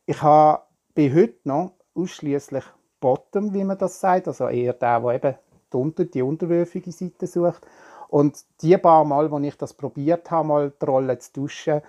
ich 0.06 0.22
habe 0.22 0.64
bei 0.96 1.14
heute 1.14 1.40
noch 1.44 1.74
ausschließlich 1.96 2.64
Bottom, 3.00 3.54
wie 3.54 3.64
man 3.64 3.78
das 3.78 4.00
sagt, 4.00 4.28
also 4.28 4.48
eher 4.48 4.74
der, 4.74 5.00
der 5.00 5.16
eben 5.16 5.36
die, 5.72 5.78
unter, 5.78 6.06
die 6.06 6.22
unterwürfige 6.22 6.92
Seite 6.92 7.28
sucht. 7.28 7.66
Und 8.10 8.44
die 8.62 8.78
paar 8.78 9.06
Mal, 9.06 9.32
wo 9.32 9.40
ich 9.40 9.56
das 9.56 9.74
probiert 9.74 10.32
habe, 10.32 10.48
mal 10.48 10.74
die 10.82 10.86
Rolle 10.86 11.18
zu 11.20 11.34
duschen, 11.34 11.82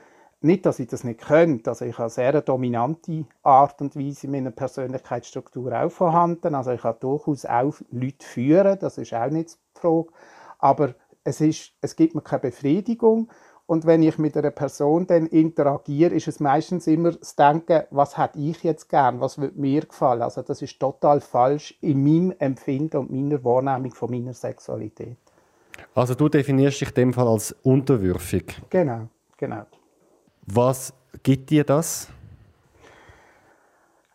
nicht, 0.43 0.67
dass 0.67 0.79
ich 0.79 0.89
das 0.89 1.05
nicht 1.05 1.21
könnte. 1.21 1.71
Also 1.71 1.85
ich 1.85 1.95
habe 1.95 2.05
eine 2.05 2.11
sehr 2.11 2.41
dominante 2.41 3.25
Art 3.43 3.81
und 3.81 3.97
Weise 3.97 4.27
in 4.27 4.33
meiner 4.33 4.51
Persönlichkeitsstruktur 4.51 5.73
auch 5.73 5.91
vorhanden. 5.91 6.55
Also 6.55 6.73
ich 6.73 6.83
kann 6.83 6.97
durchaus 7.01 7.45
auch 7.45 7.75
Leute 7.91 8.27
führen, 8.27 8.79
das 8.79 8.99
ist 8.99 9.13
auch 9.13 9.31
nicht 9.31 9.59
die 9.77 9.81
Frage. 9.81 10.09
Aber 10.59 10.95
es, 11.25 11.41
ist, 11.41 11.73
es 11.81 11.97
gibt 11.97 12.15
mir 12.15 12.23
keine 12.23 12.41
Befriedigung. 12.41 13.31
Und 13.67 13.87
wenn 13.87 14.03
ich 14.03 14.19
mit 14.19 14.37
einer 14.37 14.51
Person 14.51 15.07
dann 15.07 15.27
interagiere, 15.27 16.13
ist 16.13 16.27
es 16.27 16.41
meistens 16.41 16.89
immer 16.89 17.13
das 17.13 17.37
Denken, 17.37 17.83
was 17.91 18.19
hätte 18.19 18.41
ich 18.41 18.65
jetzt 18.65 18.89
gern, 18.89 19.21
was 19.21 19.39
würde 19.39 19.61
mir 19.61 19.83
gefallen. 19.83 20.23
Also 20.23 20.43
das 20.43 20.61
ist 20.61 20.81
total 20.81 21.21
falsch 21.21 21.79
in 21.81 22.03
meinem 22.03 22.35
Empfinden 22.41 22.97
und 22.97 23.13
meiner 23.13 23.45
Wahrnehmung 23.45 23.95
von 23.95 24.11
meiner 24.11 24.35
Sexualität. 24.35 25.19
Also 25.95 26.15
du 26.17 26.29
definierst 26.29 26.81
dich 26.81 26.89
in 26.89 26.95
dem 26.95 27.13
Fall 27.13 27.29
als 27.29 27.55
unterwürfig? 27.63 28.61
Genau, 28.71 29.09
genau. 29.37 29.67
Was 30.53 30.93
gibt 31.23 31.51
dir 31.51 31.63
das? 31.63 32.09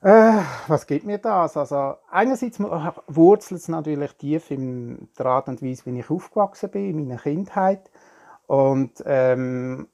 Äh, 0.02 0.41
was 0.67 0.86
gibt 0.86 1.06
mir 1.06 1.17
das? 1.17 1.56
Also 1.56 1.95
einerseits 2.12 2.60
wurzelt 2.60 3.62
es 3.62 3.69
natürlich 3.69 4.12
tief 4.13 4.52
in 4.52 5.08
der 5.17 5.28
Art 5.28 5.48
und 5.48 5.63
Weise, 5.63 5.86
wie 5.86 5.98
ich 5.98 6.10
aufgewachsen 6.10 6.69
bin, 6.71 6.89
in 6.89 7.08
meiner 7.08 7.21
Kindheit. 7.21 7.89
Und 8.48 8.91
ähm, 9.06 9.88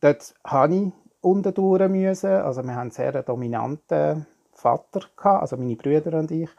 dort 0.00 0.34
habe 0.44 0.74
ich 0.74 0.92
unterdurch 1.20 1.88
müssen. 1.90 2.30
Also 2.30 2.62
wir 2.62 2.72
haben 2.72 2.80
einen 2.80 2.90
sehr 2.90 3.22
dominanten 3.22 4.26
Vater 4.52 5.00
gehabt, 5.14 5.42
also 5.42 5.58
meine 5.58 5.76
Brüder 5.76 6.18
und 6.18 6.30
ich. 6.30 6.50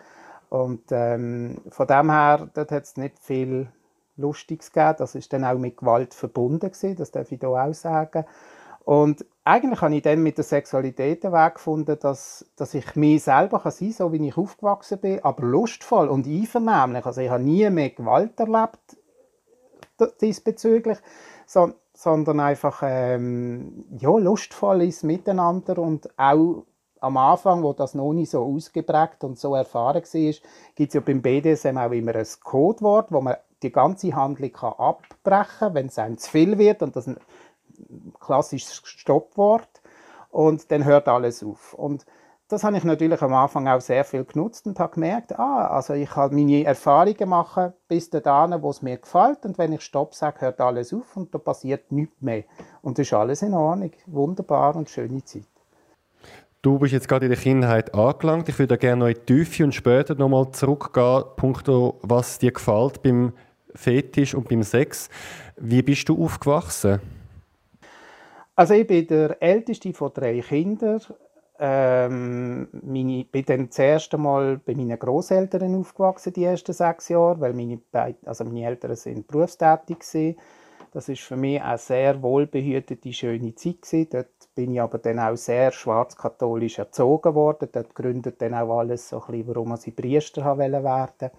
Und 0.49 0.83
ähm, 0.91 1.57
von 1.69 1.87
dem 1.87 2.11
her, 2.11 2.49
dort 2.53 2.71
hat 2.71 2.83
es 2.83 2.97
nicht 2.97 3.17
viel 3.19 3.67
Lustiges 4.15 4.71
gegeben. 4.71 4.95
Das 4.99 5.15
ist 5.15 5.33
dann 5.33 5.43
auch 5.43 5.57
mit 5.57 5.77
Gewalt 5.77 6.13
verbunden 6.13 6.71
gewesen, 6.71 6.95
das 6.95 7.09
darf 7.09 7.31
ich 7.31 7.39
hier 7.39 7.49
auch 7.49 7.73
sagen. 7.73 8.25
Und 8.87 9.25
eigentlich 9.43 9.81
habe 9.81 9.95
ich 9.97 10.01
dann 10.01 10.23
mit 10.23 10.37
der 10.37 10.45
Sexualität 10.45 11.21
den 11.21 11.33
Weg 11.33 11.55
gefunden, 11.55 11.97
dass, 11.99 12.49
dass 12.55 12.73
ich 12.73 12.95
mich 12.95 13.21
selber 13.21 13.59
kann 13.59 13.73
sein 13.73 13.89
kann, 13.89 13.97
so 13.97 14.13
wie 14.13 14.25
ich 14.25 14.37
aufgewachsen 14.37 14.99
bin, 14.99 15.21
aber 15.25 15.45
lustvoll 15.45 16.07
und 16.07 16.25
einvernehmlich. 16.25 17.05
Also 17.05 17.19
ich 17.19 17.29
habe 17.29 17.43
nie 17.43 17.69
mehr 17.69 17.89
Gewalt 17.89 18.39
erlebt 18.39 18.79
diesbezüglich, 20.21 20.99
so, 21.45 21.73
sondern 21.93 22.39
einfach 22.39 22.81
ähm, 22.81 23.83
ja, 23.99 24.17
lustvolles 24.17 25.03
Miteinander 25.03 25.79
und 25.79 26.17
auch 26.17 26.63
am 27.01 27.17
Anfang, 27.17 27.63
wo 27.63 27.73
das 27.73 27.93
noch 27.93 28.13
nicht 28.13 28.31
so 28.31 28.41
ausgeprägt 28.41 29.21
und 29.25 29.37
so 29.37 29.53
erfahren 29.53 30.01
war, 30.01 30.33
gibt 30.75 30.89
es 30.91 30.93
ja 30.93 31.01
beim 31.01 31.21
BDSM 31.21 31.77
auch 31.77 31.91
immer 31.91 32.15
ein 32.15 32.27
Codewort, 32.41 33.11
wo 33.11 33.19
man 33.19 33.35
die 33.63 33.71
ganze 33.71 34.15
Handlung 34.15 34.53
kann 34.53 34.73
abbrechen 34.77 35.59
kann, 35.59 35.73
wenn 35.73 35.87
es 35.87 35.99
einem 35.99 36.17
zu 36.17 36.31
viel 36.31 36.57
wird 36.57 36.81
und 36.83 36.95
das 36.95 37.09
klassisches 38.19 38.81
Stoppwort 38.83 39.81
und 40.29 40.71
dann 40.71 40.85
hört 40.85 41.07
alles 41.07 41.43
auf. 41.43 41.73
Und 41.73 42.05
das 42.49 42.63
habe 42.63 42.77
ich 42.77 42.85
natürlich 42.85 43.21
am 43.21 43.33
Anfang 43.33 43.67
auch 43.67 43.81
sehr 43.81 44.05
viel 44.05 44.23
genutzt 44.23 44.67
und 44.67 44.79
habe 44.79 44.93
gemerkt, 44.93 45.37
ah, 45.37 45.67
also 45.67 45.93
ich 45.93 46.15
habe 46.15 46.33
meine 46.33 46.63
Erfahrungen 46.63 47.27
machen 47.27 47.73
bis 47.89 48.09
dahin, 48.09 48.61
wo 48.61 48.69
es 48.69 48.81
mir 48.81 48.97
gefällt 48.97 49.45
und 49.45 49.57
wenn 49.57 49.73
ich 49.73 49.81
Stopp 49.81 50.15
sage, 50.15 50.41
hört 50.41 50.61
alles 50.61 50.93
auf 50.93 51.17
und 51.17 51.33
da 51.33 51.39
passiert 51.39 51.91
nichts 51.91 52.15
mehr. 52.21 52.43
Und 52.81 52.97
das 52.97 53.07
ist 53.07 53.13
alles 53.13 53.41
in 53.41 53.53
Ordnung. 53.53 53.91
Wunderbar 54.05 54.77
und 54.77 54.89
schöne 54.89 55.23
Zeit. 55.25 55.43
Du 56.61 56.79
bist 56.79 56.93
jetzt 56.93 57.07
gerade 57.07 57.25
in 57.25 57.31
der 57.31 57.39
Kindheit 57.39 57.93
angelangt. 57.93 58.49
Ich 58.49 58.57
würde 58.57 58.77
gerne 58.77 58.99
noch 58.99 59.07
in 59.07 59.13
die 59.13 59.43
Tiefe 59.43 59.63
und 59.65 59.75
später 59.75 60.15
nochmal 60.15 60.49
zurückgehen, 60.51 61.23
punkto 61.35 61.99
was 62.01 62.39
dir 62.39 62.51
gefällt 62.51 63.03
beim 63.03 63.33
Fetisch 63.75 64.33
und 64.33 64.47
beim 64.47 64.63
Sex. 64.63 65.09
Wie 65.57 65.81
bist 65.81 66.07
du 66.09 66.23
aufgewachsen? 66.23 67.01
Also 68.57 68.73
ich 68.73 68.87
bin 68.87 69.05
der 69.05 69.39
älteste 69.39 69.93
von 69.93 70.11
drei 70.11 70.39
Kindern. 70.39 70.99
Ähm, 71.59 72.67
meine, 72.71 73.23
bin 73.25 73.45
dann 73.45 73.67
das 73.67 73.77
erste 73.77 74.17
Mal 74.17 74.57
bei 74.57 74.73
meinen 74.73 74.97
Großeltern 74.97 75.75
aufgewachsen, 75.75 76.33
die 76.33 76.43
ersten 76.43 76.73
sechs 76.73 77.09
Jahre, 77.09 77.39
weil 77.39 77.53
meine, 77.53 77.79
also 78.25 78.45
meine 78.45 78.65
Eltern 78.65 78.95
sind 78.95 79.27
berufstätig 79.27 79.99
waren. 79.99 80.35
Das 80.91 81.07
ist 81.07 81.21
für 81.21 81.37
mich 81.37 81.61
eine 81.61 81.77
sehr 81.77 82.19
wohlbehütete, 82.23 83.13
schöne 83.13 83.53
Zeit 83.53 83.83
gewesen. 83.83 84.09
Dort 84.11 84.55
bin 84.55 84.71
ich 84.71 84.81
aber 84.81 84.97
dann 84.97 85.19
auch 85.19 85.37
sehr 85.37 85.71
schwarzkatholisch 85.71 86.79
erzogen 86.79 87.35
worden. 87.35 87.69
Dort 87.71 87.93
gründet 87.93 88.41
dann 88.41 88.55
auch 88.55 88.79
alles 88.79 89.09
so 89.09 89.21
ein 89.21 89.27
bisschen, 89.33 89.47
warum 89.49 89.77
ich 89.85 89.95
Priester 89.95 90.57
werden 90.57 90.83
wollte. 90.83 91.31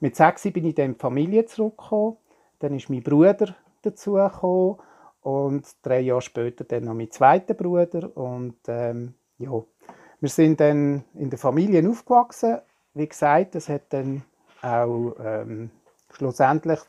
Mit 0.00 0.16
sechs 0.16 0.44
bin 0.44 0.64
ich 0.64 0.74
dann 0.76 0.86
in 0.86 0.92
die 0.94 0.98
Familie 0.98 1.44
zurückgekommen. 1.44 2.16
Dann 2.58 2.74
ist 2.74 2.88
mein 2.88 3.02
Bruder 3.02 3.54
dazugekommen 3.82 4.76
und 5.24 5.66
drei 5.82 6.00
Jahre 6.00 6.20
später 6.20 6.64
dann 6.64 6.84
noch 6.84 6.94
mein 6.94 7.10
zweiter 7.10 7.54
Bruder 7.54 8.14
und 8.16 8.56
ähm, 8.68 9.14
ja, 9.38 9.50
wir 10.20 10.28
sind 10.28 10.60
dann 10.60 11.04
in 11.14 11.30
der 11.30 11.38
Familie 11.38 11.88
aufgewachsen. 11.88 12.58
Wie 12.92 13.08
gesagt, 13.08 13.54
es 13.56 13.68
hat 13.68 13.92
dann 13.92 14.22
auch 14.62 15.14
ähm, 15.18 15.70
schlussendlich 16.12 16.80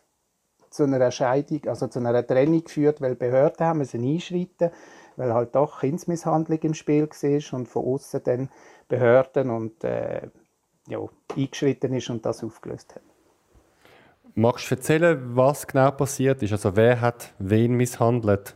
zu 0.69 0.83
einer 0.83 1.11
Scheidung, 1.11 1.61
also 1.67 1.87
zu 1.87 1.99
einer 1.99 2.27
Trennung 2.27 2.63
geführt, 2.63 2.99
weil 2.99 3.15
Behörden 3.15 3.65
haben 3.65 3.79
müssen 3.79 4.03
einschreiten, 4.03 4.71
weil 5.15 5.33
halt 5.33 5.55
doch 5.55 5.79
Kindsmisshandlung 5.79 6.59
im 6.59 6.73
Spiel 6.73 7.07
war 7.09 7.57
und 7.57 7.67
von 7.67 7.85
außen 7.85 8.21
dann 8.23 8.49
Behörden 8.89 9.49
und 9.49 9.83
äh, 9.85 10.27
ja, 10.87 10.99
eingeschritten 11.35 11.93
ist 11.93 12.09
und 12.09 12.25
das 12.25 12.43
aufgelöst 12.43 12.95
hat. 12.95 13.14
Magst 14.37 14.69
du 14.69 14.75
erzählen, 14.75 15.17
was 15.33 15.65
genau 15.65 15.91
passiert 15.91 16.43
ist? 16.43 16.51
Also 16.51 16.75
wer 16.75 16.99
hat 16.99 17.33
wen 17.39 17.73
misshandelt? 17.73 18.53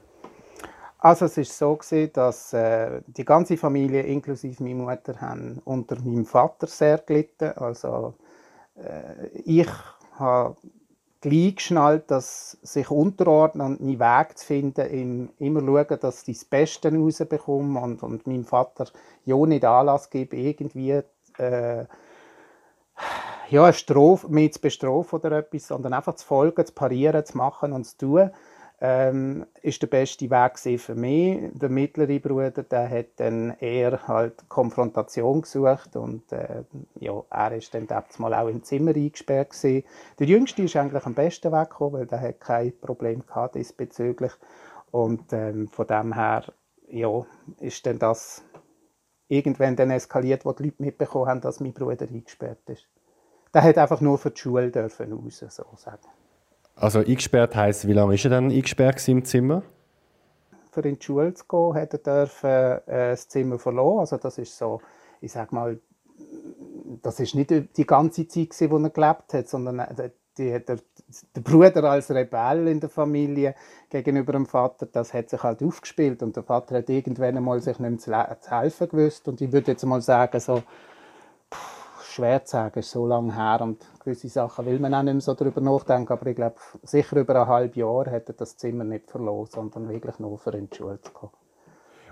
Also 0.98 1.24
es 1.24 1.38
ist 1.38 1.58
so 1.58 1.78
gewesen, 1.78 2.12
dass 2.12 2.52
äh, 2.52 3.02
die 3.08 3.24
ganze 3.24 3.56
Familie 3.56 4.02
inklusive 4.02 4.62
meiner 4.62 4.84
Mutter 4.84 5.22
haben 5.22 5.62
unter 5.64 5.96
meinem 6.02 6.26
Vater 6.26 6.68
sehr 6.68 6.98
gelitten. 6.98 7.54
Also 7.56 8.16
äh, 8.76 9.28
ich 9.46 9.70
habe 10.16 10.58
gleich 11.22 11.56
geschnallt, 11.56 12.12
dass 12.12 12.58
sich 12.62 12.92
unterordnen 12.92 13.66
und 13.66 13.80
meinen 13.80 14.00
Weg 14.02 14.38
zu 14.38 14.48
finden, 14.48 14.86
im, 14.88 15.30
immer 15.38 15.62
schauen, 15.62 15.98
dass 16.02 16.28
ich 16.28 16.40
das 16.40 16.46
Beste 16.46 16.94
rausbekomme 16.94 17.80
und, 17.80 18.04
und 18.04 18.28
meinem 18.28 18.44
Vater 18.44 18.88
ja 19.24 19.38
nicht 19.46 19.64
Anlass 19.64 20.10
gebe, 20.10 20.36
irgendwie 20.36 21.02
äh, 21.38 21.86
ja, 23.50 23.64
eine 23.64 23.74
Strophe, 23.74 24.28
mich 24.30 24.54
zu 24.54 24.62
bestrafen 24.62 25.20
oder 25.20 25.32
etwas, 25.40 25.68
sondern 25.68 25.94
einfach 25.94 26.16
zu 26.16 26.26
folgen, 26.26 26.66
zu 26.66 26.74
parieren, 26.74 27.26
zu 27.26 27.38
machen 27.38 27.74
und 27.74 27.86
zu 27.86 27.98
tun, 27.98 28.32
ähm, 28.82 29.46
ist 29.62 29.82
der 29.82 29.88
beste 29.88 30.30
Weg 30.30 30.80
für 30.80 30.96
mich. 30.96 31.50
Der 31.54 31.70
mittlere 31.70 32.20
Bruder, 32.20 32.64
der 32.64 32.90
hat 32.90 33.08
dann 33.18 33.52
eher 33.60 34.08
halt 34.08 34.48
Konfrontation 34.48 35.42
gesucht 35.42 35.96
und 35.96 36.32
äh, 36.32 36.64
ja, 37.00 37.22
er 37.30 37.56
ist 37.56 37.74
dann 37.74 37.88
mal 38.20 38.34
auch 38.34 38.48
im 38.48 38.64
Zimmer 38.64 38.96
eingesperrt 38.96 39.52
gewesen. 39.52 39.84
Der 40.18 40.28
Jüngste 40.28 40.64
ist 40.64 40.76
eigentlich 40.76 41.06
am 41.06 41.16
besten 41.16 41.52
weggekommen, 41.52 42.00
weil 42.00 42.08
der 42.08 42.22
hat 42.22 42.40
kein 42.40 42.80
Problem 42.80 43.26
gehabt 43.26 43.56
diesbezüglich 43.56 44.32
und 44.92 45.34
ähm, 45.34 45.68
von 45.68 45.88
dem 45.88 46.14
her 46.14 46.46
ja, 46.88 47.26
ist 47.60 47.86
dann 47.86 48.00
das 48.00 48.44
irgendwann 49.28 49.76
dann 49.76 49.92
eskaliert, 49.92 50.46
wo 50.46 50.54
die 50.54 50.64
Leute 50.64 50.82
mitbekommen 50.82 51.28
haben, 51.28 51.42
dass 51.42 51.60
mein 51.60 51.74
Bruder 51.74 52.08
eingesperrt 52.08 52.68
ist. 52.68 52.88
Der 53.54 53.64
hat 53.64 53.78
einfach 53.78 54.02
nur 54.02 54.18
für 54.18 54.32
die 54.32 54.40
Schule 54.40 54.70
dürfen 54.70 55.12
raus, 55.12 55.44
so 55.50 55.64
sagen. 55.76 56.08
Also 56.76 57.00
eingesperrt 57.00 57.56
heisst, 57.56 57.88
wie 57.88 57.94
lange 57.94 58.16
ist 58.16 58.24
er 58.24 58.32
dann 58.32 58.52
eingesperrt 58.52 59.06
im 59.08 59.26
Zimmer? 59.26 59.64
Für 60.72 60.82
in 60.82 60.98
die 60.98 61.06
Schule 61.06 61.34
zu 61.34 61.46
gehen, 61.46 61.74
hat 61.74 61.94
er 61.94 62.00
dürfen, 62.00 62.48
äh, 62.50 63.10
das 63.12 63.28
Zimmer 63.28 63.60
verloren. 63.60 64.00
Also 64.00 64.18
das 64.18 64.38
ist 64.38 64.58
so, 64.58 64.82
ich 65.20 65.32
sag 65.32 65.52
mal, 65.52 65.80
das 67.02 67.20
ist 67.20 67.36
nicht 67.36 67.52
die 67.52 67.86
ganze 67.86 68.28
Zeit, 68.28 68.52
gewesen, 68.52 68.72
wo 68.72 68.78
er 68.78 68.90
gelebt 68.90 69.34
hat, 69.34 69.50
sondern 69.50 69.80
äh, 69.80 70.12
die, 70.38 70.52
der, 70.52 70.78
der 71.36 71.42
Bruder 71.42 71.84
als 71.84 72.10
Rebell 72.10 72.68
in 72.68 72.80
der 72.80 72.90
Familie 72.90 73.56
gegenüber 73.90 74.32
dem 74.32 74.46
Vater, 74.46 74.86
das 74.86 75.14
hat 75.14 75.30
sich 75.30 75.44
halt 75.44 75.62
aufgespielt 75.62 76.24
und 76.24 76.36
der 76.36 76.44
Vater 76.44 76.78
hat 76.78 76.90
irgendwann 76.90 77.36
einmal 77.36 77.62
sich 77.62 77.78
nicht 77.78 78.08
mehr 78.08 78.40
zu 78.40 78.52
helfen 78.52 78.90
gewusst 78.90 79.28
und 79.28 79.42
ich 79.42 79.52
würde 79.52 79.72
jetzt 79.72 79.86
mal 79.86 80.02
sagen 80.02 80.40
so 80.40 80.64
schwer 82.20 82.46
zu 82.46 82.52
sagen, 82.52 82.80
ist 82.80 82.92
so 82.92 83.06
lange 83.06 83.36
her 83.36 83.62
und 83.62 83.86
gewisse 84.04 84.30
Sachen 84.30 84.66
will 84.66 84.80
man 84.80 84.94
auch 84.94 85.04
nicht 85.04 85.14
mehr 85.14 85.22
so 85.22 85.34
darüber 85.34 85.62
nachdenken, 85.62 86.12
aber 86.14 86.28
ich 86.28 86.36
glaube, 86.36 86.56
sicher 86.84 87.18
über 87.18 87.42
ein 87.42 87.48
halbes 87.48 87.78
Jahr 87.78 88.06
hätte 88.08 88.34
das 88.34 88.58
Zimmer 88.58 88.84
nicht 88.84 89.10
verloren, 89.10 89.48
sondern 89.52 89.90
wirklich 89.90 90.20
nur 90.20 90.38
für 90.38 90.52
in 90.52 90.70
die 90.70 90.78
Schule. 90.78 91.00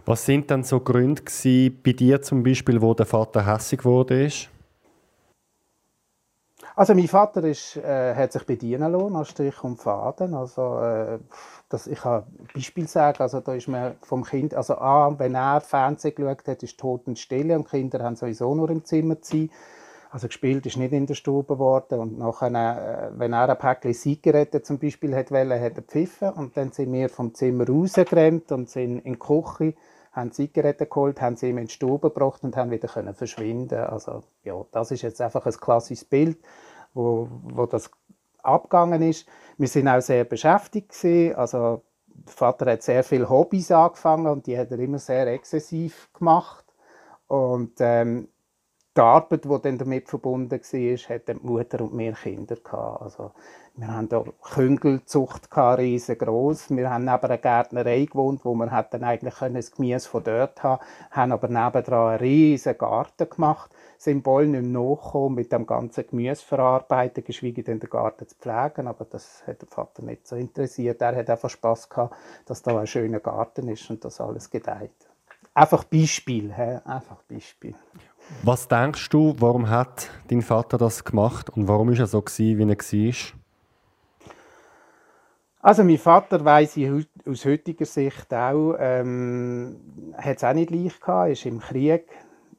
Was 0.06 0.26
sind 0.26 0.50
dann 0.50 0.63
so 0.63 0.80
Gründe 0.80 1.22
bei 1.24 1.91
dir 1.91 2.22
zum 2.22 2.43
Beispiel, 2.43 2.82
wo 2.82 2.93
der 2.93 3.06
Vater 3.06 3.46
hässig 3.46 3.84
wurde? 3.84 4.30
Also 6.78 6.93
mein 6.93 7.08
Vater 7.08 7.43
ist, 7.43 7.76
äh, 7.78 8.13
hat 8.13 8.32
sich 8.32 8.46
bedienen 8.46 8.91
lassen, 8.91 9.15
als 9.15 9.30
Strich 9.30 9.63
und 9.63 9.78
Faden. 9.82 10.36
Also, 10.36 10.80
äh, 10.80 11.17
das, 11.70 11.88
ich 11.88 12.00
kann 12.00 12.22
ein 12.22 12.48
Beispiel 12.54 12.88
sagen, 12.88 13.20
also 13.20 13.39
da 13.39 13.56
ist 13.56 13.67
man 13.67 13.96
vom 14.04 14.24
Kind, 14.24 14.54
also 14.54 14.76
A, 14.76 15.17
wenn 15.17 15.34
er 15.34 15.60
Fernsehen 15.60 16.13
geschaut 16.13 16.48
hat, 16.48 16.62
ist 16.62 16.80
Totenstille 16.80 17.56
und 17.56 17.67
Kinder 17.67 18.04
haben 18.04 18.15
sowieso 18.15 18.54
nur 18.54 18.70
im 18.70 18.86
Zimmer 18.86 19.20
zu 19.22 19.38
sein. 19.38 19.50
Also 20.10 20.28
gespielt 20.28 20.65
ist 20.65 20.78
nicht 20.78 20.93
in 20.93 21.06
der 21.06 21.15
Stube 21.15 21.56
geworden 21.56 22.00
und 22.00 22.17
nachher, 22.17 23.12
äh, 23.12 23.20
wenn 23.20 23.34
er 23.34 23.50
ein 23.50 23.58
Päckchen 23.58 23.93
Zigaretten 23.93 24.63
zum 24.63 24.80
Beispiel 24.80 25.15
hat 25.15 25.32
wollte, 25.32 25.60
hat 25.60 25.76
er 25.76 25.84
pfiffen 25.84 26.30
und 26.30 26.56
dann 26.56 26.72
sind 26.72 26.93
wir 26.93 27.10
vom 27.10 27.34
Zimmer 27.34 27.67
rausgerannt 27.67 28.52
und 28.52 28.70
sind 28.70 29.00
in 29.00 29.13
die 29.13 29.20
Küche, 29.20 29.74
haben 30.13 30.32
Zigaretten 30.32 30.89
geholt, 30.89 31.22
haben 31.22 31.36
sie 31.36 31.50
ihm 31.50 31.58
in 31.58 31.67
die 31.67 31.74
Stube 31.74 32.10
gebracht 32.10 32.43
und 32.43 32.56
haben 32.56 32.72
wieder 32.72 32.88
können 32.88 33.13
verschwinden. 33.13 33.80
Also 33.80 34.24
ja, 34.43 34.56
das 34.72 34.91
ist 34.91 35.02
jetzt 35.02 35.22
einfach 35.22 35.46
ein 35.46 35.54
klassisches 35.54 36.06
Bild, 36.06 36.38
wo, 36.93 37.28
wo 37.43 37.65
das 37.65 37.91
abgegangen 38.43 39.02
ist. 39.02 39.28
Wir 39.58 39.67
sind 39.67 39.88
auch 39.88 40.02
sehr 40.02 40.24
beschäftigt 40.24 40.89
gewesen. 40.89 41.36
Also 41.36 41.82
der 42.08 42.34
Vater 42.34 42.72
hat 42.72 42.82
sehr 42.82 43.04
viele 43.04 43.30
Hobbys 43.30 43.72
angefangen 43.72 44.28
und 44.28 44.48
die 44.48 44.58
hat 44.58 44.72
er 44.72 44.80
immer 44.80 45.00
sehr 45.00 45.28
exzessiv 45.28 46.10
gemacht 46.13 46.65
und 47.28 47.74
ähm, 47.80 48.30
die 48.97 49.01
Arbeit, 49.01 49.45
die 49.45 49.62
dann 49.62 49.77
damit 49.77 50.10
verbunden 50.10 50.51
war, 50.51 50.60
hatten 50.60 51.39
die 51.39 51.47
Mutter 51.47 51.81
und 51.81 51.97
wir 51.97 52.13
Kinder. 52.13 52.57
Also, 52.99 53.31
wir 53.75 53.88
hatten 53.89 54.10
da 54.10 54.23
Küngelzucht, 54.41 55.55
riesengroß. 55.55 56.71
Wir 56.71 56.89
haben 56.89 57.05
neben 57.05 57.23
einer 57.23 57.38
Gärtnerei 57.38 58.05
gewohnt, 58.05 58.43
wo 58.43 58.55
wir 58.55 58.65
dann 58.89 59.03
eigentlich 59.03 59.36
das 59.36 59.71
Gemüse 59.71 60.10
von 60.10 60.23
dort 60.23 60.63
haben 60.63 60.79
haben 61.12 61.31
aber 61.31 61.47
nebendran 61.47 62.10
einen 62.10 62.19
riesigen 62.19 62.79
Garten 62.79 63.29
gemacht, 63.29 63.69
sind 63.99 64.23
bald 64.23 64.49
nicht 64.49 64.63
mehr 64.63 64.81
nachgekommen 64.81 65.36
mit 65.36 65.51
dem 65.51 65.67
ganzen 65.67 66.07
Gemüse 66.07 66.43
verarbeiten, 66.43 67.23
geschweige 67.23 67.62
denn 67.62 67.79
den 67.79 67.89
Garten 67.89 68.27
zu 68.27 68.36
pflegen, 68.36 68.88
aber 68.88 69.05
das 69.05 69.45
hat 69.45 69.62
der 69.62 69.67
Vater 69.67 70.01
nicht 70.01 70.27
so 70.27 70.36
interessiert. 70.36 71.01
Er 71.01 71.15
hat 71.15 71.29
einfach 71.29 71.49
Spass 71.49 71.88
gehabt, 71.88 72.15
dass 72.45 72.63
da 72.63 72.79
ein 72.79 72.88
schöner 72.88 73.19
Garten 73.19 73.67
ist 73.67 73.88
und 73.91 74.03
das 74.03 74.19
alles 74.19 74.49
gedeiht. 74.49 75.07
Einfach 75.53 75.83
Beispiel, 75.83 76.51
he? 76.53 76.79
einfach 76.83 77.21
Beispiel. 77.29 77.75
Was 78.44 78.68
denkst 78.68 79.10
du, 79.10 79.36
warum 79.40 79.70
hat 79.70 80.10
dein 80.28 80.42
Vater 80.42 80.78
das 80.78 81.04
gemacht 81.04 81.50
und 81.50 81.68
warum 81.68 81.90
ist 81.92 82.00
er 82.00 82.08
so 82.08 82.22
gewesen, 82.22 82.58
wie 82.58 82.63
er 82.63 82.70
war? 82.70 83.38
Also 85.62 85.84
mein 85.84 85.98
Vater 85.98 86.46
weiß 86.46 86.78
ich 86.78 86.90
aus 87.28 87.46
heutiger 87.46 87.86
Sicht 87.86 88.34
auch, 88.34 88.76
ähm, 88.80 89.76
hat 90.13 90.38
es 90.38 90.44
auch 90.44 90.54
nicht 90.54 90.72
leicht 90.72 91.02
gehabt, 91.02 91.32
ist 91.32 91.46
im 91.46 91.60
Krieg 91.60 92.08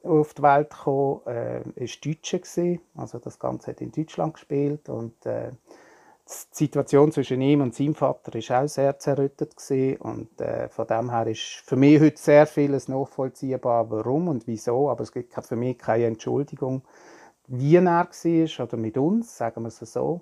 auf 0.03 0.35
die 0.35 0.43
Welt 0.43 0.71
gekommen, 0.71 1.21
äh, 1.27 1.63
ist 1.77 2.05
Deutscher 2.05 2.39
gewesen, 2.39 2.81
also 2.97 3.19
das 3.19 3.39
Ganze 3.39 3.69
hat 3.69 3.81
in 3.81 3.93
Deutschland 3.93 4.35
gespielt 4.35 4.89
und 4.89 5.25
äh, 5.25 5.53
die 6.29 6.65
Situation 6.65 7.11
zwischen 7.11 7.41
ihm 7.41 7.63
und 7.63 7.75
seinem 7.75 7.95
Vater 7.95 8.35
ist 8.35 8.51
auch 8.51 8.69
sehr 8.69 8.99
zerrüttet 8.99 9.55
und 10.01 10.41
äh, 10.41 10.69
von 10.69 10.87
dem 10.87 11.11
her 11.11 11.27
ist 11.27 11.63
für 11.65 11.77
mich 11.77 12.01
heute 12.01 12.21
sehr 12.21 12.47
vieles 12.47 12.89
nachvollziehbar, 12.89 13.91
warum 13.91 14.29
und 14.29 14.47
wieso, 14.47 14.91
aber 14.91 15.03
es 15.03 15.13
gibt 15.13 15.33
für 15.35 15.57
mich 15.57 15.79
keine 15.79 16.05
Entschuldigung, 16.07 16.83
wie 17.47 17.77
er 17.77 17.85
war 17.85 18.09
oder 18.61 18.77
mit 18.77 18.99
uns, 18.99 19.39
sagen 19.39 19.63
wir 19.63 19.69
es 19.69 19.79
so. 19.79 20.21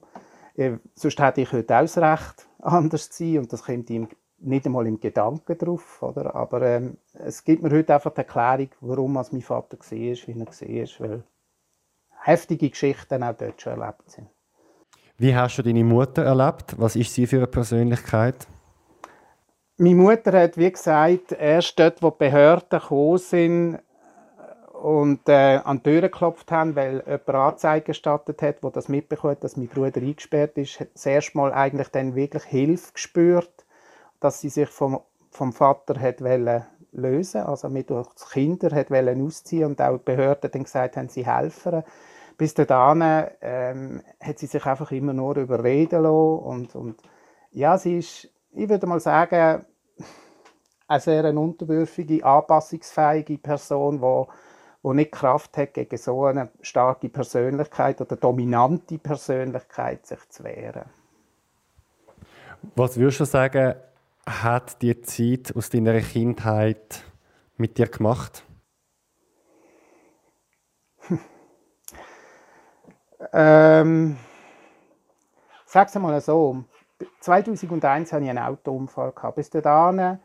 Äh, 0.55 0.79
sonst 0.95 1.19
hätte 1.19 1.41
ich 1.41 1.53
heute 1.53 1.75
auch 1.75 1.81
das 1.81 1.99
Recht, 1.99 2.49
anders 2.61 3.11
zu 3.11 3.25
sein 3.25 3.39
und 3.39 3.53
das 3.53 3.65
kommt 3.65 3.91
ihm 3.91 4.09
nicht 4.39 4.67
einmal 4.67 4.87
im 4.87 5.01
Gedanken 5.01 5.59
drauf, 5.59 6.03
oder? 6.03 6.35
aber 6.35 6.63
ähm, 6.63 6.99
es 7.15 7.43
gibt 7.43 7.63
mir 7.63 7.71
heute 7.71 7.95
einfach 7.95 8.13
die 8.13 8.19
Erklärung, 8.19 8.69
warum 8.81 9.15
mein 9.15 9.43
Vater 9.43 9.79
war, 9.79 9.91
wie 9.91 10.11
er 10.11 10.17
war, 10.17 11.09
weil 11.09 11.25
heftige 12.23 12.71
Geschichten 12.71 13.23
auch 13.23 13.37
dort 13.37 13.61
schon 13.61 13.81
erlebt 13.81 14.11
sind. 14.11 14.29
Wie 15.19 15.35
hast 15.35 15.57
du 15.57 15.63
deine 15.63 15.83
Mutter 15.83 16.25
erlebt? 16.25 16.75
Was 16.79 16.95
ist 16.95 17.15
sie 17.15 17.27
für 17.27 17.39
eine 17.39 17.47
Persönlichkeit? 17.47 18.47
Meine 19.79 19.95
Mutter 19.95 20.39
hat, 20.39 20.59
wie 20.59 20.71
gesagt, 20.71 21.33
erst 21.33 21.79
dort, 21.79 22.03
wo 22.03 22.11
die 22.11 22.19
Behörden 22.19 22.81
gekommen 22.81 23.19
sind 23.19 23.79
und 24.75 25.27
äh, 25.29 25.61
an 25.65 25.79
die 25.79 25.85
Türen 25.85 26.11
geklopft 26.11 26.53
haben, 26.53 26.77
weil 26.77 27.03
jemand 27.07 27.29
Anzeige 27.31 27.87
gestattet 27.87 28.43
hat, 28.43 28.63
wo 28.63 28.69
das 28.69 28.89
mitbekommt, 28.89 29.43
dass 29.43 29.57
mein 29.57 29.69
Bruder 29.69 30.03
eingesperrt 30.03 30.59
ist, 30.59 30.85
das 30.93 31.07
erste 31.07 31.39
Mal 31.39 31.53
eigentlich 31.53 31.89
dann 31.89 32.15
wirklich 32.15 32.45
Hilfe 32.45 32.93
gespürt, 32.93 33.65
dass 34.21 34.43
sie 34.43 34.51
sich 34.51 34.69
vom, 34.69 35.01
vom 35.31 35.55
Vater 35.55 35.99
hat 35.99 36.21
lösen 36.93 37.43
also 37.43 37.69
mit 37.69 37.91
durch 37.91 38.09
die 38.15 38.33
Kinder 38.33 38.75
hat 38.75 38.91
ausziehen 38.91 39.65
und 39.65 39.81
auch 39.81 39.97
die 39.97 40.05
Behörden 40.05 40.51
dann 40.51 40.65
gesagt 40.65 40.97
haben, 40.97 41.09
sie 41.09 41.27
helfen 41.27 41.83
bis 42.37 42.55
dahin 42.55 43.31
ähm, 43.41 44.03
hat 44.21 44.39
sie 44.39 44.47
sich 44.47 44.65
einfach 44.67 44.91
immer 44.93 45.13
nur 45.13 45.37
überreden 45.37 46.03
lassen 46.03 46.45
und, 46.45 46.75
und 46.75 47.03
ja, 47.51 47.79
sie 47.79 47.99
ist, 47.99 48.29
ich 48.53 48.69
würde 48.69 48.87
mal 48.87 49.01
sagen, 49.01 49.65
eine 50.89 51.01
sehr 51.01 51.37
unterwürfige, 51.37 52.25
anpassungsfähige 52.25 53.39
Person, 53.39 54.01
die 54.01 54.33
wo 54.87 54.93
nicht 54.93 55.11
Kraft 55.11 55.57
hat, 55.57 55.75
gegen 55.75 55.97
so 55.97 56.27
eine 56.27 56.51
starke 56.61 57.09
Persönlichkeit 57.09 58.01
oder 58.01 58.15
dominante 58.15 58.99
Persönlichkeit 58.99 60.07
sich 60.07 60.29
zu 60.29 60.45
wehren. 60.45 60.85
Was 62.77 62.97
würdest 62.97 63.19
du 63.19 63.25
sagen, 63.25 63.75
hat 64.25 64.81
die 64.83 65.01
Zeit 65.03 65.57
aus 65.57 65.71
deiner 65.71 66.01
Kindheit 66.01 67.03
mit 67.57 67.79
dir 67.79 67.89
gemacht? 67.89 68.45
Ähm, 73.39 74.17
sag's 75.67 75.95
mal 75.97 76.19
so. 76.23 76.65
2001 77.21 78.11
hatte 78.11 78.25
ich 78.25 78.31
einen 78.31 78.39
Autounfall. 78.39 79.13
Gehabt. 79.13 79.37
Bis 79.37 79.51
dahin 79.51 80.19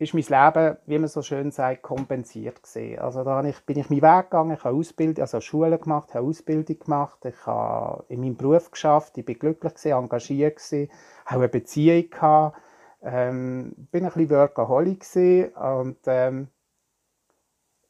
ist 0.00 0.12
mein 0.12 0.24
Leben, 0.24 0.76
wie 0.86 0.98
man 0.98 1.08
so 1.08 1.22
schön 1.22 1.52
sagt, 1.52 1.82
kompensiert 1.82 2.60
gesehen. 2.60 2.98
Also 2.98 3.22
da 3.22 3.42
bin 3.42 3.78
ich 3.78 3.90
meinen 3.90 4.02
Weg 4.02 4.30
gegangen, 4.30 4.56
ich 4.56 4.64
habe 4.64 4.76
Ausbildung, 4.76 5.22
also 5.22 5.40
Schule 5.40 5.78
gemacht, 5.78 6.14
habe 6.14 6.26
Ausbildung 6.26 6.78
gemacht, 6.80 7.24
ich 7.24 7.46
habe 7.46 8.04
in 8.08 8.20
meinem 8.20 8.36
Beruf 8.36 8.72
geschafft, 8.72 9.18
ich 9.18 9.24
bin 9.24 9.38
glücklich 9.38 9.74
gewesen, 9.74 9.92
engagiert 9.92 10.56
gewesen, 10.56 10.90
habe 11.26 11.42
eine 11.42 11.48
Beziehung 11.48 12.10
gehabt, 12.10 12.58
ähm, 13.02 13.72
bin 13.92 14.04
ein 14.04 14.12
bisschen 14.12 14.30
Workaholic 14.30 15.00
gewesen 15.00 15.52
und 15.54 15.98
ähm, 16.06 16.48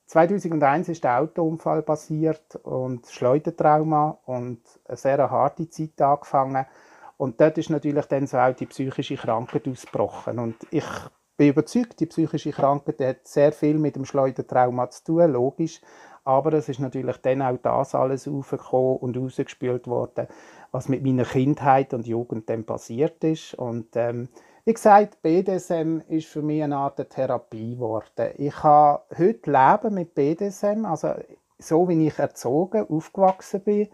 2001 0.08 0.88
ist 0.88 1.04
der 1.04 1.20
Autounfall 1.20 1.82
passiert 1.82 2.56
und 2.62 3.06
Schleudertrauma 3.06 4.18
und 4.24 4.60
eine 4.86 4.96
sehr 4.96 5.30
harte 5.30 5.68
Zeit 5.68 6.00
angefangen. 6.00 6.64
Und 7.18 7.40
dort 7.40 7.58
ist 7.58 7.68
natürlich 7.68 8.06
dann 8.06 8.26
so 8.26 8.38
auch 8.38 8.54
die 8.54 8.66
psychische 8.66 9.16
Krankheit 9.16 9.68
ausgebrochen. 9.68 10.38
Und 10.38 10.56
ich 10.70 10.86
bin 11.36 11.50
überzeugt, 11.50 12.00
die 12.00 12.06
psychische 12.06 12.52
Krankheit 12.52 13.00
hat 13.00 13.28
sehr 13.28 13.52
viel 13.52 13.78
mit 13.78 13.96
dem 13.96 14.06
Schleudertrauma 14.06 14.88
zu 14.88 15.04
tun, 15.04 15.30
logisch. 15.30 15.82
Aber 16.24 16.54
es 16.54 16.70
ist 16.70 16.80
natürlich 16.80 17.18
dann 17.18 17.42
auch 17.42 17.58
das 17.58 17.94
alles 17.94 18.26
aufgekommen 18.26 18.96
und 18.98 19.16
rausgespült 19.16 19.86
worden, 19.88 20.26
was 20.72 20.88
mit 20.88 21.02
meiner 21.02 21.24
Kindheit 21.24 21.92
und 21.92 22.06
Jugend 22.06 22.48
dann 22.48 22.64
passiert 22.64 23.22
ist. 23.24 23.54
Und 23.54 23.94
ähm, 23.94 24.28
wie 24.68 24.74
gesagt, 24.74 25.22
BDSM 25.22 26.02
ist 26.08 26.26
für 26.26 26.42
mich 26.42 26.62
eine 26.62 26.76
Art 26.76 27.08
Therapie 27.08 27.74
geworden. 27.74 28.32
Ich 28.36 28.52
kann 28.52 28.98
heute 29.16 29.50
leben 29.50 29.94
mit 29.94 30.14
BDSM, 30.14 30.84
also 30.84 31.14
so 31.58 31.88
wie 31.88 32.06
ich 32.06 32.18
erzogen, 32.18 32.86
aufgewachsen 32.86 33.62
bin, 33.62 33.88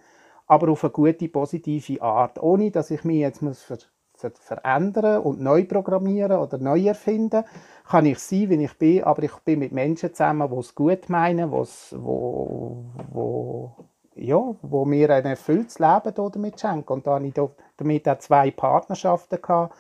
aber 0.49 0.73
auf 0.73 0.83
eine 0.83 0.91
gute, 0.91 1.29
positive 1.29 2.03
Art, 2.03 2.43
ohne 2.43 2.73
dass 2.73 2.91
ich 2.91 3.05
mich 3.05 3.19
jetzt 3.19 3.41
muss 3.41 3.63
ver 3.63 3.79
ver 4.17 4.33
verändern 4.33 5.23
und 5.23 5.41
neu 5.41 5.65
programmieren 5.65 6.39
oder 6.39 6.59
neu 6.59 6.89
erfinden. 6.89 7.45
Kann 7.89 8.07
ich 8.07 8.19
sein, 8.19 8.51
wie 8.51 8.65
ich 8.65 8.77
bin, 8.77 9.05
aber 9.05 9.23
ich 9.23 9.37
bin 9.45 9.61
mit 9.61 9.71
Menschen 9.71 10.13
zusammen, 10.13 10.51
die 10.51 10.59
es 10.59 10.75
gut 10.75 11.09
meinen, 11.09 11.53
wo's, 11.53 11.95
wo, 11.97 12.85
wo, 13.13 13.77
ja, 14.17 14.57
wo 14.61 14.85
mir 14.85 15.11
ein 15.11 15.25
erfülltes 15.25 15.79
Leben 15.79 16.13
damit 16.33 16.61
schenken. 16.61 16.95
Und 16.95 17.07
da 17.07 17.15
hatte 17.15 17.27
ich 17.27 17.35
damit 17.77 18.09
auch 18.09 18.19
zwei 18.19 18.51
Partnerschaften 18.51 19.41
gehabt 19.41 19.73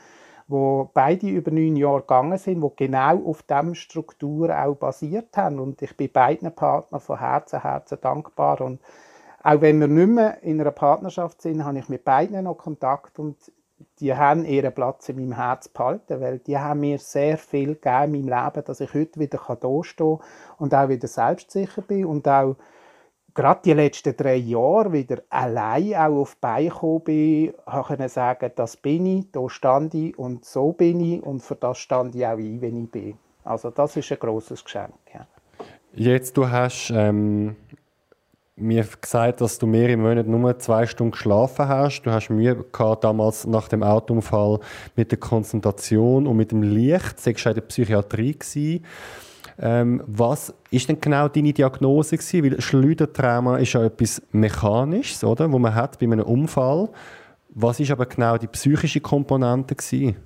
wo 0.46 0.90
beide 0.92 1.28
über 1.28 1.50
neun 1.50 1.76
Jahre 1.76 2.00
gegangen 2.00 2.38
sind, 2.38 2.60
wo 2.60 2.70
genau 2.70 3.24
auf 3.24 3.42
dieser 3.42 3.74
Struktur 3.74 4.50
auch 4.50 4.74
basiert 4.74 5.36
haben. 5.36 5.58
Und 5.58 5.80
ich 5.82 5.96
bin 5.96 6.12
beiden 6.12 6.52
Partnern 6.54 7.00
von 7.00 7.18
Herzen, 7.18 7.62
Herzen 7.62 7.98
dankbar. 8.00 8.60
Und 8.60 8.80
auch 9.42 9.60
wenn 9.60 9.80
wir 9.80 9.88
nicht 9.88 10.08
mehr 10.08 10.42
in 10.42 10.60
einer 10.60 10.70
Partnerschaft 10.70 11.42
sind, 11.42 11.64
habe 11.64 11.78
ich 11.78 11.88
mit 11.88 12.04
beiden 12.04 12.44
noch 12.44 12.56
Kontakt 12.56 13.18
und 13.18 13.36
die 14.00 14.14
haben 14.14 14.44
ihren 14.44 14.72
Platz 14.72 15.08
in 15.08 15.16
meinem 15.16 15.36
Herz 15.36 15.68
behalten, 15.68 16.20
weil 16.20 16.38
die 16.38 16.58
haben 16.58 16.80
mir 16.80 16.98
sehr 16.98 17.38
viel 17.38 17.74
gegeben 17.74 18.14
in 18.14 18.26
meinem 18.26 18.44
Leben, 18.44 18.64
dass 18.64 18.80
ich 18.80 18.94
heute 18.94 19.20
wieder 19.20 19.38
dastehen 19.38 20.18
kann 20.18 20.26
und 20.58 20.74
auch 20.74 20.88
wieder 20.88 21.08
selbstsicher 21.08 21.82
bin 21.82 22.06
und 22.06 22.26
auch 22.28 22.56
gerade 23.34 23.60
die 23.64 23.72
letzten 23.72 24.16
drei 24.16 24.36
Jahre 24.36 24.92
wieder 24.92 25.22
allein 25.28 25.94
auch 25.94 26.20
auf 26.20 26.34
die 26.34 26.40
Beine 26.40 26.68
gekommen 26.68 27.04
bin, 27.04 27.54
konnte 27.66 28.08
sagen, 28.08 28.52
das 28.54 28.76
bin 28.76 29.06
ich, 29.06 29.30
da 29.32 29.48
stand 29.48 29.94
ich 29.94 30.18
und 30.18 30.44
so 30.44 30.72
bin 30.72 31.00
ich 31.00 31.22
und 31.22 31.40
für 31.40 31.56
das 31.56 31.78
stand 31.78 32.14
ich 32.14 32.24
auch 32.24 32.38
ein, 32.38 32.60
wenn 32.60 32.84
ich 32.84 32.90
bin. 32.90 33.14
Also 33.42 33.70
das 33.70 33.96
ist 33.96 34.10
ein 34.10 34.18
großes 34.18 34.64
Geschenk. 34.64 34.94
Ja. 35.12 35.26
Jetzt, 35.92 36.36
du 36.36 36.48
hast 36.48 36.90
ähm, 36.94 37.56
mir 38.56 38.84
gesagt, 39.00 39.40
dass 39.40 39.58
du 39.58 39.66
mehr 39.66 39.88
im 39.90 40.02
Monat 40.02 40.26
nur 40.26 40.58
zwei 40.58 40.86
Stunden 40.86 41.12
geschlafen 41.12 41.68
hast. 41.68 42.02
Du 42.02 42.10
hast 42.10 42.30
Mühe 42.30 42.56
gehabt, 42.56 43.04
damals 43.04 43.46
nach 43.46 43.68
dem 43.68 43.82
Autounfall 43.82 44.60
mit 44.96 45.10
der 45.10 45.18
Konzentration 45.18 46.26
und 46.26 46.36
mit 46.36 46.52
dem 46.52 46.62
Licht. 46.62 47.26
Du 47.26 47.30
warst 47.30 47.46
in 47.46 47.54
der 47.54 47.60
Psychiatrie. 47.62 48.32
Gewesen. 48.32 48.84
Ähm, 49.58 50.02
was 50.06 50.52
ist 50.70 50.88
denn 50.88 51.00
genau 51.00 51.28
deine 51.28 51.52
Diagnose 51.52 52.16
gewesen? 52.16 52.44
Weil 52.44 52.60
Schleudertrauma 52.60 53.58
ist 53.58 53.72
ja 53.72 53.84
etwas 53.84 54.22
Mechanisches, 54.32 55.22
oder? 55.22 55.50
Wo 55.50 55.58
man 55.58 55.74
hat 55.74 55.98
bei 55.98 56.06
einem 56.06 56.24
Unfall. 56.24 56.88
Was 57.50 57.78
ist 57.78 57.90
aber 57.90 58.06
genau 58.06 58.36
die 58.36 58.48
psychische 58.48 59.00
Komponente 59.00 59.76
gewesen? 59.76 60.16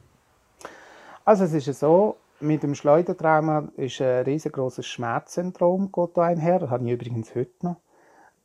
Also 1.25 1.45
es 1.45 1.55
ist 1.55 1.79
so, 1.79 2.17
mit 2.41 2.63
dem 2.63 2.75
Schleudertrauma 2.75 3.69
ist 3.77 4.01
ein 4.01 4.25
riesengroßes 4.25 4.87
Schmerzsyndrom 4.87 5.93
geht 5.93 6.17
da 6.17 6.23
einher. 6.23 6.61
Das 6.61 6.71
habe 6.71 6.87
ich 6.87 6.93
übrigens 6.93 7.35
heute 7.35 7.53
noch. 7.63 7.77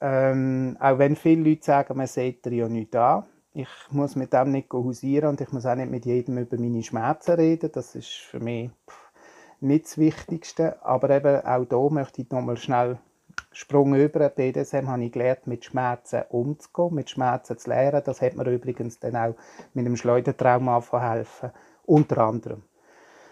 Ähm, 0.02 0.76
auch 0.82 0.98
wenn 0.98 1.16
viele 1.16 1.50
Leute 1.50 1.64
sagen, 1.64 1.96
man 1.96 2.08
sieht 2.08 2.46
ja 2.48 2.68
nicht 2.68 2.94
da. 2.94 3.26
Ich 3.54 3.70
muss 3.92 4.16
mit 4.18 4.34
dem 4.34 4.52
nicht 4.52 4.74
hausieren 4.74 5.30
und 5.30 5.42
ich 5.42 5.52
muss 5.52 5.66
auch 5.66 5.76
nicht 5.76 5.92
mit 5.92 6.06
jedem 6.06 6.40
über 6.40 6.58
meine 6.58 6.84
Schmerzen 6.84 7.36
reden. 7.36 7.70
Das 7.72 7.96
ist 7.96 8.10
für 8.10 8.40
mich 8.40 8.70
pff, 8.90 9.03
nicht 9.64 9.86
das 9.86 9.98
Wichtigste. 9.98 10.84
Aber 10.84 11.10
eben 11.10 11.46
auch 11.46 11.66
hier 11.68 11.90
möchte 11.90 12.22
ich 12.22 12.30
nochmal 12.30 12.58
schnell 12.58 12.98
Sprung 13.52 13.94
über. 13.96 14.30
BDSM 14.30 14.88
habe 14.88 15.06
ich 15.06 15.12
gelernt, 15.12 15.48
mit 15.48 15.66
Schmerzen 15.66 16.24
umzugehen, 16.30 16.96
mit 16.96 17.10
Schmerzen 17.10 17.58
zu 17.58 17.70
lernen. 17.70 18.02
Das 18.04 18.22
hat 18.22 18.36
mir 18.36 18.50
übrigens 18.50 19.00
dann 19.00 19.16
auch 19.16 19.36
mit 19.74 19.86
dem 19.86 19.96
Schleudertrauma 19.96 20.82
helfen. 20.92 21.52
Unter 21.86 22.18
anderem. 22.20 22.64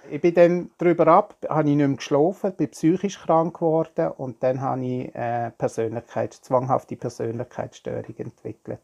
Ich 0.10 0.20
bin 0.20 0.34
dann 0.34 0.72
darüber 0.78 1.08
ab, 1.08 1.36
habe 1.48 1.70
ich 1.70 1.76
nicht 1.76 1.88
mehr 1.88 1.96
geschlafen, 1.96 2.54
bin 2.54 2.70
psychisch 2.72 3.20
krank 3.20 3.60
geworden 3.60 4.12
und 4.18 4.42
dann 4.42 4.60
habe 4.60 4.84
ich 4.84 5.16
äh, 5.16 5.52
Persönlichkeit, 5.52 6.34
zwanghafte 6.34 6.96
Persönlichkeitsstörung 6.96 8.16
entwickelt. 8.18 8.80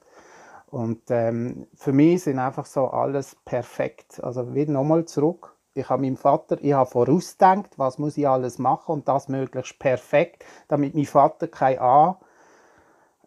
Und 0.70 1.02
ähm, 1.10 1.68
für 1.76 1.92
mich 1.92 2.24
sind 2.24 2.40
einfach 2.40 2.66
so 2.66 2.88
alles 2.88 3.36
perfekt. 3.46 4.24
Also 4.24 4.54
wieder 4.54 4.72
nochmal 4.72 5.06
zurück 5.06 5.57
ich 5.78 5.90
habe 5.90 6.02
meinem 6.02 6.18
Vater, 6.18 6.58
ich 6.62 6.74
habe 6.74 6.90
vorausgedacht, 6.90 7.78
was 7.78 7.98
muss 7.98 8.18
ich 8.18 8.28
alles 8.28 8.58
machen 8.58 8.92
und 8.94 9.08
das 9.08 9.28
möglichst 9.30 9.80
perfekt, 9.80 10.44
damit 10.68 10.96
mein 10.96 11.06
Vater 11.06 11.48
kein 11.48 11.80
A 11.80 12.20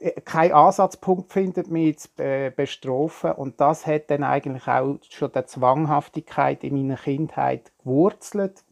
äh, 0.00 0.20
keinen 0.22 0.52
Ansatzpunkt 0.52 1.30
findet, 1.30 1.70
mich 1.70 1.98
zu 1.98 2.08
bestrafen. 2.56 3.32
Und 3.32 3.60
das 3.60 3.86
hat 3.86 4.10
dann 4.10 4.24
eigentlich 4.24 4.66
auch 4.66 4.98
schon 5.08 5.32
der 5.32 5.46
Zwanghaftigkeit 5.46 6.64
in 6.64 6.74
meiner 6.74 6.96
Kindheit 6.96 7.70
gewurzelt, 7.84 8.64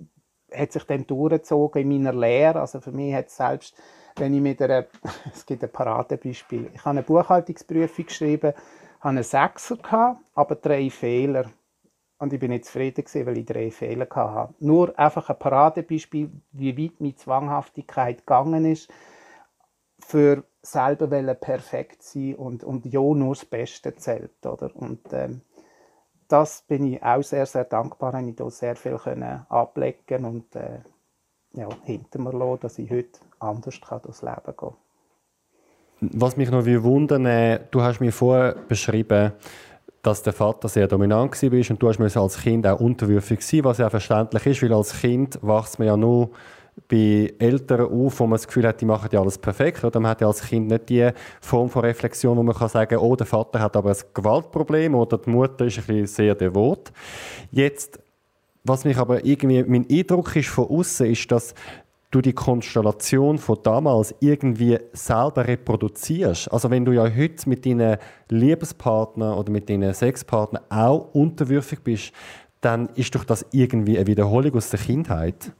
hat 0.53 0.73
sich 0.73 0.85
dann 0.85 1.07
durchgezogen 1.07 1.83
in 1.83 1.89
meiner 1.89 2.19
Lehre. 2.19 2.61
Also 2.61 2.81
für 2.81 2.93
mich 2.93 3.15
hat 3.15 3.31
selbst, 3.31 3.75
wenn 4.17 4.35
ich 4.35 4.41
mit 4.41 4.63
einer, 4.63 4.87
es 5.35 5.45
gibt 5.45 5.63
ein 5.63 5.71
Paradebeispiel, 5.71 6.71
ich 6.73 6.81
habe 6.81 6.91
eine 6.91 7.03
Buchhaltungsprüfung 7.03 8.07
geschrieben, 8.07 8.55
habe 9.01 9.09
einen 9.11 9.23
Sechser 9.23 9.77
gehabt, 9.77 10.23
aber 10.35 10.55
drei 10.55 10.89
Fehler. 10.91 11.51
Und 12.19 12.33
ich 12.33 12.41
bin 12.41 12.51
nicht 12.51 12.65
zufrieden, 12.65 13.05
gewesen, 13.05 13.27
weil 13.27 13.39
ich 13.39 13.47
drei 13.47 13.71
Fehler 13.71 14.09
hatte. 14.11 14.55
Nur 14.59 14.99
einfach 14.99 15.31
ein 15.31 15.39
Paradebeispiel, 15.39 16.31
wie 16.53 16.77
weit 16.77 17.01
meine 17.01 17.15
Zwanghaftigkeit 17.15 18.19
gegangen 18.19 18.65
ist, 18.65 18.91
für 20.01 20.45
selber 20.63 21.35
perfekt 21.35 22.03
sein 22.03 22.35
und, 22.35 22.65
und 22.65 22.87
ja 22.87 23.01
nur 23.01 23.35
das 23.35 23.45
Beste 23.45 23.95
zählt. 23.95 24.45
Oder? 24.45 24.75
Und 24.75 25.01
ähm, 25.13 25.43
das 26.29 26.63
bin 26.63 26.93
ich 26.93 27.03
auch 27.03 27.23
sehr, 27.23 27.47
sehr 27.47 27.65
dankbar, 27.65 28.13
dass 28.13 28.23
ich 28.23 28.37
da 28.37 28.51
sehr 28.51 28.77
viel 28.77 28.99
können 28.99 29.47
ablegen 29.49 30.25
und 30.25 30.55
äh, 30.57 30.81
ja, 31.55 31.69
hinter 31.85 32.19
mir 32.21 32.33
lassen, 32.33 32.61
dass 32.61 32.79
ich 32.79 32.91
heute 32.91 33.21
anders 33.39 33.81
kann 33.81 34.03
durchs 34.03 34.23
Leben 34.23 34.37
gehen 34.45 34.55
kann. 34.57 34.75
Was 36.01 36.37
mich 36.37 36.51
noch 36.51 36.65
wundern 36.65 37.27
äh, 37.27 37.61
du 37.71 37.83
hast 37.83 38.01
mir 38.01 38.13
vorher 38.13 38.55
beschrieben, 38.55 39.33
dass 40.03 40.23
der 40.23 40.33
Vater 40.33 40.69
sehr 40.69 40.87
dominant 40.87 41.43
war 41.43 41.71
und 41.71 41.83
du 41.83 41.89
hast 41.89 42.17
als 42.17 42.41
Kind 42.41 42.67
auch 42.67 42.81
unterwürfig 42.81 43.43
sein, 43.43 43.65
was 43.65 43.79
ja 43.79 43.91
verständlich 43.91 44.47
ist, 44.47 44.63
weil 44.63 44.73
als 44.73 45.01
Kind 45.01 45.39
wächst 45.43 45.79
man 45.79 45.89
ja 45.89 45.97
nur 45.97 46.31
bei 46.87 47.35
Eltern 47.39 47.87
auf, 47.87 48.21
wo 48.21 48.27
man 48.27 48.37
das 48.37 48.47
Gefühl 48.47 48.67
hat, 48.67 48.81
die 48.81 48.85
machen 48.85 49.09
ja 49.13 49.21
alles 49.21 49.39
perfekt. 49.39 49.83
Oder 49.83 49.99
man 49.99 50.13
hat 50.13 50.21
ja 50.21 50.29
als 50.29 50.43
Kind 50.43 50.69
nicht 50.69 50.89
die 50.89 51.11
Form 51.41 51.69
von 51.69 51.85
Reflexion, 51.85 52.37
wo 52.37 52.43
man 52.43 52.55
kann 52.55 52.69
sagen 52.69 52.99
oh, 52.99 53.17
der 53.17 53.27
Vater 53.27 53.61
hat 53.61 53.77
aber 53.77 53.91
ein 53.91 53.97
Gewaltproblem 54.15 54.95
oder 54.95 55.19
die 55.19 55.31
Mutter 55.31 55.65
ist 55.65 55.79
ein 55.79 55.85
bisschen 55.85 56.07
sehr 56.07 56.35
devot. 56.35 56.93
Jetzt, 57.51 57.99
was 58.63 58.85
mich 58.85 58.97
aber 58.97 59.25
irgendwie, 59.25 59.65
mein 59.65 59.87
Eindruck 59.91 60.37
ist 60.37 60.49
von 60.49 60.69
außen, 60.69 61.07
ist, 61.07 61.31
dass 61.33 61.55
du 62.11 62.21
die 62.21 62.33
Konstellation 62.33 63.39
von 63.39 63.59
damals 63.63 64.15
irgendwie 64.21 64.79
selber 64.93 65.47
reproduzierst. 65.47 66.51
Also 66.53 66.71
wenn 66.71 66.85
du 66.85 66.93
ja 66.93 67.05
heute 67.05 67.49
mit 67.49 67.67
deinen 67.67 67.99
Liebespartnern 68.29 69.37
oder 69.37 69.53
mit 69.53 69.69
deinen 69.69 69.93
Sexpartnern 69.93 70.63
auch 70.71 71.15
unterwürfig 71.15 71.81
bist, 71.81 72.13
dann 72.61 72.89
ist 72.95 73.15
doch 73.15 73.25
das 73.25 73.47
irgendwie 73.53 73.99
eine 73.99 74.07
Wiederholung 74.07 74.55
aus 74.55 74.71
der 74.71 74.81
Kindheit. 74.81 75.53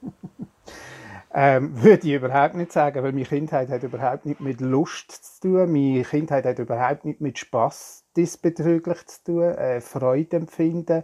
Ähm, 1.31 1.83
würde 1.83 2.07
ich 2.07 2.13
überhaupt 2.15 2.55
nicht 2.55 2.71
sagen, 2.71 3.03
weil 3.03 3.11
meine 3.11 3.25
Kindheit 3.25 3.69
hat 3.69 3.83
überhaupt 3.83 4.25
nicht 4.25 4.39
mit 4.39 4.61
Lust 4.61 5.11
zu 5.11 5.41
tun, 5.41 5.71
meine 5.71 6.03
Kindheit 6.03 6.43
hat 6.43 6.57
überhaupt 6.57 7.05
nicht 7.05 7.21
mit 7.21 7.37
Spaß 7.37 8.05
diesbezüglich 8.17 9.05
zu 9.05 9.23
tun, 9.23 9.43
äh, 9.43 9.79
Freude 9.79 10.37
empfinden. 10.37 11.03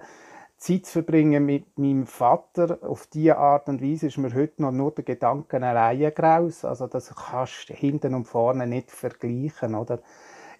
Zeit 0.57 0.85
zu 0.85 0.93
verbringen 0.93 1.45
mit 1.45 1.77
meinem 1.77 2.05
Vater 2.05 2.79
auf 2.81 3.07
diese 3.07 3.37
Art 3.37 3.67
und 3.67 3.81
Weise 3.81 4.07
ist 4.07 4.17
mir 4.17 4.33
heute 4.33 4.61
noch 4.61 4.71
nur 4.71 4.91
der 4.91 5.03
Gedanken 5.03 5.63
alleine 5.63 6.11
graus. 6.11 6.63
Also 6.63 6.87
das 6.87 7.13
kannst 7.13 7.69
du 7.69 7.73
hinten 7.73 8.13
und 8.13 8.25
vorne 8.25 8.65
nicht 8.65 8.91
vergleichen, 8.91 9.75
oder? 9.75 9.99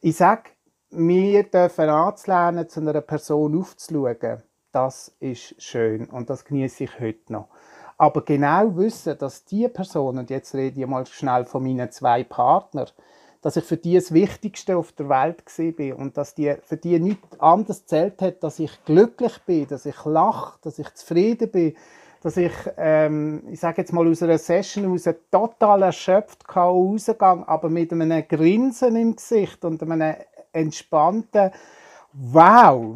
Ich 0.02 0.18
sage, 0.18 0.52
wir 0.92 1.44
dürfen 1.44 1.90
anzulernen, 1.90 2.70
zu 2.70 2.82
einer 2.82 3.02
Person 3.02 3.58
aufzuschauen, 3.58 4.44
das 4.72 5.16
ist 5.20 5.62
schön 5.62 6.06
und 6.10 6.30
das 6.30 6.46
genieße 6.46 6.84
ich 6.84 7.00
heute 7.00 7.32
noch. 7.32 7.48
Aber 7.98 8.24
genau 8.24 8.76
wissen, 8.76 9.18
dass 9.18 9.46
die 9.46 9.68
Person, 9.70 10.18
und 10.18 10.30
jetzt 10.30 10.54
rede 10.54 10.80
ich 10.80 10.86
mal 10.86 11.06
schnell 11.06 11.46
von 11.46 11.64
meinen 11.64 11.92
zwei 11.92 12.24
Partnern, 12.26 12.90
dass 13.46 13.58
ich 13.58 13.64
für 13.64 13.78
die 13.78 13.94
das 13.94 14.12
Wichtigste 14.12 14.76
auf 14.76 14.92
der 14.94 15.08
Welt 15.08 15.44
bin 15.78 15.94
und 15.94 16.18
dass 16.18 16.34
die 16.34 16.56
für 16.64 16.78
die 16.78 17.00
nichts 17.00 17.40
anderes 17.40 17.86
zählt 17.86 18.20
hat, 18.24 18.42
dass 18.42 18.58
ich 18.58 18.72
glücklich 18.86 19.38
bin, 19.46 19.68
dass 19.68 19.86
ich 19.86 20.04
lache, 20.04 20.58
dass 20.64 20.80
ich 20.80 20.92
zufrieden 20.96 21.52
bin, 21.52 21.76
dass 22.24 22.38
ich, 22.38 22.52
ähm, 22.76 23.44
ich 23.52 23.60
sage 23.60 23.84
jetzt 23.84 23.94
mal 23.94 24.08
aus 24.08 24.24
einer 24.24 24.40
Session 24.40 24.92
aus 24.92 25.08
total 25.30 25.84
erschöpft 25.84 26.44
rausgegangen, 26.56 27.44
aber 27.44 27.70
mit 27.70 27.94
einem 27.94 28.28
Grinsen 28.28 28.96
im 28.96 29.16
Gesicht 29.16 29.64
und 29.64 29.84
einem 29.84 30.16
entspannten 30.52 31.52
Wow, 32.14 32.96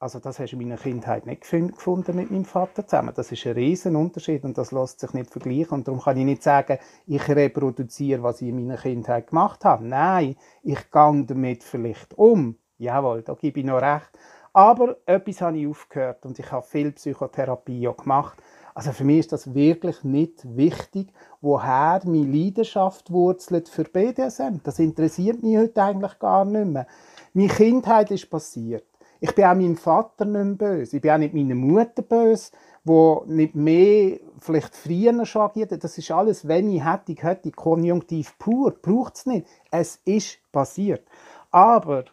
also 0.00 0.20
das 0.20 0.38
hast 0.38 0.52
du 0.52 0.56
in 0.56 0.68
meiner 0.68 0.80
Kindheit 0.80 1.26
nicht 1.26 1.42
gefunden 1.42 2.14
mit 2.14 2.30
meinem 2.30 2.44
Vater 2.44 2.86
zusammen. 2.86 3.12
Das 3.14 3.32
ist 3.32 3.44
ein 3.46 3.52
riesen 3.52 3.96
Unterschied 3.96 4.44
und 4.44 4.56
das 4.56 4.70
lässt 4.70 5.00
sich 5.00 5.12
nicht 5.12 5.30
vergleichen. 5.30 5.78
Und 5.78 5.88
darum 5.88 6.00
kann 6.00 6.16
ich 6.16 6.24
nicht 6.24 6.42
sagen, 6.42 6.78
ich 7.06 7.28
reproduziere, 7.28 8.22
was 8.22 8.40
ich 8.40 8.48
in 8.48 8.56
meiner 8.56 8.80
Kindheit 8.80 9.28
gemacht 9.28 9.64
habe. 9.64 9.84
Nein, 9.84 10.36
ich 10.62 10.90
gehe 10.90 11.24
damit 11.26 11.64
vielleicht 11.64 12.16
um. 12.16 12.56
Jawohl, 12.78 13.22
da 13.22 13.34
gebe 13.34 13.58
ich 13.58 13.66
noch 13.66 13.82
recht. 13.82 14.10
Aber 14.52 14.96
etwas 15.04 15.40
habe 15.40 15.58
ich 15.58 15.66
aufgehört 15.66 16.24
und 16.24 16.38
ich 16.38 16.50
habe 16.52 16.64
viel 16.64 16.92
Psychotherapie 16.92 17.88
auch 17.88 17.96
gemacht. 17.96 18.38
Also 18.74 18.92
für 18.92 19.04
mich 19.04 19.18
ist 19.18 19.32
das 19.32 19.52
wirklich 19.52 20.04
nicht 20.04 20.56
wichtig, 20.56 21.12
woher 21.40 22.00
meine 22.04 22.24
Leidenschaft 22.24 23.10
wurzelt 23.10 23.68
für 23.68 23.82
BDSM. 23.82 24.58
Das 24.62 24.78
interessiert 24.78 25.42
mich 25.42 25.56
heute 25.56 25.82
eigentlich 25.82 26.16
gar 26.20 26.44
nicht 26.44 26.66
mehr. 26.66 26.86
Meine 27.34 27.48
Kindheit 27.48 28.12
ist 28.12 28.30
passiert. 28.30 28.84
Ich 29.20 29.34
bin 29.34 29.44
auch 29.44 29.54
meinem 29.54 29.76
Vater 29.76 30.24
nicht 30.24 30.60
mehr 30.60 30.70
böse. 30.76 30.96
Ich 30.96 31.02
bin 31.02 31.10
auch 31.10 31.18
nicht 31.18 31.34
meiner 31.34 31.54
Mutter 31.54 32.02
böse, 32.02 32.52
wo 32.84 33.24
nicht 33.26 33.54
mehr 33.54 34.20
vielleicht 34.38 34.74
früher 34.76 35.26
schon 35.26 35.42
agiert. 35.42 35.82
Das 35.82 35.98
ist 35.98 36.10
alles, 36.10 36.46
wenn 36.46 36.70
ich 36.70 36.84
hätte, 36.84 37.14
hätte, 37.14 37.50
konjunktiv 37.50 38.38
pur. 38.38 38.70
Braucht 38.70 39.16
es 39.16 39.26
nicht. 39.26 39.46
Es 39.70 40.00
ist 40.04 40.38
passiert. 40.52 41.04
Aber 41.50 42.04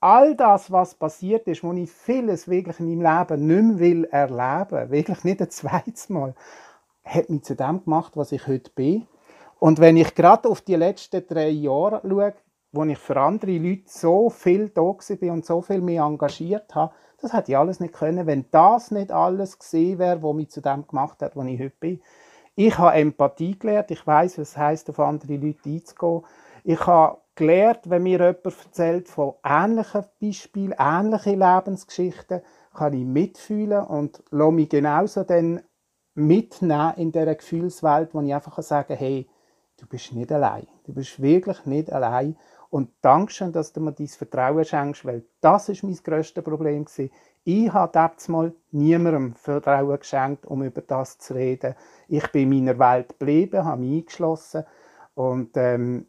all 0.00 0.36
das, 0.36 0.70
was 0.70 0.94
passiert 0.94 1.48
ist, 1.48 1.64
wo 1.64 1.72
ich 1.72 1.90
vieles 1.90 2.48
wirklich 2.48 2.78
in 2.78 2.96
meinem 2.98 3.18
Leben 3.18 3.46
nicht 3.46 3.62
mehr 3.62 3.78
will 3.78 4.04
erleben, 4.04 4.90
wirklich 4.90 5.24
nicht 5.24 5.40
ein 5.40 5.50
zweites 5.50 6.08
Mal, 6.08 6.34
hat 7.04 7.30
mich 7.30 7.42
zu 7.42 7.56
dem 7.56 7.82
gemacht, 7.84 8.16
was 8.16 8.32
ich 8.32 8.46
heute 8.46 8.70
bin. 8.70 9.06
Und 9.58 9.80
wenn 9.80 9.96
ich 9.96 10.14
gerade 10.14 10.48
auf 10.48 10.60
die 10.60 10.76
letzten 10.76 11.26
drei 11.26 11.48
Jahre 11.48 12.02
schaue, 12.06 12.34
wo 12.72 12.84
ich 12.84 12.98
für 12.98 13.16
andere 13.16 13.58
Leute 13.58 13.84
so 13.86 14.30
viel 14.30 14.68
da 14.68 14.82
war 14.82 15.32
und 15.32 15.46
so 15.46 15.62
viel 15.62 15.80
mich 15.80 15.98
engagiert 15.98 16.74
habe, 16.74 16.94
das 17.20 17.32
hätte 17.32 17.52
ich 17.52 17.56
alles 17.56 17.80
nicht 17.80 17.94
können, 17.94 18.26
wenn 18.26 18.46
das 18.50 18.90
nicht 18.90 19.10
alles 19.10 19.58
gesehen 19.58 19.98
wäre, 19.98 20.22
was 20.22 20.34
mich 20.34 20.50
zu 20.50 20.60
dem 20.60 20.86
gemacht 20.86 21.22
hat, 21.22 21.36
wo 21.36 21.42
ich 21.42 21.58
heute 21.58 21.76
bin. 21.80 22.00
Ich 22.54 22.76
habe 22.78 22.96
Empathie 22.96 23.58
gelernt, 23.58 23.90
ich 23.90 24.06
weiß, 24.06 24.38
was 24.38 24.50
es 24.50 24.56
heisst, 24.56 24.90
auf 24.90 25.00
andere 25.00 25.36
Leute 25.36 25.68
einzugehen. 25.68 26.22
Ich 26.64 26.86
habe 26.86 27.18
gelernt, 27.34 27.80
wenn 27.84 28.02
mir 28.02 28.18
jemand 28.18 28.44
erzählt 28.44 29.08
von 29.08 29.34
ähnlichen 29.44 30.04
Beispielen, 30.20 30.74
ähnlichen 30.78 31.38
Lebensgeschichten, 31.38 32.42
kann 32.74 32.92
ich 32.92 33.04
mitfühlen 33.04 33.84
und 33.84 34.22
lasse 34.30 34.52
mich 34.52 34.68
genauso 34.68 35.22
dann 35.22 35.62
mitnehmen 36.14 36.94
in 36.96 37.12
dieser 37.12 37.34
Gefühlswelt, 37.34 38.14
wo 38.14 38.20
ich 38.20 38.34
einfach 38.34 38.60
sagen 38.62 38.88
kann, 38.88 38.96
hey, 38.96 39.28
du 39.78 39.86
bist 39.86 40.12
nicht 40.12 40.32
allein. 40.32 40.66
Du 40.84 40.94
bist 40.94 41.20
wirklich 41.20 41.64
nicht 41.66 41.92
allein. 41.92 42.36
Und 42.70 42.90
Dankeschön, 43.00 43.52
dass 43.52 43.72
du 43.72 43.80
mir 43.80 43.92
dein 43.92 44.08
Vertrauen 44.08 44.64
schenkst, 44.64 45.04
weil 45.04 45.24
das 45.40 45.68
ist 45.68 45.82
mein 45.82 45.98
grösstes 46.02 46.42
Problem 46.42 46.84
gewesen. 46.84 47.10
Ich 47.44 47.72
habe 47.72 47.92
damals 47.92 48.28
mal 48.28 48.52
niemandem 48.72 49.34
Vertrauen 49.34 49.98
geschenkt, 49.98 50.46
um 50.46 50.64
über 50.64 50.80
das 50.80 51.18
zu 51.18 51.34
reden. 51.34 51.76
Ich 52.08 52.26
bin 52.32 52.52
in 52.52 52.64
meiner 52.64 52.78
Welt 52.78 53.10
geblieben, 53.18 53.64
habe 53.64 53.80
mich 53.80 54.00
eingeschlossen. 54.00 54.64
Und 55.14 55.56
ähm, 55.56 56.06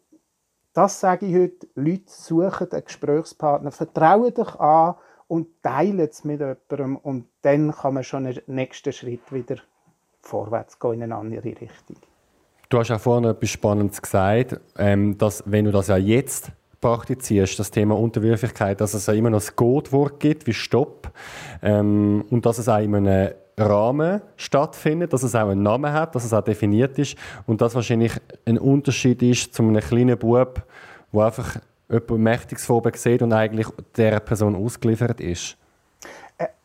das 0.73 0.99
sage 0.99 1.27
ich 1.27 1.35
heute. 1.35 1.67
Leute 1.75 2.03
suchen 2.07 2.71
einen 2.71 2.83
Gesprächspartner, 2.83 3.71
vertrauen 3.71 4.33
dich 4.33 4.55
an 4.55 4.95
und 5.27 5.47
teilen 5.61 5.99
es 5.99 6.23
mit 6.23 6.39
jemandem. 6.39 6.97
Und 6.97 7.27
dann 7.43 7.71
kann 7.71 7.93
man 7.93 8.03
schon 8.03 8.25
einen 8.25 8.41
nächsten 8.47 8.91
Schritt 8.91 9.31
wieder 9.31 9.57
vorwärts 10.21 10.79
gehen 10.79 10.93
in 10.93 11.03
eine 11.03 11.15
andere 11.15 11.45
Richtung. 11.45 11.97
Du 12.69 12.79
hast 12.79 12.89
ja 12.89 12.97
vorhin 12.97 13.29
etwas 13.29 13.49
Spannendes 13.49 14.01
gesagt, 14.01 14.59
ähm, 14.77 15.17
dass 15.17 15.41
wenn 15.45 15.63
du 15.63 15.71
das 15.71 15.87
ja 15.87 15.95
jetzt 15.95 16.51
praktizierst, 16.81 17.57
das 17.57 17.71
Thema 17.71 17.97
Unterwürfigkeit, 17.97 18.81
dass 18.81 18.93
es 18.93 19.05
ja 19.05 19.13
immer 19.13 19.29
noch 19.29 19.41
ein 19.41 19.55
Codewort 19.55 20.19
gibt 20.19 20.47
wie 20.47 20.53
Stopp 20.53 21.09
ähm, 21.61 22.25
und 22.29 22.45
dass 22.45 22.57
es 22.57 22.67
auch 22.67 22.79
in 22.79 22.93
einem 22.93 23.31
Rahmen 23.57 24.21
stattfindet, 24.35 25.13
dass 25.13 25.23
es 25.23 25.33
auch 25.33 25.47
einen 25.47 25.63
Namen 25.63 25.93
hat, 25.93 26.13
dass 26.13 26.25
es 26.25 26.33
auch 26.33 26.43
definiert 26.43 26.99
ist 26.99 27.15
und 27.45 27.61
dass 27.61 27.73
wahrscheinlich 27.73 28.11
ein 28.45 28.57
Unterschied 28.57 29.23
ist 29.23 29.53
zu 29.53 29.63
einem 29.63 29.79
kleinen 29.79 30.17
Bub, 30.17 30.61
wo 31.13 31.21
einfach 31.21 31.61
jemand 31.89 32.19
Mächtiges 32.19 32.65
vor 32.65 32.83
sieht 32.93 33.21
und 33.21 33.31
eigentlich 33.31 33.67
der 33.95 34.19
Person 34.19 34.55
ausgeliefert 34.55 35.21
ist. 35.21 35.57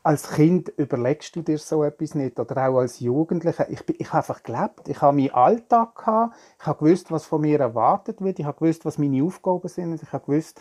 Als 0.03 0.31
Kind 0.31 0.69
überlegst 0.77 1.35
du 1.37 1.43
dir 1.43 1.59
so 1.59 1.83
etwas 1.85 2.15
nicht 2.15 2.39
oder 2.39 2.69
auch 2.69 2.79
als 2.81 3.01
Jugendlicher. 3.01 3.71
Ich, 3.71 3.83
ich 3.89 4.09
habe 4.09 4.19
einfach 4.19 4.43
gelebt. 4.43 4.89
Ich 4.89 5.01
habe 5.01 5.17
meinen 5.17 5.31
Alltag 5.31 5.95
gehabt. 5.95 6.37
Ich 6.61 6.67
habe 6.67 6.85
gewusst, 6.85 7.11
was 7.11 7.25
von 7.25 7.41
mir 7.41 7.61
erwartet 7.61 8.21
wird. 8.21 8.39
Ich 8.39 8.45
habe 8.45 8.59
gewusst, 8.59 8.85
was 8.85 8.99
meine 8.99 9.25
Aufgaben 9.25 9.69
sind. 9.69 10.03
Ich 10.03 10.13
habe 10.13 10.27
gewusst, 10.27 10.61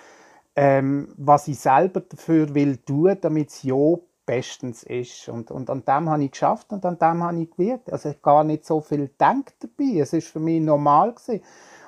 ähm, 0.56 1.14
was 1.18 1.48
ich 1.48 1.60
selber 1.60 2.02
dafür 2.02 2.54
will 2.54 2.78
tun, 2.78 3.18
damit 3.20 3.50
es 3.50 3.64
ja 3.64 3.98
bestens 4.26 4.84
ist. 4.84 5.28
Und, 5.28 5.52
und 5.52 5.70
an 5.70 5.84
dem 5.84 6.10
habe 6.10 6.24
ich 6.24 6.32
geschafft 6.32 6.72
und 6.72 6.86
an 6.86 6.98
dem 6.98 7.24
habe 7.24 7.42
ich 7.42 7.52
gewirkt. 7.52 7.92
Also 7.92 8.10
ich 8.10 8.22
gar 8.22 8.44
nicht 8.44 8.66
so 8.66 8.80
viel 8.80 9.10
denkt 9.20 9.56
dabei. 9.60 10.00
Es 10.00 10.14
ist 10.14 10.28
für 10.30 10.40
mich 10.40 10.62
normal 10.62 11.14
gewesen. 11.14 11.44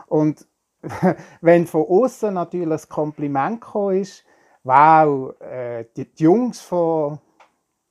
Und 0.08 0.46
wenn 1.42 1.68
von 1.68 1.86
außen 1.86 2.34
natürlich 2.34 2.84
ein 2.84 2.90
Kompliment 2.90 3.62
gekommen 3.62 4.02
ist, 4.02 4.26
wow, 4.64 5.40
äh, 5.42 5.86
die, 5.96 6.06
die, 6.06 6.24
Jungs 6.24 6.62
von, 6.62 7.20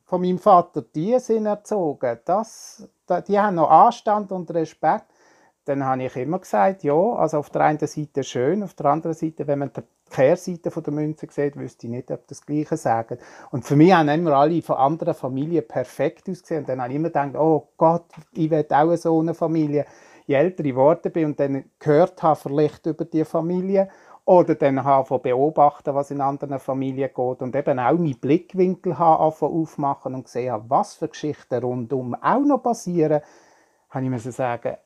von 0.05 0.21
meinem 0.21 0.39
Vater, 0.39 0.83
die 0.83 1.19
sind 1.19 1.47
erzogen, 1.47 2.19
das, 2.25 2.89
die 3.29 3.39
haben 3.39 3.57
noch 3.57 3.71
Anstand 3.71 4.33
und 4.33 4.51
Respekt. 4.53 5.07
Dann 5.65 5.85
habe 5.85 6.05
ich 6.05 6.17
immer 6.17 6.41
gesagt, 6.41 6.83
ja, 6.83 6.95
also 6.95 7.39
auf 7.39 7.51
der 7.51 7.63
einen 7.63 7.79
Seite 7.79 8.25
schön, 8.25 8.65
auf 8.65 8.75
der 8.75 8.87
anderen 8.87 9.15
Seite, 9.15 9.47
wenn 9.47 9.61
man 9.61 9.73
die 9.73 9.83
Kehrseite 10.11 10.71
der 10.71 10.93
Münze 10.93 11.27
sieht, 11.31 11.57
wüsste 11.57 11.87
ich 11.87 11.93
nicht, 11.93 12.11
ob 12.11 12.27
das 12.27 12.45
Gleiche 12.45 12.77
sagen. 12.77 13.19
Und 13.51 13.65
für 13.65 13.77
mich 13.77 13.93
haben 13.93 14.09
immer 14.09 14.33
alle 14.33 14.61
von 14.61 14.77
anderen 14.77 15.15
Familien 15.15 15.67
perfekt 15.67 16.29
ausgesehen. 16.29 16.61
Und 16.61 16.69
dann 16.69 16.83
habe 16.83 16.91
ich 16.93 16.97
immer 16.97 17.09
gedacht, 17.09 17.35
oh 17.37 17.69
Gott, 17.77 18.07
ich 18.33 18.51
will 18.51 18.67
auch 18.71 18.97
so 18.97 19.21
eine 19.21 19.35
Familie. 19.35 19.87
Je 20.27 20.35
älter 20.35 20.65
ich 20.65 20.71
geworden 20.71 21.11
bin 21.11 21.27
und 21.27 21.41
dann 21.41 21.65
gehört 21.79 22.23
habe, 22.23 22.39
vielleicht 22.39 22.87
über 22.87 23.05
die 23.05 23.25
Familie, 23.25 23.89
oder 24.25 24.55
dann 24.55 24.85
habe 24.85 25.19
beobachten, 25.19 25.95
was 25.95 26.11
in 26.11 26.21
anderen 26.21 26.59
Familien 26.59 27.11
geht 27.15 27.43
und 27.43 27.57
eben 27.57 27.79
auch 27.79 27.99
meinen 27.99 28.19
Blickwinkel 28.19 28.99
habe 28.99 29.47
aufmachen 29.47 30.15
und 30.15 30.25
gesehen 30.25 30.63
was 30.69 30.95
für 30.95 31.09
Geschichten 31.09 31.63
rundum 31.63 32.15
auch 32.15 32.45
noch 32.45 32.63
passieren, 32.63 33.21
habe 33.91 34.05
ich 34.05 34.11
mir 34.11 34.19
sagen, 34.19 34.77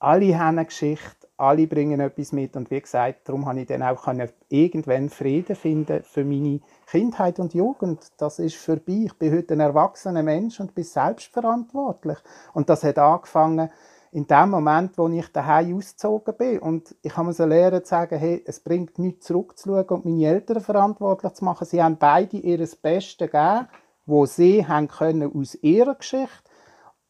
alle 0.00 0.38
haben 0.38 0.58
eine 0.58 0.66
Geschichte, 0.66 1.28
alle 1.36 1.66
bringen 1.66 2.00
etwas 2.00 2.32
mit 2.32 2.56
und 2.56 2.70
wie 2.70 2.80
gesagt, 2.80 3.28
darum 3.28 3.46
habe 3.46 3.60
ich 3.60 3.66
dann 3.66 3.82
auch 3.82 4.06
irgendwann 4.48 5.08
Frieden 5.08 5.56
finden 5.56 6.02
für 6.02 6.24
meine 6.24 6.60
Kindheit 6.86 7.38
und 7.38 7.54
Jugend. 7.54 8.12
Das 8.16 8.38
ist 8.38 8.56
vorbei. 8.56 9.04
Ich 9.06 9.14
bin 9.18 9.32
heute 9.32 9.54
ein 9.54 9.60
erwachsener 9.60 10.22
Mensch 10.22 10.58
und 10.60 10.74
bin 10.74 10.84
selbstverantwortlich. 10.84 12.18
Und 12.54 12.68
das 12.70 12.84
hat 12.84 12.98
angefangen 12.98 13.70
in 14.12 14.26
dem 14.26 14.50
Moment, 14.50 14.96
wo 14.96 15.08
ich 15.08 15.28
daheim 15.32 15.76
ausgezogen 15.76 16.36
bin. 16.36 16.58
Und 16.60 16.94
ich 17.02 17.16
habe 17.16 17.28
mir 17.28 17.46
lernen 17.46 17.84
zu 17.84 17.90
sagen, 17.90 18.18
hey, 18.18 18.42
es 18.46 18.60
bringt 18.60 18.98
nichts 18.98 19.26
zurückzuschauen 19.26 19.88
und 19.88 20.04
meine 20.04 20.26
Eltern 20.26 20.60
verantwortlich 20.60 21.32
zu 21.34 21.44
machen. 21.44 21.66
Sie 21.66 21.82
haben 21.82 21.98
beide 21.98 22.38
ihr 22.38 22.58
Bestes 22.58 23.18
gegeben, 23.18 23.68
wo 24.06 24.26
sie 24.26 24.66
haben 24.66 24.88
können 24.88 25.32
aus 25.34 25.54
ihrer 25.56 25.94
Geschichte. 25.94 26.50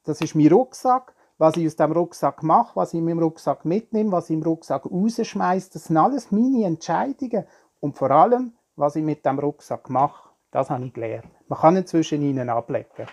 Das 0.04 0.20
ist 0.20 0.34
mein 0.34 0.48
Rucksack. 0.48 1.14
Was 1.40 1.56
ich 1.56 1.66
aus 1.68 1.76
dem 1.76 1.92
Rucksack 1.92 2.42
mache, 2.42 2.74
was 2.74 2.92
ich 2.92 2.98
in 2.98 3.04
meinem 3.04 3.20
Rucksack 3.20 3.64
mitnehme, 3.64 4.10
was 4.10 4.28
ich 4.28 4.34
im 4.34 4.42
Rucksack 4.42 4.84
rausschmeiße, 4.86 5.70
das 5.72 5.84
sind 5.84 5.96
alles 5.96 6.32
meine 6.32 6.64
Entscheidungen. 6.64 7.44
Und 7.78 7.96
vor 7.96 8.10
allem, 8.10 8.54
was 8.74 8.96
ich 8.96 9.04
mit 9.04 9.24
dem 9.24 9.38
Rucksack 9.38 9.88
mache, 9.88 10.30
das 10.50 10.68
habe 10.68 10.84
ich 10.86 10.92
gelernt. 10.92 11.28
Man 11.46 11.60
kann 11.60 11.76
ihn 11.76 11.86
zwischen 11.86 12.22
ihnen 12.22 12.48
ablegen. 12.48 13.06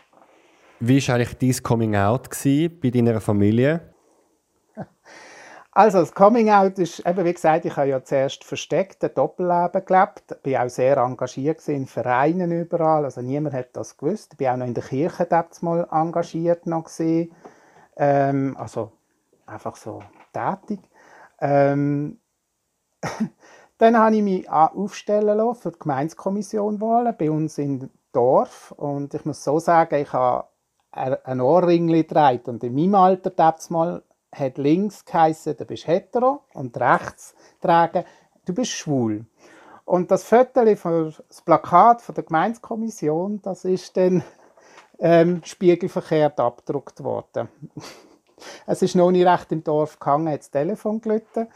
Wie 0.80 1.08
war 1.08 1.16
eigentlich 1.16 1.38
dein 1.38 1.64
Coming-out 1.64 2.30
bei 2.82 2.90
deiner 2.90 3.22
Familie? 3.22 3.94
Also 5.78 6.00
das 6.00 6.14
Coming-out 6.14 6.80
ist, 6.80 7.06
eben 7.06 7.26
wie 7.26 7.34
gesagt, 7.34 7.66
ich 7.66 7.76
habe 7.76 7.90
ja 7.90 8.02
zuerst 8.02 8.46
versteckt 8.46 9.04
ein 9.04 9.14
Doppelleben 9.14 9.86
gelebt, 9.86 10.42
bin 10.42 10.56
auch 10.56 10.70
sehr 10.70 10.96
engagiert 10.96 11.68
in 11.68 11.86
Vereinen 11.86 12.50
überall, 12.54 13.04
also 13.04 13.20
niemand 13.22 13.56
hat 13.56 13.76
das 13.76 13.98
gewusst. 13.98 14.30
Ich 14.32 14.38
bin 14.38 14.48
auch 14.48 14.56
noch 14.56 14.68
in 14.68 14.74
der 14.74 14.86
Kirche 14.86 15.28
mal 15.60 15.86
engagiert 15.92 16.66
noch. 16.66 16.90
Ähm, 17.98 18.56
also 18.58 18.94
einfach 19.46 19.76
so 19.76 20.02
tätig. 20.32 20.80
Ähm, 21.42 22.20
Dann 23.78 23.98
habe 23.98 24.16
ich 24.16 24.22
mich 24.22 24.50
aufstellen 24.50 25.38
lassen 25.38 25.62
für 25.62 25.72
die 25.72 25.80
Gemeindekommission 25.80 26.80
Wahlen 26.80 27.16
bei 27.18 27.30
uns 27.30 27.58
im 27.58 27.90
Dorf. 28.14 28.72
Und 28.72 29.14
ich 29.14 29.26
muss 29.26 29.44
so 29.44 29.60
sagen, 29.60 29.96
ich 29.96 30.14
habe 30.14 30.48
ein 30.96 31.42
Ohrring 31.42 31.88
getragen. 31.88 32.52
Und 32.52 32.64
in 32.64 32.76
meinem 32.76 32.96
Alter 32.96 33.56
mal 33.70 34.04
hat 34.34 34.58
links 34.58 35.06
geheißen, 35.06 35.56
du 35.58 35.66
bist 35.66 35.88
hetero 35.88 36.42
und 36.54 36.78
rechts 36.80 37.36
tragen, 37.62 38.04
du 38.46 38.54
bist 38.54 38.72
schwul. 38.72 39.26
Und 39.86 40.10
das 40.10 40.24
Foto 40.24 40.76
von 40.76 41.14
das 41.28 41.42
Plakat 41.42 42.02
von 42.02 42.16
der 42.16 42.24
Gemeindekommission, 42.24 43.42
das 43.42 43.66
ist 43.66 43.96
dann 43.96 44.24
ähm, 45.00 45.42
spiegelverkehrt 45.44 46.40
abgedruckt 46.40 47.04
worden. 47.04 47.50
es 48.66 48.82
ist 48.82 48.96
noch 48.96 49.12
nicht 49.12 49.28
recht 49.28 49.52
im 49.52 49.64
Dorf 49.64 50.00
gegangen, 50.00 50.30
hat 50.30 50.40
das 50.40 50.52
Telefon 50.52 51.02
gelitten 51.02 51.48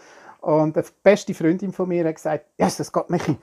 und 0.42 0.78
eine 0.78 0.86
beste 1.04 1.34
Freundin 1.34 1.74
von 1.74 1.90
mir 1.90 2.08
hat 2.08 2.16
gesagt, 2.16 2.46
Jesus 2.58 2.92
Gott, 2.92 3.10
Michi, 3.10 3.38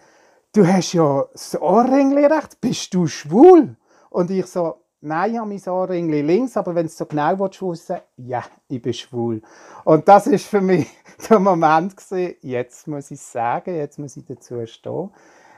du 0.54 0.66
hast 0.66 0.92
ja 0.92 1.26
das 1.32 1.60
Ohrringli 1.60 2.24
recht, 2.24 2.60
bist 2.60 2.94
du 2.94 3.06
schwul? 3.06 3.76
Und 4.08 4.30
ich 4.30 4.46
so, 4.46 4.78
nein, 5.00 5.32
ich 5.32 5.38
habe 5.38 5.48
mein 5.48 5.68
Ohrringli 5.68 6.22
links, 6.22 6.56
aber 6.56 6.74
wenn 6.74 6.86
du 6.86 6.92
so 6.92 7.06
genau 7.06 7.38
wissen 7.38 7.98
ja, 8.16 8.44
ich 8.68 8.82
bin 8.82 8.92
schwul. 8.92 9.42
Und 9.84 10.08
das 10.08 10.26
ist 10.26 10.46
für 10.46 10.60
mich 10.60 10.88
der 11.30 11.38
Moment 11.38 11.96
gewesen, 11.96 12.36
jetzt 12.42 12.88
muss 12.88 13.10
ich 13.10 13.20
sagen, 13.20 13.74
jetzt 13.74 13.98
muss 13.98 14.16
ich 14.16 14.24
dazu 14.24 14.64
stehen. 14.66 15.10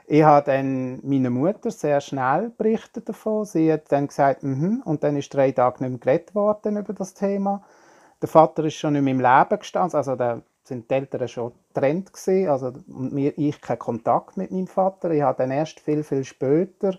Ich 0.07 0.23
habe 0.23 0.47
dann 0.47 1.01
meiner 1.07 1.29
Mutter 1.29 1.71
sehr 1.71 2.01
schnell 2.01 2.51
berichtet 2.57 3.09
davon. 3.09 3.45
Sie 3.45 3.71
hat 3.71 3.93
dann 3.93 4.07
gesagt, 4.07 4.43
mhm. 4.43 4.81
und 4.87 5.05
dann 5.05 5.17
ist 5.17 5.35
drei 5.35 5.53
Tage 5.53 5.83
nicht 5.83 5.91
mehr 5.91 5.99
geredet 5.99 6.35
worden 6.35 6.79
über 6.79 6.95
das 6.95 7.13
Thema. 7.13 7.63
Der 8.23 8.29
Vater 8.29 8.65
ist 8.65 8.75
schon 8.75 8.95
nicht 8.95 9.03
mehr 9.03 9.13
im 9.13 9.21
Leben 9.21 9.59
gestanden, 9.59 9.97
also 9.97 10.17
der 10.17 10.43
sind 10.65 10.91
die 10.91 10.95
Eltern 10.95 11.29
schon 11.29 11.53
getrennt 11.73 12.13
gewesen, 12.13 12.49
also 12.49 12.73
mir, 12.87 13.37
ich 13.37 13.61
keinen 13.61 13.79
Kontakt 13.79 14.37
mit 14.37 14.51
meinem 14.51 14.67
Vater. 14.67 15.11
Ich 15.11 15.23
habe 15.23 15.39
dann 15.39 15.51
erst 15.51 15.81
viel, 15.81 16.03
viel 16.03 16.25
später 16.25 16.99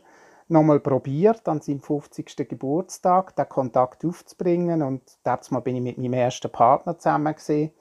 nochmal 0.50 0.80
probiert, 0.80 1.48
an 1.48 1.62
seinem 1.62 1.82
50. 1.82 2.48
Geburtstag 2.50 3.36
den 3.36 3.48
Kontakt 3.48 4.04
aufzubringen 4.04 4.82
und 4.82 5.02
damals 5.24 5.50
bin 5.64 5.76
ich 5.76 5.82
mit 5.82 5.98
meinem 5.98 6.14
ersten 6.14 6.52
Partner 6.52 6.98
zusammen 6.98 7.36
gewesen. 7.36 7.72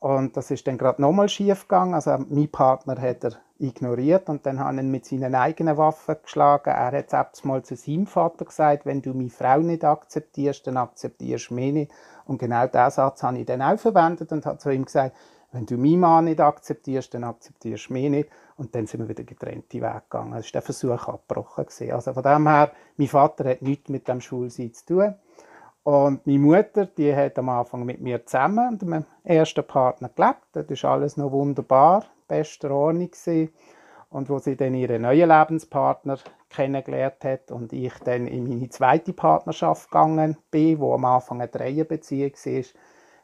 und 0.00 0.36
das 0.36 0.50
ist 0.50 0.66
dann 0.66 0.76
gerade 0.76 1.00
nochmal 1.00 1.28
schief 1.28 1.62
gegangen. 1.62 1.94
Also 1.94 2.18
mein 2.28 2.50
Partner 2.50 3.00
hat 3.00 3.24
er 3.24 3.32
ignoriert 3.58 4.28
und 4.28 4.44
dann 4.44 4.58
hat 4.58 4.74
er 4.74 4.82
ihn 4.82 4.90
mit 4.90 5.06
seinen 5.06 5.34
eigenen 5.34 5.76
Waffen 5.76 6.16
geschlagen. 6.22 6.70
Er 6.70 6.92
hat 6.92 7.10
selbst 7.10 7.44
mal 7.44 7.62
zu 7.62 7.76
seinem 7.76 8.06
Vater 8.06 8.44
gesagt, 8.44 8.84
wenn 8.84 9.00
du 9.00 9.14
meine 9.14 9.30
Frau 9.30 9.58
nicht 9.60 9.84
akzeptierst, 9.84 10.66
dann 10.66 10.76
akzeptierst 10.76 11.50
du 11.50 11.54
mich 11.54 11.72
nicht. 11.72 11.92
Und 12.26 12.38
genau 12.38 12.66
diesen 12.66 12.90
Satz 12.90 13.22
habe 13.22 13.38
ich 13.38 13.46
dann 13.46 13.62
auch 13.62 13.78
verwendet 13.78 14.32
und 14.32 14.44
habe 14.44 14.58
zu 14.58 14.70
ihm 14.70 14.84
gesagt, 14.84 15.16
wenn 15.54 15.66
du 15.66 15.76
meinen 15.76 16.00
Mann 16.00 16.24
nicht 16.24 16.40
akzeptierst, 16.40 17.14
dann 17.14 17.22
akzeptierst 17.22 17.88
du 17.88 17.92
mich 17.92 18.10
nicht. 18.10 18.28
Und 18.56 18.74
dann 18.74 18.86
sind 18.86 19.00
wir 19.00 19.08
wieder 19.08 19.22
getrennte 19.22 19.80
Wege 19.80 20.02
gegangen. 20.10 20.32
Das 20.32 20.46
war 20.46 20.52
der 20.52 20.62
Versuch 20.62 21.08
abgebrochen. 21.08 21.66
Also 21.92 22.12
von 22.12 22.22
dem 22.22 22.48
her, 22.48 22.72
mein 22.96 23.08
Vater 23.08 23.48
hat 23.48 23.62
nichts 23.62 23.88
mit 23.88 24.08
dem 24.08 24.20
Schulsein 24.20 24.74
zu 24.74 24.86
tun. 24.86 25.14
Und 25.84 26.26
meine 26.26 26.38
Mutter, 26.38 26.86
die 26.86 27.14
hat 27.14 27.38
am 27.38 27.50
Anfang 27.50 27.84
mit 27.84 28.00
mir 28.00 28.26
zusammen 28.26 28.68
und 28.68 28.82
meinem 28.82 29.04
ersten 29.22 29.64
Partner 29.64 30.08
gelebt. 30.08 30.70
Das 30.70 30.82
war 30.82 30.92
alles 30.92 31.16
noch 31.16 31.30
wunderbar, 31.30 32.04
bester 32.26 32.70
Ordnung. 32.72 33.10
Gewesen. 33.10 33.52
Und 34.10 34.30
wo 34.30 34.38
sie 34.38 34.56
dann 34.56 34.74
ihren 34.74 35.02
neuen 35.02 35.28
Lebenspartner 35.28 36.18
kennengelernt 36.48 37.24
hat 37.24 37.50
und 37.50 37.72
ich 37.72 37.92
dann 38.04 38.26
in 38.26 38.48
meine 38.48 38.68
zweite 38.70 39.12
Partnerschaft 39.12 39.90
gegangen 39.90 40.36
bin, 40.50 40.78
wo 40.80 40.94
am 40.94 41.04
Anfang 41.04 41.40
eine 41.40 41.50
Dreierbeziehung 41.50 42.32
war, 42.32 42.64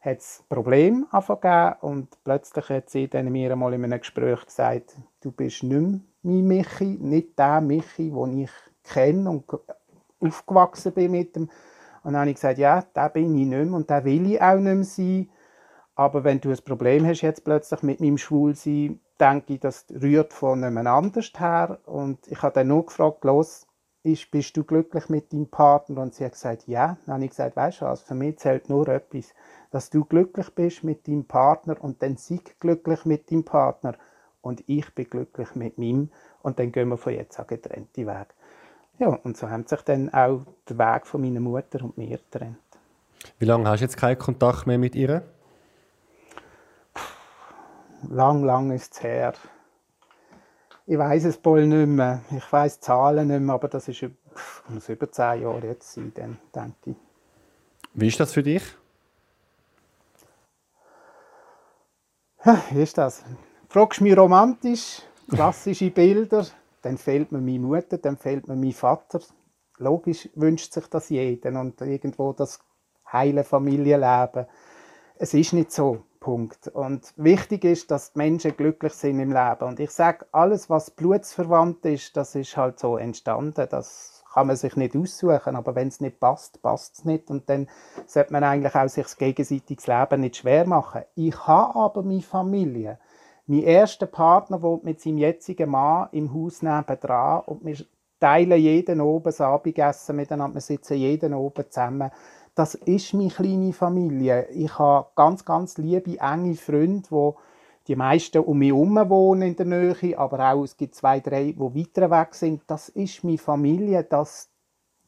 hat 0.01 0.19
es 0.19 0.45
Probleme 0.49 1.07
gegeben 1.13 1.75
und 1.83 2.09
plötzlich 2.25 2.69
hat 2.69 2.91
sie 2.91 3.09
dann 3.09 3.31
mir 3.31 3.53
einmal 3.53 3.75
in 3.75 3.85
einem 3.85 4.01
Gespräch 4.01 4.45
gesagt, 4.47 4.97
du 5.21 5.31
bist 5.31 5.63
nicht 5.63 6.01
mein 6.23 6.47
Michi, 6.47 6.99
nicht 7.01 7.39
der 7.39 7.61
Michi, 7.61 8.11
den 8.11 8.39
ich 8.39 8.51
kenne 8.85 9.31
und 9.31 9.45
aufgewachsen 10.21 10.93
bin 10.93 11.13
mit 11.13 11.37
dem. 11.37 11.51
Und 12.03 12.13
dann 12.15 12.21
habe 12.21 12.31
ich 12.31 12.37
gesagt, 12.37 12.59
ja, 12.59 12.83
der 12.95 13.11
bin 13.11 13.35
ich 13.35 13.47
nicht 13.47 13.65
mehr 13.65 13.75
und 13.75 13.91
der 13.91 14.05
will 14.05 14.33
ich 14.33 14.41
auch 14.41 14.57
nicht 14.57 14.65
mehr 14.65 14.85
sein. 14.85 15.31
Aber 15.95 16.25
wenn 16.25 16.41
du 16.41 16.51
ein 16.51 16.65
Problem 16.65 17.07
hast 17.07 17.21
jetzt 17.21 17.45
plötzlich 17.45 17.83
mit 17.83 18.01
meinem 18.01 18.17
Schwulsein, 18.17 19.01
denke 19.19 19.55
ich, 19.55 19.61
das 19.61 19.85
rührt 19.91 20.33
von 20.33 20.63
jemand 20.63 20.89
anders 20.89 21.31
her. 21.39 21.79
Und 21.85 22.27
ich 22.27 22.41
habe 22.43 22.55
dann 22.55 22.69
nur 22.69 22.87
gefragt, 22.87 23.25
los, 23.25 23.67
ist, 24.03 24.31
bist 24.31 24.57
du 24.57 24.65
glücklich 24.65 25.09
mit 25.09 25.33
deinem 25.33 25.49
Partner? 25.49 26.03
Und 26.03 26.15
sie 26.15 26.25
hat 26.25 26.33
gesagt, 26.33 26.67
ja. 26.67 26.97
Dann 27.05 27.15
habe 27.15 27.25
ich 27.25 27.31
gesagt, 27.31 27.57
weißt 27.57 27.81
du 27.81 27.85
was, 27.87 28.03
für 28.03 28.15
mich 28.15 28.39
zählt 28.39 28.69
nur 28.69 28.89
etwas, 28.89 29.35
dass 29.71 29.91
du 29.91 30.05
glücklich 30.05 30.51
bist 30.55 30.85
mit 30.85 31.07
deinem 31.07 31.25
Partner 31.25 31.77
und 31.81 32.03
dann 32.03 32.17
sie 32.17 32.41
glücklich 32.59 33.05
mit 33.05 33.31
deinem 33.31 33.45
Partner 33.45 33.95
und 34.43 34.65
ich 34.67 34.95
bin 34.95 35.09
glücklich 35.09 35.55
mit 35.55 35.79
meinem 35.79 36.11
und 36.43 36.59
dann 36.59 36.73
gehen 36.73 36.89
wir 36.89 36.97
von 36.97 37.13
jetzt 37.13 37.39
an 37.39 37.47
getrennte 37.47 38.07
Wege. 38.07 38.27
Ja, 38.99 39.09
und 39.09 39.37
so 39.37 39.49
haben 39.49 39.67
sich 39.67 39.81
dann 39.83 40.13
auch 40.13 40.43
der 40.69 40.79
Weg 40.79 41.07
von 41.07 41.21
meiner 41.21 41.41
Mutter 41.41 41.83
und 41.85 41.97
mir 41.97 42.19
getrennt. 42.19 42.59
Wie 43.39 43.45
lange 43.45 43.69
hast 43.69 43.81
du 43.81 43.85
jetzt 43.85 43.97
keinen 43.97 44.19
Kontakt 44.19 44.67
mehr 44.67 44.79
mit 44.79 44.95
ihr? 44.95 45.23
lang, 48.09 48.45
lang 48.45 48.71
ist 48.71 48.95
es 48.95 49.03
her. 49.03 49.35
Ich 50.91 50.99
weiß 50.99 51.27
es 51.27 51.45
wohl 51.45 51.69
nicht 51.69 51.87
mehr. 51.87 52.21
Ich 52.37 52.53
weiß 52.53 52.81
Zahlen 52.81 53.29
nicht 53.29 53.39
mehr, 53.39 53.55
aber 53.55 53.69
das 53.69 53.87
ist 53.87 54.05
muss 54.69 54.89
über 54.89 55.13
zehn 55.13 55.43
Jahre 55.43 55.69
jetzt 55.69 55.93
sein, 55.93 56.11
dann, 56.17 56.39
denke 56.53 56.91
ich. 56.91 56.97
Wie 57.95 58.09
ist 58.09 58.19
das 58.19 58.33
für 58.33 58.43
dich? 58.43 58.65
wie 62.73 62.83
ist 62.83 62.99
das? 62.99 63.23
Fragst 63.69 64.01
du 64.01 64.05
mich 64.05 64.17
romantisch, 64.17 65.03
klassische 65.29 65.93
Bilder, 65.93 66.45
dann 66.83 66.99
fehlt 66.99 67.31
mir 67.31 67.41
meine 67.41 67.61
Mutter, 67.61 67.99
dann 67.99 68.17
fehlt 68.17 68.49
mir 68.49 68.57
mein 68.57 68.73
Vater. 68.73 69.21
Logisch 69.79 70.29
wünscht 70.35 70.73
sich 70.73 70.89
das 70.89 71.09
jeder 71.09 71.51
und 71.61 71.81
irgendwo 71.83 72.33
das 72.33 72.59
heile 73.13 73.45
Familienleben. 73.45 74.47
Es 75.15 75.35
ist 75.35 75.53
nicht 75.53 75.71
so. 75.71 76.03
Punkt. 76.21 76.69
Und 76.69 77.13
wichtig 77.17 77.65
ist, 77.65 77.91
dass 77.91 78.13
die 78.13 78.19
Menschen 78.19 78.57
glücklich 78.57 78.93
sind 78.93 79.19
im 79.19 79.33
Leben. 79.33 79.65
Und 79.65 79.81
ich 79.81 79.91
sage, 79.91 80.27
alles, 80.33 80.69
was 80.69 80.91
blutsverwandt 80.91 81.85
ist, 81.87 82.17
das 82.17 82.35
ist 82.35 82.57
halt 82.57 82.79
so 82.79 82.99
entstanden. 82.99 83.67
Das 83.71 84.23
kann 84.33 84.47
man 84.47 84.57
sich 84.57 84.77
nicht 84.77 84.95
aussuchen. 84.95 85.57
Aber 85.57 85.75
wenn 85.75 85.89
es 85.89 86.01
nicht 86.01 86.21
passt, 86.21 86.63
passt 86.63 86.99
es 86.99 87.05
nicht. 87.05 87.31
Und 87.31 87.49
dann 87.49 87.69
sollte 88.07 88.33
man 88.33 88.45
eigentlich 88.45 88.75
auch 88.75 88.89
sich 88.89 89.05
das 89.05 89.17
gegenseitige 89.17 89.83
Leben 89.91 90.21
nicht 90.21 90.37
schwer 90.37 90.67
machen. 90.67 91.03
Ich 91.15 91.47
habe 91.47 91.75
aber 91.75 92.03
meine 92.03 92.23
Familie. 92.23 92.99
Mein 93.47 93.63
erster 93.63 94.07
Partner 94.07 94.63
wohnt 94.63 94.85
mit 94.85 95.01
seinem 95.01 95.19
jetzigen 95.19 95.71
Mann 95.71 96.09
im 96.13 96.33
Haus 96.33 96.63
nebenan 96.63 97.41
und 97.47 97.65
wir 97.65 97.77
teilen 98.21 98.61
jeden 98.61 99.01
oben 99.01 99.25
das 99.25 99.41
Abendessen 99.41 100.15
miteinander. 100.15 100.55
Wir 100.57 100.61
sitzen 100.61 100.97
jeden 100.97 101.35
oben 101.35 101.65
zusammen 101.69 102.13
das 102.61 102.75
ist 102.75 103.15
meine 103.15 103.31
kleine 103.31 103.73
Familie. 103.73 104.47
Ich 104.51 104.79
habe 104.79 105.09
ganz, 105.15 105.47
ganz 105.47 105.79
liebe, 105.79 106.21
enge 106.21 106.57
Freunde, 106.57 107.11
wo 107.11 107.39
die 107.89 107.97
meisten 107.97 108.43
um 108.43 108.59
mich 108.59 108.69
herum 108.69 108.97
wohnen 109.09 109.41
in 109.41 109.57
der 109.57 109.65
Nähe, 109.65 110.19
aber 110.19 110.53
auch 110.53 110.65
es 110.65 110.77
gibt 110.77 110.95
zwei, 110.95 111.21
drei, 111.21 111.53
die 111.53 111.59
weiter 111.59 112.11
weg 112.11 112.35
sind. 112.35 112.61
Das 112.67 112.91
ist 112.91 113.25
meine 113.25 113.39
Familie, 113.39 114.05
das, 114.05 114.51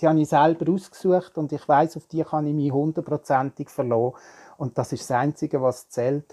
die 0.00 0.08
habe 0.08 0.18
ich 0.22 0.30
selber 0.30 0.72
ausgesucht 0.72 1.36
und 1.36 1.52
ich 1.52 1.68
weiß, 1.68 1.98
auf 1.98 2.06
die 2.06 2.24
kann 2.24 2.46
ich 2.46 2.54
mich 2.54 2.72
hundertprozentig 2.72 3.68
verlassen. 3.68 4.16
Und 4.56 4.78
das 4.78 4.94
ist 4.94 5.02
das 5.02 5.10
Einzige, 5.10 5.60
was 5.60 5.90
zählt. 5.90 6.24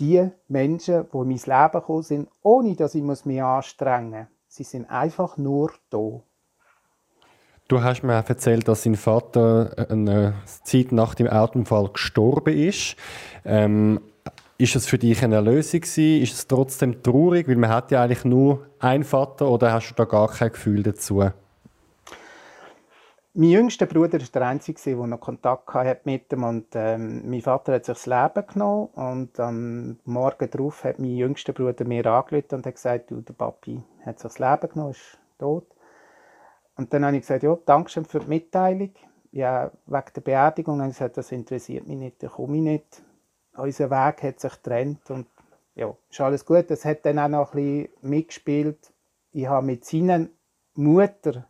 Die 0.00 0.28
Menschen, 0.48 1.06
die 1.10 1.16
in 1.16 1.28
mein 1.28 1.38
Leben 1.38 1.72
gekommen 1.72 2.02
sind, 2.02 2.28
ohne 2.42 2.76
dass 2.76 2.94
ich 2.94 3.02
mich 3.02 3.42
anstrengen 3.42 4.10
muss, 4.10 4.28
sie 4.48 4.64
sind 4.64 4.90
einfach 4.90 5.38
nur 5.38 5.72
da. 5.88 6.20
Du 7.72 7.82
hast 7.82 8.02
mir 8.02 8.12
erzählt, 8.12 8.68
dass 8.68 8.82
sein 8.82 8.96
Vater 8.96 9.72
äh, 9.78 9.90
eine 9.90 10.34
Zeit 10.62 10.92
nach 10.92 11.14
dem 11.14 11.26
Autounfall 11.26 11.88
gestorben 11.88 12.54
ist. 12.54 12.96
Ähm, 13.46 13.98
ist 14.58 14.76
es 14.76 14.86
für 14.86 14.98
dich 14.98 15.24
eine 15.24 15.36
Erlösung 15.36 15.80
gewesen? 15.80 16.22
Ist 16.22 16.34
es 16.34 16.46
trotzdem 16.46 17.02
traurig, 17.02 17.48
weil 17.48 17.56
man 17.56 17.70
hat 17.70 17.90
ja 17.90 18.02
eigentlich 18.02 18.26
nur 18.26 18.66
einen 18.78 19.04
Vater 19.04 19.48
oder 19.48 19.72
hast 19.72 19.88
du 19.88 19.94
da 19.94 20.04
gar 20.04 20.28
kein 20.28 20.52
Gefühl 20.52 20.82
dazu? 20.82 21.24
Mein 23.32 23.48
jüngster 23.48 23.86
Bruder 23.86 24.20
war 24.20 24.28
der 24.34 24.42
Einzige, 24.48 24.78
der 24.84 25.06
noch 25.06 25.20
Kontakt 25.20 25.72
hatte 25.72 26.02
mit 26.04 26.30
ihm. 26.30 26.44
Und, 26.44 26.66
ähm, 26.74 27.22
mein 27.24 27.40
Vater 27.40 27.72
hat 27.72 27.86
sich 27.86 27.94
das 27.94 28.04
Leben 28.04 28.46
genommen. 28.52 28.88
Und 28.88 29.40
am 29.40 29.98
Morgen 30.04 30.50
darauf 30.50 30.84
hat 30.84 30.98
mein 30.98 31.16
jüngster 31.16 31.54
Bruder 31.54 31.86
mir 31.86 32.04
angerufen 32.04 32.56
und 32.56 32.66
hat 32.66 32.74
gesagt, 32.74 33.10
du, 33.10 33.22
der 33.22 33.32
Papi 33.32 33.82
hat 34.04 34.18
sich 34.18 34.30
das 34.30 34.38
Leben 34.38 34.68
genommen, 34.70 34.90
ist 34.90 35.18
tot. 35.38 35.71
Und 36.76 36.92
dann 36.92 37.04
habe 37.04 37.16
ich 37.16 37.22
gesagt, 37.22 37.42
ja, 37.42 37.56
danke 37.66 37.90
schön 37.90 38.04
für 38.04 38.20
die 38.20 38.28
Mitteilung. 38.28 38.90
Ja, 39.30 39.70
wegen 39.86 40.12
der 40.14 40.20
Beerdigung 40.20 40.80
habe 40.80 40.90
ich 40.90 40.96
gesagt, 40.96 41.16
das 41.16 41.32
interessiert 41.32 41.86
mich 41.86 41.96
nicht, 41.96 42.22
da 42.22 42.28
komme 42.28 42.56
ich 42.56 42.62
nicht. 42.62 43.02
Unser 43.56 43.90
Weg 43.90 44.22
hat 44.22 44.40
sich 44.40 44.52
getrennt 44.52 45.10
und 45.10 45.26
ja, 45.74 45.94
ist 46.10 46.20
alles 46.20 46.44
gut. 46.44 46.70
Das 46.70 46.84
hat 46.84 47.04
dann 47.06 47.18
auch 47.18 47.28
noch 47.28 47.54
ein 47.54 47.84
bisschen 47.84 48.10
mitgespielt. 48.10 48.92
Ich 49.32 49.46
habe 49.46 49.66
mit 49.66 49.84
seiner 49.84 50.26
Mutter, 50.74 51.46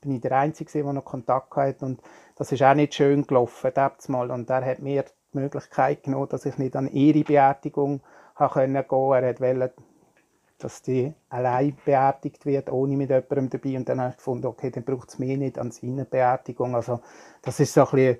bin 0.00 0.12
ich 0.12 0.20
der 0.20 0.32
Einzige, 0.32 0.70
der 0.70 0.92
noch 0.92 1.04
Kontakt 1.04 1.54
hatte 1.56 1.84
und 1.86 2.00
das 2.36 2.52
ist 2.52 2.62
auch 2.62 2.74
nicht 2.74 2.94
schön 2.94 3.26
gelaufen, 3.26 3.72
mal. 4.08 4.30
Und 4.30 4.50
er 4.50 4.64
hat 4.64 4.80
mir 4.80 5.04
die 5.32 5.38
Möglichkeit 5.38 6.02
genommen, 6.02 6.28
dass 6.28 6.46
ich 6.46 6.58
nicht 6.58 6.76
an 6.76 6.88
ihre 6.88 7.24
Beerdigung 7.24 8.00
gehen 8.36 8.86
konnte. 8.88 9.24
Er 9.26 9.40
wollte 9.40 9.72
dass 10.64 10.80
die 10.80 11.12
allein 11.28 11.76
beerdigt 11.84 12.46
wird, 12.46 12.72
ohne 12.72 12.96
mit 12.96 13.10
jemandem 13.10 13.50
dabei. 13.50 13.76
Und 13.76 13.86
dann 13.86 14.00
habe 14.00 14.10
ich 14.12 14.16
gefunden, 14.16 14.46
okay, 14.46 14.70
dann 14.70 14.82
braucht 14.82 15.10
es 15.10 15.18
mehr 15.18 15.36
nicht 15.36 15.58
an 15.58 15.70
seiner 15.70 16.06
Beerdigung. 16.06 16.74
Also 16.74 17.00
das 17.42 17.60
ist 17.60 17.74
so 17.74 17.82
ein 17.82 17.90
bisschen 17.90 18.18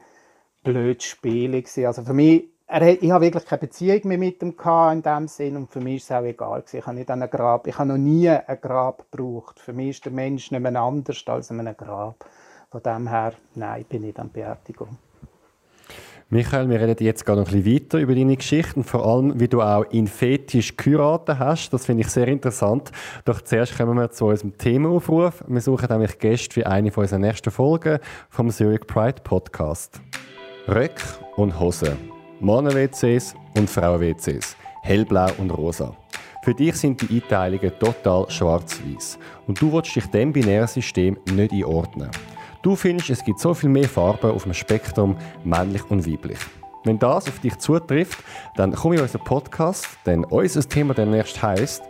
blödes 0.62 1.04
Spiel. 1.04 1.64
Also 1.86 2.02
für 2.02 2.12
mich, 2.12 2.50
er, 2.66 3.02
ich 3.02 3.10
habe 3.10 3.24
wirklich 3.24 3.46
keine 3.46 3.60
Beziehung 3.60 4.00
mehr 4.04 4.18
mit 4.18 4.42
ihm 4.42 4.54
in 4.92 5.02
dem 5.02 5.26
Sinn 5.26 5.56
und 5.56 5.70
für 5.70 5.80
mich 5.80 5.96
ist 5.96 6.04
es 6.04 6.12
auch 6.12 6.22
egal. 6.22 6.62
Ich 6.70 6.86
habe, 6.86 6.96
nicht 6.96 7.10
ein 7.10 7.30
Grab, 7.30 7.66
ich 7.66 7.78
habe 7.78 7.88
noch 7.88 7.96
nie 7.96 8.28
ein 8.28 8.60
Grab 8.60 9.10
gebraucht. 9.10 9.58
Für 9.58 9.72
mich 9.72 9.90
ist 9.90 10.04
der 10.04 10.12
Mensch 10.12 10.50
nicht 10.50 10.60
mehr 10.60 10.76
anders 10.76 11.24
als 11.26 11.50
einem 11.50 11.74
Grab. 11.74 12.26
Von 12.70 12.82
dem 12.82 13.08
her, 13.08 13.32
nein, 13.54 13.80
ich 13.80 13.86
bin 13.86 14.02
nicht 14.02 14.18
an 14.18 14.30
Beerdigung. 14.30 14.98
Michael, 16.30 16.70
wir 16.70 16.80
reden 16.80 17.04
jetzt 17.04 17.26
gerade 17.26 17.42
noch 17.42 17.48
ein 17.48 17.62
bisschen 17.62 17.74
weiter 17.74 17.98
über 17.98 18.14
deine 18.14 18.36
Geschichte 18.36 18.76
und 18.76 18.84
vor 18.84 19.06
allem, 19.06 19.38
wie 19.38 19.46
du 19.46 19.60
auch 19.60 19.84
in 19.90 20.06
Fetisch 20.06 20.74
geheiratet 20.76 21.38
hast. 21.38 21.70
Das 21.70 21.84
finde 21.84 22.02
ich 22.02 22.08
sehr 22.08 22.28
interessant. 22.28 22.90
Doch 23.26 23.42
zuerst 23.42 23.76
kommen 23.76 23.96
wir 23.98 24.10
zu 24.10 24.26
unserem 24.26 24.56
Themaaufruf. 24.56 25.44
Wir 25.46 25.60
suchen 25.60 25.86
nämlich 25.90 26.18
Gäste 26.18 26.54
für 26.54 26.66
eine 26.66 26.90
von 26.90 27.02
unseren 27.04 27.20
nächsten 27.20 27.50
Folgen 27.50 27.98
vom 28.30 28.50
Zurich 28.50 28.86
Pride 28.86 29.20
Podcast. 29.22 30.00
Röck 30.66 30.98
und 31.36 31.60
Hose, 31.60 31.94
Männer-WCs 32.40 33.34
und 33.56 33.68
Frauen-WCs, 33.68 34.56
hellblau 34.82 35.28
und 35.36 35.50
rosa. 35.50 35.94
Für 36.42 36.54
dich 36.54 36.74
sind 36.76 37.02
die 37.02 37.16
Einteilungen 37.22 37.72
total 37.78 38.30
schwarz-weiß 38.30 39.18
und 39.46 39.60
du 39.60 39.72
willst 39.72 39.94
dich 39.94 40.06
dem 40.06 40.32
binären 40.32 40.68
System 40.68 41.18
nicht 41.34 41.52
einordnen. 41.52 42.10
Du 42.64 42.74
findest, 42.76 43.10
es 43.10 43.22
gibt 43.22 43.40
so 43.40 43.52
viel 43.52 43.68
mehr 43.68 43.86
Farben 43.86 44.30
auf 44.30 44.44
dem 44.44 44.54
Spektrum, 44.54 45.18
männlich 45.44 45.82
und 45.90 46.10
weiblich. 46.10 46.38
Wenn 46.84 46.98
das 46.98 47.28
auf 47.28 47.38
dich 47.38 47.58
zutrifft, 47.58 48.24
dann 48.56 48.72
komm 48.72 48.94
in 48.94 49.00
unseren 49.00 49.22
Podcast, 49.22 49.86
denn 50.06 50.24
unser 50.24 50.66
Thema 50.66 50.94
demnächst 50.94 51.42
heißt: 51.42 51.82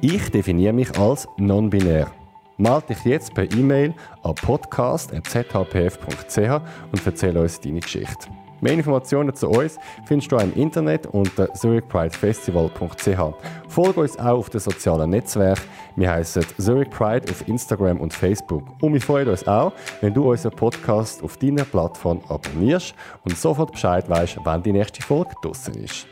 Ich 0.00 0.30
definiere 0.30 0.72
mich 0.72 0.96
als 0.96 1.26
non-binär. 1.36 2.12
Meld 2.58 2.88
dich 2.88 3.04
jetzt 3.04 3.34
per 3.34 3.50
E-Mail 3.50 3.92
an 4.22 4.36
podcast.zhpf.ch 4.36 6.60
und 6.92 7.06
erzähle 7.06 7.40
uns 7.40 7.60
deine 7.60 7.80
Geschichte. 7.80 8.28
Mehr 8.60 8.74
Informationen 8.74 9.34
zu 9.34 9.48
uns 9.48 9.78
findest 10.04 10.32
du 10.32 10.36
im 10.36 10.52
Internet 10.54 11.06
unter 11.06 11.52
zurichpridefestival.ch. 11.54 13.68
Folge 13.68 14.00
uns 14.00 14.18
auch 14.18 14.38
auf 14.38 14.50
den 14.50 14.60
sozialen 14.60 15.10
Netzwerken. 15.10 15.62
Wir 15.96 16.10
heißen 16.10 16.44
Zurich 16.58 16.90
Pride 16.90 17.30
auf 17.30 17.46
Instagram 17.48 18.00
und 18.00 18.12
Facebook. 18.12 18.64
Und 18.82 18.92
wir 18.92 19.00
freuen 19.00 19.28
uns 19.28 19.46
auch, 19.48 19.72
wenn 20.02 20.12
du 20.12 20.30
unseren 20.30 20.54
Podcast 20.54 21.22
auf 21.22 21.38
deiner 21.38 21.64
Plattform 21.64 22.20
abonnierst 22.28 22.94
und 23.24 23.36
sofort 23.36 23.72
Bescheid 23.72 24.08
weißt, 24.08 24.38
wann 24.44 24.62
die 24.62 24.72
nächste 24.72 25.02
Folge 25.02 25.30
draußen 25.42 25.74
ist. 25.74 26.06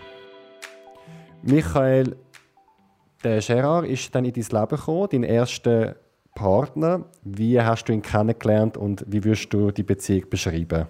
Michael, 1.43 2.17
der 3.23 3.41
Gerard 3.41 3.87
ist 3.87 4.15
dann 4.15 4.25
in 4.25 4.33
dein 4.33 4.43
Leben 4.43 4.69
gekommen, 4.69 5.09
dein 5.11 5.23
erster 5.23 5.97
Partner. 6.35 7.05
Wie 7.23 7.61
hast 7.61 7.85
du 7.85 7.93
ihn 7.93 8.01
kennengelernt 8.01 8.77
und 8.77 9.05
wie 9.07 9.23
würdest 9.23 9.53
du 9.53 9.71
die 9.71 9.83
Beziehung 9.83 10.31
beschreiben? 10.31 10.87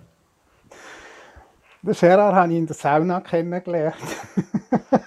Den 1.88 1.94
Gerard 1.94 2.34
habe 2.34 2.52
ich 2.52 2.58
in 2.58 2.66
der 2.66 2.76
Sauna 2.76 3.22
kennengelernt. 3.22 3.96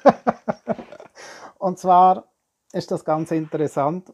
und 1.59 1.77
zwar 1.77 2.25
ist 2.73 2.89
das 2.89 3.05
ganz 3.05 3.29
interessant. 3.29 4.11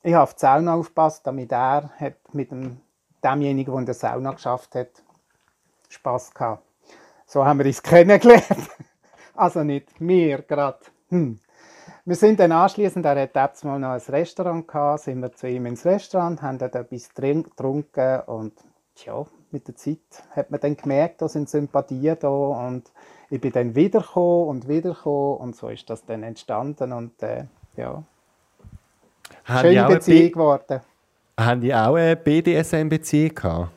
Ich 0.00 0.14
habe 0.14 0.22
auf 0.22 0.34
die 0.34 0.38
Sauna 0.38 0.74
aufgepasst, 0.74 1.26
damit 1.26 1.50
er 1.50 1.90
hat 1.98 2.32
mit 2.32 2.52
dem, 2.52 2.80
demjenigen, 3.24 3.72
der 3.72 3.80
in 3.80 3.86
der 3.86 3.96
Sauna 3.96 4.30
geschafft 4.30 4.76
hat, 4.76 4.90
Spass 5.88 6.32
gehabt. 6.32 6.62
So 7.26 7.44
haben 7.44 7.58
wir 7.58 7.66
uns 7.66 7.82
kennengelernt. 7.82 8.70
Also 9.34 9.64
nicht 9.64 9.88
wir 9.98 10.42
gerade. 10.42 10.78
Hm. 11.08 11.40
Wir 12.04 12.14
sind 12.14 12.38
dann 12.38 12.52
anschließend, 12.52 13.04
er 13.04 13.28
hat 13.28 13.64
mal 13.64 13.80
noch 13.80 13.90
ein 13.90 14.00
Restaurant 14.00 14.68
gehabt, 14.68 15.00
sind 15.00 15.20
wir 15.20 15.32
zu 15.32 15.48
ihm 15.48 15.66
ins 15.66 15.84
Restaurant, 15.84 16.40
haben 16.42 16.58
dort 16.58 16.76
etwas 16.76 17.08
getrunken 17.08 18.20
und 18.26 18.52
ja, 19.04 19.26
mit 19.54 19.66
der 19.68 19.76
Zeit 19.76 19.98
hat 20.36 20.50
man 20.50 20.60
dann 20.60 20.76
gemerkt, 20.76 21.22
da 21.22 21.28
sind 21.28 21.48
Sympathien 21.48 22.18
da 22.20 22.28
und 22.28 22.82
ich 23.30 23.40
bin 23.40 23.52
dann 23.52 23.74
wiedergekommen 23.74 24.48
und 24.48 24.68
wiedergekommen 24.68 25.38
und 25.38 25.56
so 25.56 25.68
ist 25.68 25.88
das 25.88 26.04
dann 26.04 26.22
entstanden 26.22 26.92
und 26.92 27.22
äh, 27.22 27.44
ja, 27.76 28.02
haben 29.44 29.60
schöne 29.60 29.86
Beziehung 29.86 30.32
geworden. 30.32 30.80
Haben 31.38 31.60
die 31.62 31.74
auch 31.74 31.94
eine 31.94 32.16
BDSM-Beziehung 32.16 33.34
gehabt? 33.34 33.70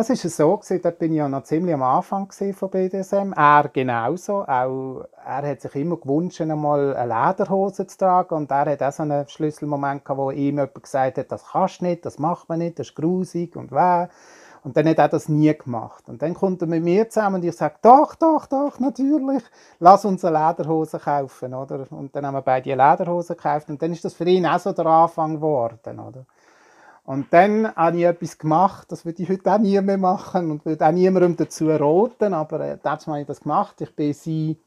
Es 0.00 0.10
war 0.10 0.16
so, 0.16 0.56
gewesen, 0.56 0.80
da 0.80 0.90
bin 0.90 1.10
ich 1.10 1.18
ja 1.18 1.28
noch 1.28 1.42
ziemlich 1.42 1.74
am 1.74 1.82
Anfang 1.82 2.30
von 2.30 2.70
BDSM. 2.70 3.32
Er 3.34 3.68
genauso. 3.72 4.44
Auch, 4.46 5.06
er 5.26 5.50
hat 5.50 5.60
sich 5.60 5.74
immer 5.74 5.96
gewünscht, 5.96 6.40
einmal 6.40 6.94
eine 6.94 7.12
Lederhose 7.12 7.84
zu 7.86 7.98
tragen. 7.98 8.34
Und 8.36 8.50
er 8.52 8.66
hat 8.66 8.82
auch 8.82 8.92
so 8.92 9.02
einen 9.02 9.26
Schlüsselmoment 9.26 10.04
gehabt, 10.04 10.20
wo 10.20 10.30
ihm 10.30 10.58
jemand 10.58 10.80
gesagt 10.80 11.18
hat, 11.18 11.32
das 11.32 11.44
kannst 11.50 11.80
du 11.80 11.86
nicht, 11.86 12.06
das 12.06 12.20
macht 12.20 12.48
man 12.48 12.60
nicht, 12.60 12.78
das 12.78 12.90
ist 12.90 12.94
grusig 12.94 13.56
und 13.56 13.72
weh. 13.72 14.06
Und 14.64 14.76
dann 14.76 14.88
hat 14.88 14.98
er 14.98 15.08
das 15.08 15.28
nie 15.28 15.52
gemacht. 15.56 16.08
Und 16.08 16.22
dann 16.22 16.34
kommt 16.34 16.62
er 16.62 16.68
mit 16.68 16.82
mir 16.82 17.08
zusammen 17.08 17.36
und 17.36 17.44
ich 17.44 17.56
sage, 17.56 17.76
doch, 17.82 18.14
doch, 18.14 18.46
doch, 18.46 18.78
natürlich, 18.78 19.42
lass 19.78 20.04
uns 20.04 20.24
eine 20.24 20.38
Lederhose 20.38 20.98
kaufen, 20.98 21.54
oder? 21.54 21.86
Und 21.90 22.14
dann 22.14 22.26
haben 22.26 22.34
wir 22.34 22.42
beide 22.42 22.72
eine 22.72 22.90
Lederhose 22.90 23.34
gekauft 23.34 23.68
und 23.68 23.80
dann 23.80 23.92
ist 23.92 24.04
das 24.04 24.14
für 24.14 24.24
ihn 24.24 24.46
auch 24.46 24.58
so 24.58 24.72
der 24.72 24.86
Anfang 24.86 25.36
geworden, 25.36 25.98
oder? 25.98 26.24
Und 27.04 27.32
dann 27.32 27.74
habe 27.74 27.96
ich 27.96 28.04
etwas 28.04 28.36
gemacht, 28.36 28.92
das 28.92 29.06
würde 29.06 29.22
ich 29.22 29.30
heute 29.30 29.50
auch 29.50 29.58
nie 29.58 29.80
mehr 29.80 29.96
machen 29.96 30.50
und 30.50 30.66
würde 30.66 30.86
auch 30.86 30.92
niemandem 30.92 31.36
dazu 31.36 31.70
roten, 31.70 32.34
aber 32.34 32.60
äh, 32.60 32.78
habe 32.84 33.20
ich 33.20 33.26
das 33.26 33.40
gemacht. 33.40 33.80
Ich 33.80 33.96
bin 33.96 34.12
sie 34.12 34.58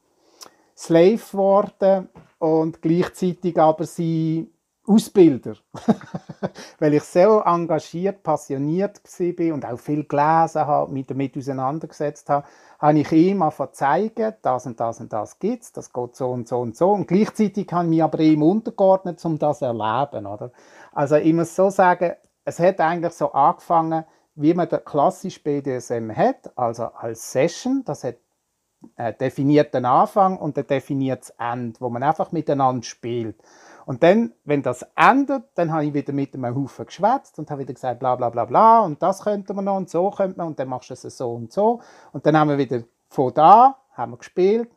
Slave 0.76 1.18
geworden 1.18 2.08
und 2.40 2.82
gleichzeitig 2.82 3.56
aber 3.60 3.84
sie 3.84 4.51
Ausbilder. 4.86 5.54
Weil 6.78 6.94
ich 6.94 7.04
sehr 7.04 7.42
engagiert, 7.46 8.22
passioniert 8.22 9.00
war 9.04 9.54
und 9.54 9.64
auch 9.64 9.78
viel 9.78 10.04
gelesen 10.04 10.66
habe, 10.66 10.92
mich 10.92 11.06
damit 11.06 11.36
auseinandergesetzt 11.36 12.28
habe, 12.28 12.46
habe 12.80 12.98
ich 12.98 13.12
ihm 13.12 13.42
einfach 13.42 13.70
zeigen, 13.70 14.34
das 14.42 14.66
und 14.66 14.80
das 14.80 15.00
und 15.00 15.12
das 15.12 15.38
gibt 15.38 15.62
es, 15.62 15.72
das 15.72 15.92
geht 15.92 16.16
so 16.16 16.30
und 16.30 16.48
so 16.48 16.60
und 16.60 16.76
so. 16.76 16.90
Und 16.90 17.06
gleichzeitig 17.06 17.68
habe 17.72 17.84
ich 17.84 17.90
mich 17.90 18.02
aber 18.02 18.18
ihm 18.20 18.42
untergeordnet, 18.42 19.24
um 19.24 19.38
das 19.38 19.60
zu 19.60 19.66
erleben. 19.66 20.26
Oder? 20.26 20.50
Also 20.92 21.16
ich 21.16 21.32
muss 21.32 21.54
so 21.54 21.70
sagen, 21.70 22.14
es 22.44 22.58
hat 22.58 22.80
eigentlich 22.80 23.12
so 23.12 23.32
angefangen, 23.32 24.04
wie 24.34 24.54
man 24.54 24.68
den 24.68 24.84
klassischen 24.84 25.42
BDSM 25.44 26.10
hat, 26.10 26.56
also 26.56 26.84
als 26.84 27.30
Session, 27.30 27.82
das 27.84 28.02
hat 28.02 28.16
einen 28.96 29.16
definierten 29.18 29.84
Anfang 29.84 30.38
und 30.38 30.58
ein 30.58 30.66
definiertes 30.66 31.30
Ende, 31.38 31.80
wo 31.80 31.88
man 31.88 32.02
einfach 32.02 32.32
miteinander 32.32 32.82
spielt. 32.82 33.36
Und 33.84 34.02
dann, 34.02 34.32
wenn 34.44 34.62
das 34.62 34.86
endet, 34.96 35.44
dann 35.54 35.72
habe 35.72 35.84
ich 35.84 35.94
wieder 35.94 36.12
mit 36.12 36.34
einem 36.34 36.54
Haufen 36.54 36.86
geschwätzt 36.86 37.38
und 37.38 37.50
habe 37.50 37.62
wieder 37.62 37.74
gesagt, 37.74 37.98
bla 38.00 38.16
bla 38.16 38.30
bla 38.30 38.44
bla, 38.44 38.80
und 38.80 39.02
das 39.02 39.22
könnte 39.22 39.54
man 39.54 39.64
noch 39.64 39.76
und 39.76 39.90
so 39.90 40.10
könnte 40.10 40.38
man, 40.38 40.48
und 40.48 40.58
dann 40.58 40.68
machst 40.68 40.90
du 40.90 40.94
es 40.94 41.02
so 41.02 41.32
und 41.32 41.52
so. 41.52 41.80
Und 42.12 42.26
dann 42.26 42.36
haben 42.36 42.50
wir 42.50 42.58
wieder 42.58 42.82
von 43.08 43.32
da, 43.34 43.76
haben 43.92 44.12
wir 44.12 44.18
gespielt, 44.18 44.70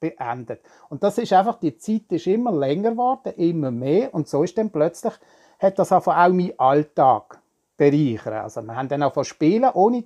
beendet. 0.00 0.60
Und 0.88 1.02
das 1.02 1.18
ist 1.18 1.32
einfach, 1.32 1.58
die 1.58 1.76
Zeit 1.78 2.10
ist 2.10 2.26
immer 2.26 2.52
länger 2.52 2.90
geworden, 2.90 3.32
immer 3.36 3.70
mehr, 3.70 4.12
und 4.14 4.28
so 4.28 4.42
ist 4.42 4.58
dann 4.58 4.70
plötzlich, 4.70 5.14
hat 5.58 5.78
das 5.78 5.92
auch 5.92 6.06
meinen 6.06 6.58
Alltag 6.58 7.40
bereichert. 7.76 8.34
Also 8.34 8.62
wir 8.62 8.76
haben 8.76 8.88
dann 8.88 9.02
auch 9.02 9.14
von 9.14 9.24
Spielen, 9.24 9.70
ohne 9.72 10.04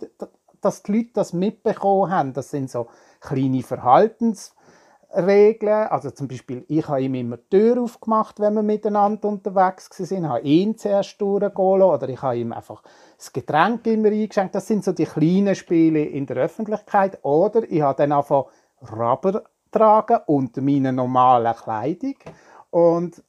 dass 0.61 0.83
die 0.83 0.93
Leute 0.93 1.11
das 1.15 1.33
mitbekommen 1.33 2.11
haben. 2.11 2.33
Das 2.33 2.51
sind 2.51 2.71
so 2.71 2.89
kleine 3.21 3.63
Verhaltens- 3.63 4.53
Regeln. 5.15 5.89
Also 5.89 6.11
zum 6.11 6.29
Beispiel, 6.29 6.65
ich 6.69 6.87
habe 6.87 7.03
ihm 7.03 7.15
immer 7.15 7.37
die 7.39 7.49
Tür 7.49 7.83
aufgemacht, 7.83 8.41
wenn 8.41 8.55
wir 8.55 8.63
miteinander 8.63 9.29
unterwegs 9.29 9.89
waren, 9.91 10.29
habe 10.29 10.41
ihn 10.41 10.77
zuerst 10.77 11.21
durchgehen 11.21 11.83
oder 11.83 12.09
ich 12.09 12.21
habe 12.21 12.37
ihm 12.37 12.53
einfach 12.53 12.83
das 13.17 13.33
Getränk 13.33 13.87
immer 13.87 14.09
eingeschenkt. 14.09 14.55
Das 14.55 14.67
sind 14.67 14.85
so 14.85 14.93
die 14.93 15.07
kleinen 15.07 15.55
Spiele 15.55 16.05
in 16.05 16.27
der 16.27 16.37
Öffentlichkeit. 16.37 17.19
Oder 17.23 17.63
ich 17.71 17.81
habe 17.81 17.97
dann 17.97 18.13
einfach 18.13 18.47
Rubber 18.93 19.45
tragen 19.71 20.21
unter 20.27 20.63
meiner 20.63 20.93
normalen 20.93 21.55
Kleidung 21.55 22.15
und 22.71 23.23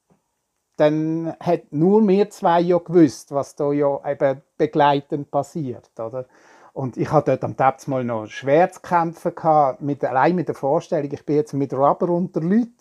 dann 0.78 1.36
hat 1.42 1.72
nur 1.72 2.08
wir 2.08 2.30
zwei 2.30 2.62
ja 2.62 2.78
gewusst, 2.78 3.32
was 3.32 3.56
da 3.56 3.72
ja 3.74 4.00
eben 4.10 4.42
begleitend 4.58 5.30
passiert, 5.30 5.92
oder? 6.00 6.26
Und 6.74 6.98
ich 6.98 7.12
hatte 7.12 7.32
dort 7.32 7.44
am 7.44 7.58
Tag 7.58 7.88
mal 7.88 8.04
noch 8.04 8.28
schwer 8.28 8.72
zu 8.72 8.82
kämpfen 8.82 9.34
gehabt, 9.36 9.82
mit, 9.82 10.04
allein 10.04 10.36
mit 10.36 10.48
der 10.48 10.56
Vorstellung, 10.56 11.12
ich 11.12 11.26
bin 11.26 11.36
jetzt 11.38 11.54
mit 11.54 11.74
Rubber 11.74 12.10
unter 12.10 12.42
Leuten 12.42 12.74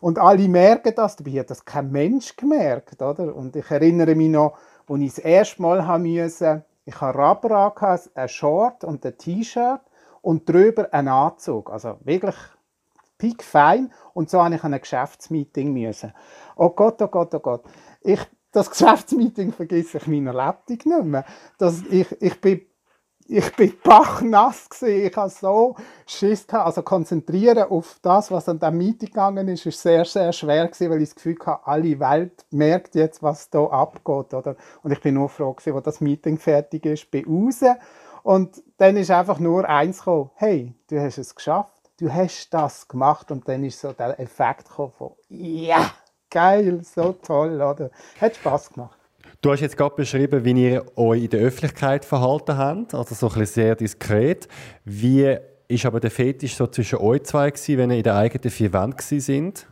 und 0.00 0.18
alle 0.18 0.48
merken 0.48 0.92
das, 0.96 1.16
dabei 1.16 1.40
hat 1.40 1.50
das 1.50 1.64
kein 1.64 1.90
Mensch 1.90 2.36
gemerkt, 2.36 3.02
oder? 3.02 3.34
Und 3.34 3.54
ich 3.56 3.70
erinnere 3.70 4.14
mich 4.14 4.30
noch, 4.30 4.56
als 4.88 5.00
ich 5.00 5.14
das 5.14 5.18
erste 5.24 5.62
Mal 5.62 5.98
musste, 5.98 6.64
ich 6.86 7.00
habe 7.00 7.18
Rubber 7.18 7.50
angehabt, 7.56 8.10
ein 8.14 8.28
Short 8.28 8.84
und 8.84 9.04
ein 9.04 9.16
T-Shirt 9.16 9.80
und 10.22 10.48
drüber 10.48 10.88
einen 10.92 11.08
Anzug, 11.08 11.70
also 11.70 11.98
wirklich 12.00 12.36
pickfein 13.18 13.92
und 14.12 14.30
so 14.30 14.42
habe 14.42 14.54
ich 14.54 14.64
an 14.64 14.74
ein 14.74 14.80
Geschäftsmeeting 14.80 15.72
müssen. 15.72 16.12
Oh 16.56 16.70
Gott, 16.70 17.00
oh 17.00 17.08
Gott, 17.08 17.34
oh 17.34 17.40
Gott. 17.40 17.64
Ich, 18.00 18.20
das 18.52 18.70
Geschäftsmeeting 18.70 19.52
vergesse 19.52 19.98
ich 19.98 20.06
meiner 20.06 20.32
Lebtung 20.32 20.92
nicht 20.92 21.04
mehr. 21.04 21.24
Das, 21.58 21.82
ich, 21.90 22.10
ich 22.20 22.40
bin 22.40 22.62
ich 23.26 23.56
bin 23.56 23.72
bachnass 23.82 24.68
gewesen. 24.68 25.06
Ich 25.06 25.16
habe 25.16 25.30
so 25.30 25.76
Schiss 26.06 26.46
gehabt. 26.46 26.66
Also 26.66 26.82
konzentrieren 26.82 27.70
auf 27.70 27.98
das, 28.02 28.30
was 28.30 28.48
an 28.48 28.58
diesem 28.58 28.78
Meeting 28.78 29.08
gegangen 29.08 29.48
ist, 29.48 29.66
ist 29.66 29.80
sehr, 29.80 30.04
sehr 30.04 30.32
schwer 30.32 30.66
gewesen, 30.66 30.90
weil 30.90 31.02
ich 31.02 31.08
das 31.08 31.14
Gefühl 31.16 31.36
hatte, 31.44 31.66
alle 31.66 31.98
Welt 31.98 32.44
merkt 32.50 32.94
jetzt, 32.94 33.22
was 33.22 33.48
da 33.50 33.64
abgeht, 33.64 34.34
oder? 34.34 34.56
Und 34.82 34.92
ich 34.92 35.00
bin 35.00 35.14
nur 35.14 35.28
froh 35.28 35.52
gewesen, 35.52 35.74
als 35.74 35.84
das 35.84 36.00
Meeting 36.00 36.38
fertig 36.38 36.84
ist, 36.86 37.10
bin 37.10 37.24
raus. 37.26 37.60
Und 38.22 38.62
dann 38.76 38.96
ist 38.96 39.10
einfach 39.10 39.38
nur 39.38 39.68
eins 39.68 39.98
gekommen. 39.98 40.30
Hey, 40.34 40.74
du 40.88 41.00
hast 41.00 41.18
es 41.18 41.34
geschafft. 41.34 41.72
Du 41.98 42.12
hast 42.12 42.50
das 42.50 42.88
gemacht. 42.88 43.30
Und 43.30 43.48
dann 43.48 43.64
ist 43.64 43.80
so 43.80 43.92
der 43.92 44.18
Effekt 44.20 44.68
gekommen 44.68 44.92
von, 44.96 45.12
ja, 45.28 45.78
yeah, 45.78 45.90
geil, 46.30 46.82
so 46.82 47.12
toll, 47.12 47.54
oder? 47.60 47.90
Hat 48.20 48.36
Spaß 48.36 48.72
gemacht. 48.72 48.98
Du 49.40 49.52
hast 49.52 49.60
jetzt 49.60 49.76
gerade 49.76 49.94
beschrieben, 49.94 50.44
wie 50.44 50.64
ihr 50.64 50.84
euch 50.96 51.24
in 51.24 51.30
der 51.30 51.40
Öffentlichkeit 51.40 52.04
verhalten 52.04 52.56
habt, 52.56 52.94
also 52.94 53.14
so 53.14 53.26
ein 53.28 53.40
bisschen 53.40 53.46
sehr 53.46 53.76
diskret. 53.76 54.48
Wie 54.84 55.36
ist 55.68 55.86
aber 55.86 56.00
der 56.00 56.10
Fetisch 56.10 56.54
so 56.56 56.66
zwischen 56.66 56.98
euch 56.98 57.24
zwei 57.24 57.50
gewesen, 57.50 57.78
wenn 57.78 57.90
ihr 57.90 57.98
in 57.98 58.02
den 58.02 58.12
eigenen 58.14 58.50
vier 58.50 58.72
Wänden 58.72 59.20
sind? 59.20 59.66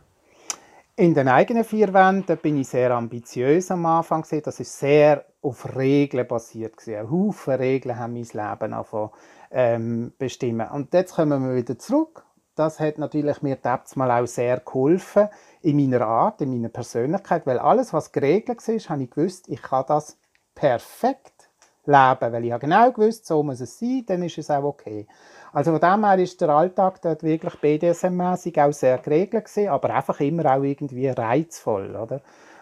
In 0.95 1.15
den 1.15 1.27
eigenen 1.27 1.63
vier 1.63 1.91
Wänden 1.91 2.37
bin 2.37 2.59
ich 2.59 2.67
sehr 2.67 2.91
ambitiös 2.91 3.71
am 3.71 3.85
Anfang. 3.87 4.23
Das 4.43 4.59
ist 4.59 4.77
sehr 4.77 5.25
auf 5.41 5.75
Regeln 5.75 6.27
basiert. 6.27 6.75
Ein 6.87 7.09
Haufen 7.09 7.55
Regeln 7.55 7.97
haben 7.97 8.13
mein 8.13 8.23
Leben 8.23 8.73
angefangen, 8.73 9.09
ähm, 9.49 10.13
bestimmen. 10.19 10.67
Und 10.69 10.93
jetzt 10.93 11.15
kommen 11.15 11.47
wir 11.47 11.55
wieder 11.55 11.79
zurück. 11.79 12.23
Das 12.55 12.79
hat 12.79 12.97
natürlich 12.99 13.41
mir 13.41 13.57
mal 13.95 14.11
auch 14.11 14.27
sehr 14.27 14.59
geholfen 14.59 15.29
in 15.61 15.77
meiner 15.77 16.05
Art, 16.05 16.41
in 16.41 16.51
meiner 16.51 16.69
Persönlichkeit, 16.69 17.47
weil 17.47 17.57
alles, 17.57 17.93
was 17.93 18.11
geregelt 18.11 18.67
war, 18.67 18.75
habe 18.89 19.03
ich 19.03 19.09
gewusst, 19.09 19.49
ich 19.49 19.61
kann 19.61 19.85
das 19.87 20.19
perfekt 20.53 21.49
leben, 21.85 22.31
weil 22.33 22.45
ich 22.45 22.51
habe 22.51 22.65
genau 22.65 22.91
gewusst, 22.91 23.25
so 23.25 23.41
muss 23.43 23.59
es 23.59 23.79
sein, 23.79 24.03
dann 24.05 24.23
ist 24.23 24.37
es 24.37 24.51
auch 24.51 24.63
okay. 24.63 25.07
Also 25.51 25.71
von 25.71 25.81
dem 25.81 26.05
her 26.05 26.19
ist 26.19 26.39
der 26.41 26.49
Alltag 26.49 27.01
dort 27.01 27.23
wirklich 27.23 27.53
BDSM-mäßig 27.55 28.59
auch 28.61 28.71
sehr 28.71 28.97
geregelt 28.99 29.45
gewesen, 29.45 29.69
aber 29.69 29.89
einfach 29.93 30.19
immer 30.19 30.45
auch 30.55 30.63
irgendwie 30.63 31.07
reizvoll, 31.07 31.95
oder? 31.95 32.21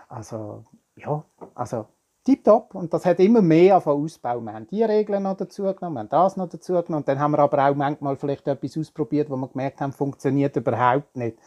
Also, 0.09 0.63
ja, 0.95 1.23
also 1.55 1.85
tipptopp. 2.23 2.75
Und 2.75 2.93
das 2.93 3.05
hat 3.05 3.19
immer 3.19 3.41
mehr 3.41 3.85
ausgebaut. 3.85 4.43
Wir 4.43 4.53
haben 4.53 4.67
die 4.67 4.83
Regeln 4.83 5.23
noch 5.23 5.37
dazu 5.37 5.63
genommen, 5.63 5.95
wir 5.95 5.99
haben 6.01 6.09
das 6.09 6.37
noch 6.37 6.49
dazu 6.49 6.73
genommen. 6.73 6.95
Und 6.95 7.07
dann 7.07 7.19
haben 7.19 7.31
wir 7.31 7.39
aber 7.39 7.69
auch 7.69 7.75
manchmal 7.75 8.15
vielleicht 8.15 8.47
etwas 8.47 8.77
ausprobiert, 8.77 9.29
wo 9.29 9.35
wir 9.35 9.47
gemerkt 9.47 9.81
haben, 9.81 9.93
funktioniert 9.93 10.55
überhaupt 10.55 11.15
nicht 11.15 11.37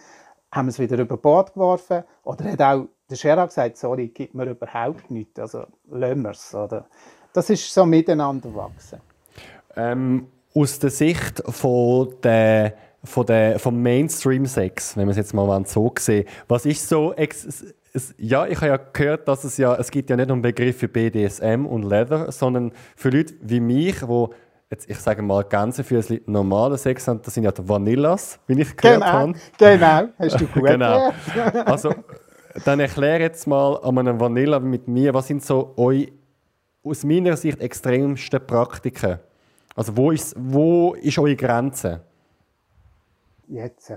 haben 0.55 0.66
wir 0.66 0.70
es 0.70 0.79
wieder 0.79 0.99
über 0.99 1.16
Bord 1.16 1.53
geworfen. 1.55 2.05
Oder 2.22 2.53
hat 2.53 2.62
auch 2.62 2.87
der 3.11 3.16
Scherer 3.16 3.47
gesagt, 3.47 3.77
sorry, 3.77 4.09
gibt 4.09 4.35
mir 4.35 4.47
überhaupt 4.47 5.11
nichts. 5.11 5.39
Also 5.39 5.64
lassen 5.91 6.22
wir 6.22 6.31
es. 6.31 6.57
Das 7.33 7.51
ist 7.51 7.72
so 7.72 7.85
miteinander 7.85 8.49
gewachsen. 8.49 9.01
Ähm, 9.77 10.29
aus 10.55 10.79
der 10.79 10.91
Sicht 10.91 11.43
von 11.47 12.14
der, 12.22 12.75
von 13.03 13.27
der, 13.27 13.59
vom 13.59 13.83
Mainstream-Sex, 13.83 14.97
wenn 14.97 15.07
man 15.07 15.11
es 15.11 15.16
jetzt 15.16 15.35
mal 15.35 15.64
so 15.66 15.93
sehen 15.99 16.27
was 16.47 16.64
ist 16.64 16.89
so... 16.89 17.12
Es, 17.97 18.13
ja, 18.19 18.45
ich 18.47 18.57
habe 18.57 18.67
ja 18.67 18.77
gehört, 18.77 19.29
dass 19.29 19.45
es 19.45 19.57
ja, 19.57 19.77
es 19.77 19.89
gibt 19.89 20.11
ja 20.11 20.17
nicht 20.17 20.27
nur 20.27 20.35
einen 20.35 20.43
Begriff 20.43 20.79
für 20.79 20.89
BDSM 20.89 21.65
und 21.65 21.85
Leather, 21.85 22.33
sondern 22.33 22.73
für 22.97 23.11
Leute 23.11 23.35
wie 23.41 23.61
mich, 23.61 24.01
die 24.01 24.27
jetzt, 24.69 24.91
ich 24.91 24.99
sage 24.99 25.23
mal, 25.23 25.45
Gänsefüßchen 25.45 26.23
normale 26.27 26.77
Sex 26.77 27.07
haben, 27.07 27.23
das 27.23 27.35
sind 27.35 27.45
ja 27.45 27.53
die 27.53 27.69
Vanillas, 27.69 28.41
wie 28.49 28.61
ich 28.61 28.77
gehört 28.77 29.01
genau, 29.01 29.07
habe. 29.07 29.35
Genau, 29.59 30.09
hast 30.19 30.41
du 30.41 30.47
gut 30.53 30.65
genau. 30.65 31.13
Also, 31.67 31.95
dann 32.65 32.81
erklär 32.81 33.21
jetzt 33.21 33.47
mal 33.47 33.77
an 33.77 33.97
einem 33.97 34.19
Vanilla 34.19 34.59
mit 34.59 34.89
mir, 34.89 35.15
was 35.15 35.29
sind 35.29 35.45
so 35.45 35.75
eure, 35.77 36.09
aus 36.83 37.05
meiner 37.05 37.37
Sicht, 37.37 37.61
extremsten 37.61 38.45
Praktiken? 38.45 39.21
Also, 39.77 39.97
wo 39.97 40.11
ist, 40.11 40.35
wo 40.37 40.95
ist 40.95 41.17
eure 41.17 41.37
Grenze? 41.37 42.01
Jetzt. 43.47 43.93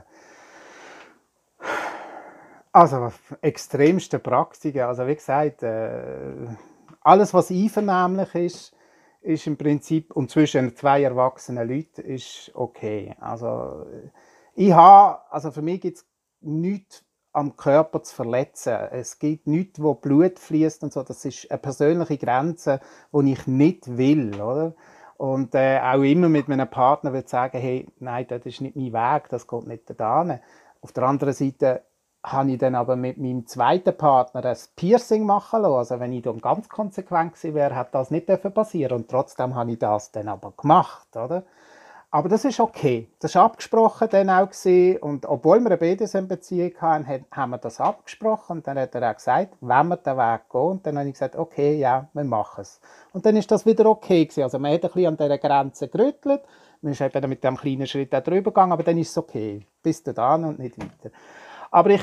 Also, 2.78 3.12
extremste 3.42 4.20
Praktiken. 4.20 4.82
Also, 4.82 5.08
wie 5.08 5.16
gesagt, 5.16 5.64
äh, 5.64 6.46
alles, 7.02 7.34
was 7.34 7.50
einvernehmlich 7.50 8.36
ist, 8.36 8.76
ist 9.22 9.48
im 9.48 9.58
Prinzip 9.58 10.16
und 10.16 10.30
zwischen 10.30 10.76
zwei 10.76 11.02
erwachsenen 11.02 11.68
Leuten 11.68 12.02
ist 12.02 12.52
okay. 12.54 13.16
Also 13.20 13.88
ich 14.54 14.74
habe, 14.74 15.22
also 15.32 15.50
für 15.50 15.64
mich 15.64 15.82
gibt 15.82 15.98
es 15.98 16.06
nichts 16.42 17.04
am 17.34 17.56
Körper 17.56 18.04
zu 18.04 18.14
verletzen. 18.14 18.76
Es 18.92 19.18
gibt 19.18 19.48
nichts, 19.48 19.82
wo 19.82 19.96
Blut 19.96 20.38
fließt 20.38 20.84
und 20.84 20.94
so. 20.94 21.02
Das 21.02 21.26
ist 21.26 21.50
eine 21.50 21.58
persönliche 21.58 22.20
Grenze, 22.20 22.80
die 23.12 23.32
ich 23.32 23.48
nicht 23.48 23.98
will, 23.98 24.40
oder? 24.40 24.76
Und 25.18 25.56
äh, 25.56 25.80
auch 25.80 26.04
immer 26.04 26.30
mit 26.30 26.48
meinem 26.48 26.70
Partner 26.70 27.12
würde 27.12 27.28
sagen, 27.28 27.58
hey, 27.58 27.88
nein, 27.98 28.28
das 28.28 28.46
ist 28.46 28.62
nicht 28.62 28.76
mein 28.76 28.94
Weg, 28.94 29.30
das 29.30 29.48
geht 29.48 29.66
nicht 29.66 30.00
da. 30.00 30.42
Auf 30.80 30.92
der 30.92 31.04
anderen 31.06 31.34
Seite 31.34 31.82
habe 32.24 32.52
ich 32.52 32.58
dann 32.58 32.76
aber 32.76 32.96
mit 32.96 33.18
meinem 33.18 33.46
zweiten 33.48 33.96
Partner 33.96 34.44
ein 34.44 34.58
Piercing 34.76 35.26
machen 35.26 35.62
lassen. 35.62 35.76
Also 35.76 36.00
wenn 36.00 36.14
ich 36.14 36.24
dann 36.24 36.40
ganz 36.40 36.68
konsequent 36.68 37.34
gewesen 37.34 37.56
wäre, 37.56 37.76
hätte 37.76 37.92
das 37.94 38.12
nicht 38.12 38.28
passieren 38.54 38.98
Und 38.98 39.10
trotzdem 39.10 39.56
habe 39.56 39.72
ich 39.72 39.80
das 39.80 40.12
dann 40.12 40.28
aber 40.28 40.54
gemacht, 40.58 41.16
oder? 41.16 41.44
Aber 42.10 42.30
das 42.30 42.46
ist 42.46 42.60
okay. 42.62 43.10
Das 43.20 43.36
war 43.36 43.44
abgesprochen 43.44 44.08
dann 44.10 44.30
auch. 44.30 44.50
Gewesen. 44.50 44.98
Und 45.00 45.26
obwohl 45.26 45.60
wir 45.60 45.68
eine 45.68 45.78
BDSM-Beziehung 45.78 46.72
hatten, 46.80 47.26
haben 47.32 47.50
wir 47.52 47.58
das 47.58 47.82
abgesprochen. 47.82 48.58
Und 48.58 48.68
dann 48.68 48.80
hat 48.80 48.96
er 48.96 49.12
auch 49.12 49.16
gesagt, 49.16 49.56
wenn 49.60 49.88
wir 49.88 49.98
den 49.98 50.18
Weg 50.18 50.50
gehen. 50.50 50.62
Und 50.62 50.88
dann 50.88 50.98
habe 50.98 51.08
ich 51.08 51.14
gesagt, 51.14 51.36
okay, 51.36 51.78
ja, 51.78 52.08
wir 52.14 52.24
machen 52.24 52.62
es. 52.62 52.80
Und 53.12 53.26
dann 53.26 53.36
ist 53.36 53.52
das 53.52 53.66
wieder 53.66 53.86
okay 53.88 54.26
gewesen. 54.26 54.44
Also 54.44 54.58
man 54.58 54.72
hat 54.74 54.86
ein 54.86 54.92
bisschen 54.92 55.08
an 55.08 55.18
dieser 55.18 55.38
Grenze 55.38 55.88
gerüttelt. 55.90 56.44
Man 56.82 56.94
ist 56.94 57.02
eben 57.02 57.30
mit 57.30 57.44
dem 57.44 57.58
kleinen 57.58 57.88
Schritt 57.88 58.16
auch 58.16 58.24
drüber 58.24 58.52
gegangen, 58.52 58.72
aber 58.72 58.84
dann 58.84 58.98
ist 58.98 59.10
es 59.10 59.18
okay. 59.18 59.68
Bis 59.84 60.02
dahin 60.02 60.46
und 60.46 60.60
nicht 60.60 60.78
weiter. 60.80 61.14
Aber 61.72 61.90
ich, 61.90 62.02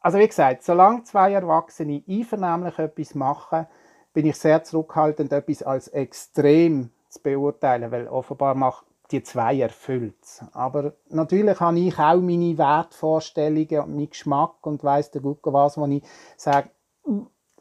also 0.00 0.18
wie 0.18 0.26
gesagt, 0.26 0.62
solange 0.62 1.02
zwei 1.04 1.32
Erwachsene 1.32 2.02
einvernehmlich 2.08 2.78
etwas 2.78 3.14
machen, 3.14 3.66
bin 4.12 4.26
ich 4.26 4.36
sehr 4.36 4.62
zurückhaltend, 4.64 5.32
etwas 5.32 5.62
als 5.62 5.88
extrem 5.88 6.90
zu 7.08 7.22
beurteilen, 7.22 7.90
weil 7.90 8.08
offenbar 8.08 8.54
macht 8.54 8.84
die 9.10 9.22
zwei 9.22 9.58
erfüllt. 9.58 10.42
Aber 10.52 10.94
natürlich 11.08 11.60
habe 11.60 11.78
ich 11.78 11.98
auch 11.98 12.20
meine 12.20 12.58
Wertvorstellungen 12.58 13.80
und 13.80 13.94
meinen 13.94 14.10
Geschmack 14.10 14.66
und 14.66 14.82
weiss 14.82 15.10
der 15.10 15.22
Gucke 15.22 15.52
was, 15.52 15.76
wo 15.78 15.86
ich 15.86 16.02
sage, 16.36 16.70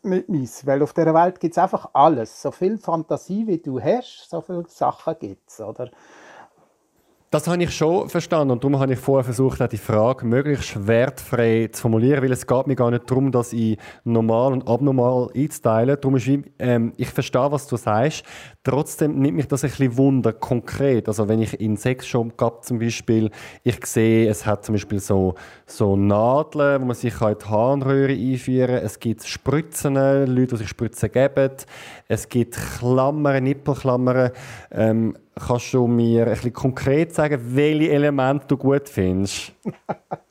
nicht 0.01 0.29
meins. 0.29 0.65
Weil 0.65 0.81
auf 0.81 0.93
der 0.93 1.13
Welt 1.13 1.39
gibt 1.39 1.53
es 1.53 1.57
einfach 1.57 1.89
alles. 1.93 2.41
So 2.41 2.51
viel 2.51 2.77
Fantasie, 2.77 3.45
wie 3.47 3.57
du 3.57 3.79
hast, 3.79 4.29
so 4.29 4.41
viele 4.41 4.65
Sachen 4.67 5.15
gibt 5.19 5.49
es. 5.49 5.61
Das 7.35 7.49
habe 7.49 7.61
ich 7.61 7.75
schon 7.75 8.07
verstanden 8.07 8.51
und 8.51 8.63
darum 8.63 8.79
habe 8.79 8.93
ich 8.93 8.99
vorher 8.99 9.25
versucht, 9.25 9.59
die 9.69 9.77
Frage 9.77 10.25
möglichst 10.25 10.87
wertfrei 10.87 11.67
zu 11.69 11.81
formulieren, 11.81 12.23
weil 12.23 12.31
es 12.31 12.47
geht 12.47 12.65
mir 12.65 12.77
gar 12.77 12.89
nicht 12.91 13.11
darum, 13.11 13.29
dass 13.29 13.51
ich 13.51 13.77
normal 14.05 14.53
und 14.53 14.65
abnormal 14.69 15.27
einzuteilen. 15.35 15.97
Darum 15.99 16.15
ist, 16.15 16.29
ähm, 16.59 16.93
ich 16.95 17.09
verstehe, 17.09 17.51
was 17.51 17.67
du 17.67 17.75
sagst. 17.75 18.23
Trotzdem 18.65 19.19
nimmt 19.19 19.37
mich 19.37 19.47
das 19.47 19.63
ein 19.63 19.69
bisschen 19.69 19.95
Wunder 19.95 20.33
konkret. 20.33 21.07
Also 21.07 21.27
wenn 21.27 21.39
ich 21.39 21.61
in 21.61 21.77
Sexshop 21.77 22.35
gehe 22.35 22.51
zum 22.61 22.79
Beispiel, 22.79 23.29
ich 23.61 23.85
sehe, 23.85 24.27
es 24.27 24.47
hat 24.47 24.65
zum 24.65 24.73
Beispiel 24.73 24.99
so, 24.99 25.35
so 25.67 25.95
Nadeln, 25.95 26.81
wo 26.81 26.85
man 26.85 26.95
sich 26.95 27.21
in 27.21 27.35
die 27.39 27.45
Harnröhre 27.45 28.13
einführen 28.13 28.77
kann. 28.77 28.85
Es 28.85 28.99
gibt 28.99 29.23
Spritzen, 29.23 29.93
Leute, 29.93 30.47
die 30.47 30.57
sich 30.57 30.67
Spritzen 30.67 31.11
geben. 31.11 31.51
Es 32.07 32.27
gibt 32.27 32.55
Klammern, 32.55 33.43
Nippelklammern. 33.43 34.31
Ähm, 34.71 35.15
Kannst 35.37 35.73
du 35.73 35.85
mir 35.85 36.27
ein 36.27 36.29
bisschen 36.31 36.53
konkret 36.53 37.13
sagen, 37.13 37.39
welche 37.43 37.91
Elemente 37.91 38.47
du 38.47 38.55
gut 38.55 38.87
findest? 38.87 39.51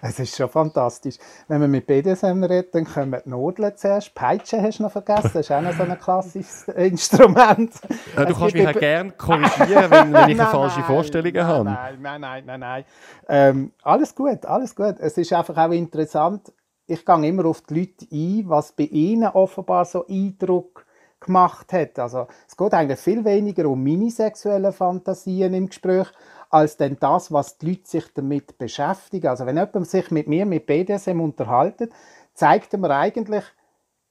es 0.00 0.18
ist 0.18 0.36
schon 0.36 0.48
fantastisch. 0.48 1.16
Wenn 1.48 1.60
wir 1.60 1.68
mit 1.68 1.86
BDSM 1.86 2.42
reden, 2.44 2.68
dann 2.72 2.84
kommen 2.84 3.20
die 3.24 3.28
Nodeln 3.28 3.76
zuerst. 3.76 4.14
Peitsche 4.14 4.60
hast 4.62 4.78
du 4.78 4.84
noch 4.84 4.92
vergessen, 4.92 5.30
das 5.34 5.46
ist 5.46 5.52
auch 5.52 5.60
noch 5.60 5.72
so 5.72 5.82
ein 5.82 5.98
klassisches 5.98 6.68
Instrument. 6.76 7.72
Ja, 8.16 8.24
du 8.24 8.32
es 8.32 8.38
kannst 8.38 8.54
mich 8.54 8.68
auch 8.68 8.72
gerne 8.72 9.10
korrigieren, 9.12 9.90
wenn, 9.90 10.12
wenn 10.12 10.28
ich 10.30 10.40
eine 10.40 10.50
falsche 10.50 10.80
nein, 10.80 10.86
Vorstellung 10.86 11.32
nein, 11.32 11.46
habe. 11.46 11.64
Nein, 11.64 11.98
nein, 12.00 12.20
nein, 12.20 12.44
nein, 12.46 12.60
nein. 12.60 12.84
Ähm, 13.28 13.72
alles 13.82 14.14
gut, 14.14 14.44
alles 14.46 14.74
gut. 14.74 14.96
Es 14.98 15.16
ist 15.18 15.32
einfach 15.32 15.56
auch 15.56 15.70
interessant, 15.70 16.52
ich 16.86 17.04
gehe 17.04 17.26
immer 17.26 17.46
auf 17.46 17.62
die 17.62 17.80
Leute 17.80 18.06
ein, 18.10 18.48
was 18.48 18.72
bei 18.72 18.84
ihnen 18.84 19.28
offenbar 19.28 19.84
so 19.84 20.06
Eindruck 20.06 20.84
gemacht 21.20 21.72
hat. 21.72 21.98
Also 21.98 22.26
es 22.48 22.56
geht 22.56 22.74
eigentlich 22.74 22.98
viel 22.98 23.24
weniger 23.24 23.68
um 23.68 23.82
meine 23.82 24.10
sexuellen 24.10 24.72
Fantasien 24.72 25.54
im 25.54 25.68
Gespräch, 25.68 26.08
als 26.52 26.76
denn 26.76 26.98
das, 27.00 27.32
was 27.32 27.56
die 27.58 27.70
Leute 27.70 27.88
sich 27.88 28.12
damit 28.12 28.58
beschäftigen. 28.58 29.28
Also 29.28 29.46
wenn 29.46 29.56
jemand 29.56 29.88
sich 29.88 30.10
mit 30.10 30.28
mir 30.28 30.44
mit 30.44 30.66
BDSM 30.66 31.18
unterhaltet, 31.18 31.92
zeigt 32.34 32.74
er 32.74 32.78
mir 32.78 32.90
eigentlich 32.90 33.44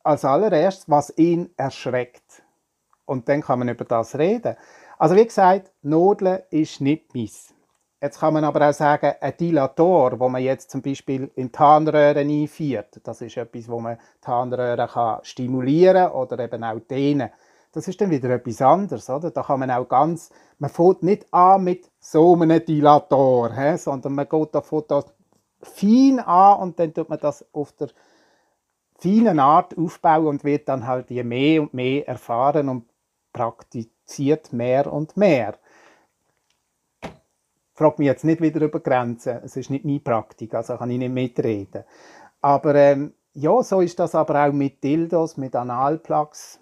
als 0.03 0.25
allererstes, 0.25 0.89
was 0.89 1.15
ihn 1.17 1.51
erschreckt. 1.55 2.43
Und 3.05 3.29
dann 3.29 3.41
kann 3.41 3.59
man 3.59 3.69
über 3.69 3.85
das 3.85 4.17
reden. 4.17 4.55
Also 4.97 5.15
wie 5.15 5.25
gesagt, 5.25 5.71
Nodeln 5.83 6.39
ist 6.49 6.81
nicht 6.81 7.13
meins. 7.13 7.53
Jetzt 8.01 8.19
kann 8.19 8.33
man 8.33 8.43
aber 8.43 8.67
auch 8.67 8.73
sagen, 8.73 9.13
ein 9.21 9.37
Dilator, 9.37 10.19
wo 10.19 10.27
man 10.27 10.41
jetzt 10.41 10.71
zum 10.71 10.81
Beispiel 10.81 11.29
in 11.35 11.51
die 11.51 11.59
Harnröhren 11.59 12.27
einführt, 12.27 12.99
das 13.03 13.21
ist 13.21 13.37
etwas, 13.37 13.69
wo 13.69 13.79
man 13.79 13.99
die 14.23 14.27
Harnröhren 14.27 14.89
kann 14.89 15.19
stimulieren 15.23 16.11
oder 16.11 16.39
eben 16.39 16.63
auch 16.63 16.79
dehnen. 16.79 17.29
Das 17.71 17.87
ist 17.87 18.01
dann 18.01 18.09
wieder 18.09 18.29
etwas 18.29 18.61
anderes, 18.61 19.09
oder? 19.09 19.31
Da 19.31 19.43
kann 19.43 19.59
man 19.59 19.71
auch 19.71 19.87
ganz, 19.87 20.29
man 20.59 20.69
fängt 20.69 21.03
nicht 21.03 21.33
an 21.33 21.63
mit 21.63 21.89
so 21.99 22.33
einem 22.33 22.63
Dilator, 22.65 23.53
he? 23.53 23.77
sondern 23.77 24.15
man 24.15 24.27
geht 24.27 24.49
da, 24.53 24.61
fängt 24.61 24.91
da 24.91 25.03
fein 25.61 26.19
an 26.19 26.59
und 26.59 26.79
dann 26.79 26.93
tut 26.93 27.09
man 27.09 27.19
das 27.19 27.45
auf 27.53 27.71
der 27.73 27.89
feinen 28.97 29.39
Art 29.39 29.77
aufbauen 29.77 30.27
und 30.27 30.43
wird 30.43 30.69
dann 30.69 30.85
halt 30.85 31.09
je 31.09 31.23
mehr 31.23 31.61
und 31.61 31.73
mehr 31.73 32.07
erfahren 32.07 32.69
und 32.69 32.85
praktiziert 33.33 34.53
mehr 34.53 34.91
und 34.91 35.17
mehr. 35.17 35.55
Frag 37.73 37.97
mich 37.97 38.05
jetzt 38.05 38.25
nicht 38.25 38.41
wieder 38.41 38.61
über 38.61 38.79
Grenzen, 38.79 39.39
es 39.43 39.57
ist 39.57 39.71
nicht 39.71 39.85
meine 39.85 40.01
Praktik, 40.01 40.53
also 40.53 40.77
kann 40.77 40.91
ich 40.91 40.99
nicht 40.99 41.11
mitreden. 41.11 41.83
Aber 42.41 42.75
ähm, 42.75 43.13
ja, 43.33 43.63
so 43.63 43.81
ist 43.81 43.97
das 43.97 44.13
aber 44.13 44.45
auch 44.45 44.51
mit 44.51 44.83
Dildos, 44.83 45.37
mit 45.37 45.55
Analplugs, 45.55 46.60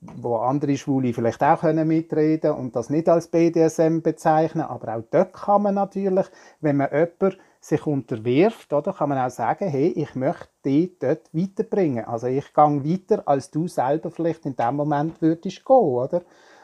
wo 0.00 0.36
andere 0.36 0.76
Schwule 0.76 1.12
vielleicht 1.12 1.42
auch 1.42 1.60
können 1.60 1.88
mitreden 1.88 2.52
und 2.52 2.76
das 2.76 2.90
nicht 2.90 3.08
als 3.08 3.28
BDSM 3.28 4.00
bezeichnen, 4.00 4.62
aber 4.62 4.96
auch 4.96 5.02
dort 5.10 5.32
kann 5.32 5.62
man 5.62 5.74
natürlich, 5.74 6.26
wenn 6.60 6.76
man 6.76 6.90
jemanden 6.90 7.36
sich 7.60 7.86
unterwirft, 7.86 8.72
oder, 8.72 8.92
kann 8.92 9.08
man 9.08 9.18
auch 9.18 9.30
sagen, 9.30 9.68
hey, 9.68 9.88
ich 9.88 10.14
möchte 10.16 10.48
dich 10.64 10.98
dort 10.98 11.32
weiterbringen. 11.32 12.04
Also 12.04 12.26
ich 12.26 12.52
gehe 12.52 12.84
weiter, 12.84 13.22
als 13.26 13.50
du 13.50 13.68
selber 13.68 14.10
vielleicht 14.10 14.44
in 14.46 14.56
dem 14.56 14.74
Moment 14.74 15.22
würdest 15.22 15.64
gehen, 15.64 15.76
oder? 15.76 16.22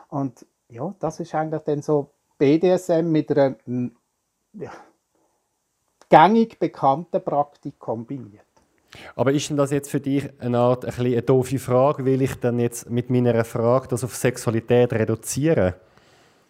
Und 0.09 0.45
ja, 0.69 0.93
das 0.99 1.21
ist 1.21 1.35
eigentlich 1.35 1.63
dann 1.63 1.83
so 1.83 2.11
BDSM 2.37 3.11
mit 3.11 3.31
einer 3.31 3.57
ja, 4.55 4.73
gängig 6.09 6.59
bekannten 6.59 7.23
Praktik 7.23 7.79
kombiniert. 7.79 8.48
Aber 9.17 9.33
ist 9.33 9.51
denn 9.51 9.57
das 9.57 9.71
jetzt 9.71 9.91
für 9.91 10.01
dich 10.01 10.29
eine 10.39 10.59
Art 10.59 10.85
ein 10.85 10.95
eine 10.95 11.23
doofe 11.23 11.59
Frage? 11.59 12.05
Will 12.05 12.23
ich 12.23 12.35
dann 12.41 12.59
jetzt 12.59 12.91
mit 12.91 13.11
meiner 13.11 13.45
Frage 13.45 13.89
das 13.89 14.05
auf 14.05 14.17
Sexualität 14.17 14.93
reduzieren? 14.93 15.75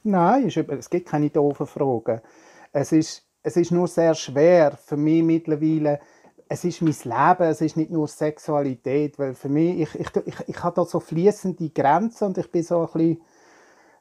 Nein, 0.04 0.46
es 0.46 0.90
gibt 0.90 1.08
keine 1.08 1.30
doofen 1.30 1.66
Fragen. 1.66 2.20
Es 2.72 2.92
ist, 2.92 3.24
es 3.42 3.56
ist 3.56 3.72
nur 3.72 3.88
sehr 3.88 4.14
schwer 4.14 4.72
für 4.72 4.96
mich 4.96 5.22
mittlerweile. 5.22 6.00
Es 6.48 6.64
ist 6.64 6.80
mein 6.80 6.94
Leben, 7.04 7.50
es 7.50 7.60
ist 7.60 7.76
nicht 7.76 7.90
nur 7.90 8.08
Sexualität, 8.08 9.18
weil 9.18 9.34
für 9.34 9.48
mich, 9.48 9.80
ich, 9.80 9.94
ich, 10.00 10.08
ich, 10.24 10.34
ich 10.46 10.62
habe 10.62 10.76
da 10.76 10.84
so 10.84 11.00
fließende 11.00 11.68
Grenzen 11.70 12.28
und 12.28 12.38
ich 12.38 12.50
bin 12.50 12.62
so 12.62 12.80
ein 12.80 12.86
bisschen, 12.86 13.20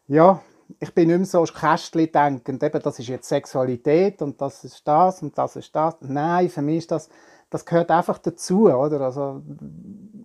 ja, 0.07 0.41
ich 0.79 0.93
bin 0.93 1.07
nicht 1.07 1.17
mehr 1.17 1.25
so 1.25 1.43
Kästchen 1.43 2.11
denkend, 2.11 2.63
eben, 2.63 2.81
das 2.81 2.99
ist 2.99 3.07
jetzt 3.07 3.27
Sexualität 3.27 4.21
und 4.21 4.39
das 4.39 4.63
ist 4.63 4.88
das 4.88 5.21
und 5.21 5.38
das 5.38 5.55
ist 5.55 5.75
das. 5.75 5.95
Nein, 6.01 6.49
für 6.49 6.61
mich 6.61 6.77
ist 6.77 6.91
das 6.91 7.09
das 7.49 7.65
gehört 7.65 7.91
einfach 7.91 8.17
dazu, 8.17 8.69
oder? 8.69 9.01
Also, 9.01 9.41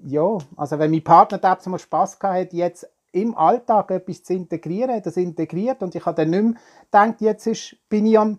ja, 0.05 0.39
also 0.57 0.79
wenn 0.79 0.91
mein 0.91 1.05
Partner 1.05 1.39
da 1.39 1.59
mal 1.67 1.79
Spass 1.79 2.19
hat, 2.21 2.53
jetzt 2.53 2.89
im 3.13 3.37
Alltag 3.37 3.91
etwas 3.91 4.25
zu 4.25 4.35
integrieren, 4.35 4.97
hat 4.97 5.07
das 5.07 5.17
integriert 5.17 5.83
und 5.83 5.95
ich 5.95 6.05
habe 6.05 6.17
dann 6.17 6.31
nicht 6.31 6.43
mehr 6.43 6.55
gedacht, 6.91 7.21
jetzt 7.21 7.47
ist, 7.47 7.77
bin 7.89 8.07
ich 8.07 8.19
am 8.19 8.39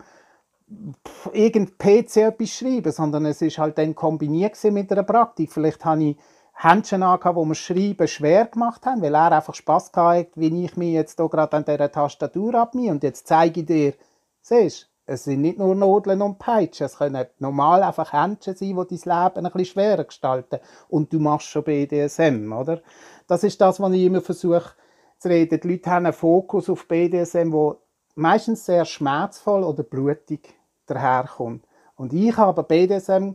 irgend 1.34 1.78
PC 1.78 2.18
etwas 2.18 2.50
schreiben, 2.50 2.92
sondern 2.92 3.26
es 3.26 3.42
ist 3.42 3.60
halt 3.60 3.78
dann 3.78 3.94
kombiniert 3.94 4.62
mit 4.66 4.92
einer 4.92 5.04
Praktik. 5.04 5.52
Vielleicht 5.52 5.86
habe 5.86 6.04
ich 6.04 6.18
Händchen 6.54 7.04
angehabt, 7.04 7.36
wo 7.36 7.46
wir 7.46 7.56
Schreiben 7.56 8.08
schwer 8.08 8.46
gemacht 8.46 8.86
haben, 8.86 9.02
weil 9.02 9.16
er 9.16 9.32
einfach 9.32 9.56
Spass 9.56 9.92
hatte, 9.94 10.30
wie 10.36 10.66
ich 10.66 10.78
mich 10.78 10.94
jetzt 10.94 11.20
hier 11.20 11.30
gerade 11.30 11.58
an 11.58 11.66
dieser 11.66 11.92
Tastatur 11.92 12.56
abmie 12.56 12.90
und 12.90 13.04
jetzt 13.04 13.28
zeige 13.28 13.62
ich 13.62 13.66
dir, 13.66 13.94
siehst 14.42 14.90
es 15.06 15.26
sind 15.26 15.42
nicht 15.42 15.58
nur 15.58 15.76
Nodeln 15.76 16.22
und 16.22 16.40
Peitschen, 16.40 16.86
es 16.86 16.98
können 16.98 17.26
normal 17.40 17.84
einfach 17.84 18.14
Händchen 18.14 18.56
sein, 18.56 18.70
die 18.70 18.98
dein 18.98 19.26
Leben 19.26 19.46
ein 19.46 19.52
bisschen 19.52 19.66
schwerer 19.66 20.04
gestalten. 20.06 20.60
Und 20.88 21.12
du 21.12 21.20
machst 21.20 21.48
schon 21.48 21.64
BDSM, 21.64 22.54
oder? 22.54 22.82
Das 23.28 23.44
ist 23.44 23.60
das, 23.60 23.80
was 23.80 23.92
ich 23.92 24.04
immer 24.04 24.22
versuche 24.22 24.72
zu 25.18 25.28
reden. 25.28 25.60
Die 25.60 25.68
Leute 25.68 25.90
haben 25.90 26.06
einen 26.06 26.14
Fokus 26.14 26.70
auf 26.70 26.88
BDSM, 26.88 27.52
wo 27.52 27.82
meistens 28.16 28.66
sehr 28.66 28.86
schmerzvoll 28.86 29.64
oder 29.64 29.84
blutig 29.84 30.56
daherkommt. 30.86 31.66
Und 31.96 32.14
ich 32.14 32.36
habe 32.38 32.64
BDSM 32.64 33.34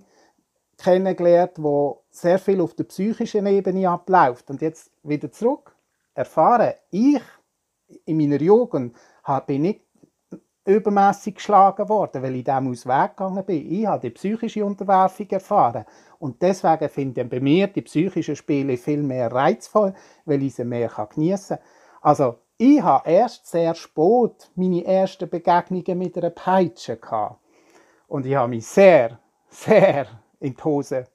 kennengelernt, 0.79 1.53
wo 1.57 2.05
sehr 2.11 2.39
viel 2.39 2.61
auf 2.61 2.75
der 2.75 2.85
psychischen 2.85 3.47
Ebene 3.47 3.91
abläuft. 3.91 4.49
Und 4.51 4.63
jetzt 4.63 4.91
wieder 5.03 5.31
zurück. 5.31 5.75
Erfahren, 6.15 6.75
ich 6.91 7.23
in 8.05 8.17
meiner 8.17 8.41
Jugend 8.41 8.97
bin 9.47 9.63
nicht 9.63 9.83
übermäßig 10.69 11.37
geschlagen 11.37 11.89
worden, 11.89 12.23
weil 12.23 12.37
ich 12.37 12.45
dem 12.45 12.71
aus 12.71 12.87
Weg 12.87 13.17
gegangen 13.17 13.45
bin. 13.45 13.73
Ich 13.73 13.87
habe 13.87 14.01
die 14.01 14.11
psychische 14.11 14.65
Unterwerfung 14.65 15.29
erfahren. 15.31 15.85
Und 16.19 16.43
deswegen 16.43 16.89
finde 16.89 17.23
ich 17.23 17.31
bei 17.31 17.41
mir 17.41 17.69
die 17.69 17.83
psychischen 17.83 18.37
Spiele 18.37 18.77
viel 18.77 19.03
mehr 19.03 19.33
reizvoll, 19.33 19.95
weil 20.25 20.43
ich 20.43 20.55
sie 20.55 20.65
mehr 20.65 20.91
geniessen 21.15 21.57
kann. 21.57 21.67
Also, 22.03 22.37
ich 22.59 22.83
habe 22.83 23.09
erst 23.09 23.47
sehr 23.47 23.75
spät 23.75 24.51
meine 24.57 24.85
ersten 24.85 25.31
Begegnungen 25.31 25.99
mit 25.99 26.19
einer 26.19 26.31
Peitsche 26.31 26.97
gehabt. 26.97 27.41
Und 28.09 28.27
ich 28.27 28.35
habe 28.35 28.49
mich 28.49 28.67
sehr, 28.67 29.19
sehr 29.49 30.07
in 30.41 30.55
die 30.55 30.65
Hose 30.65 31.07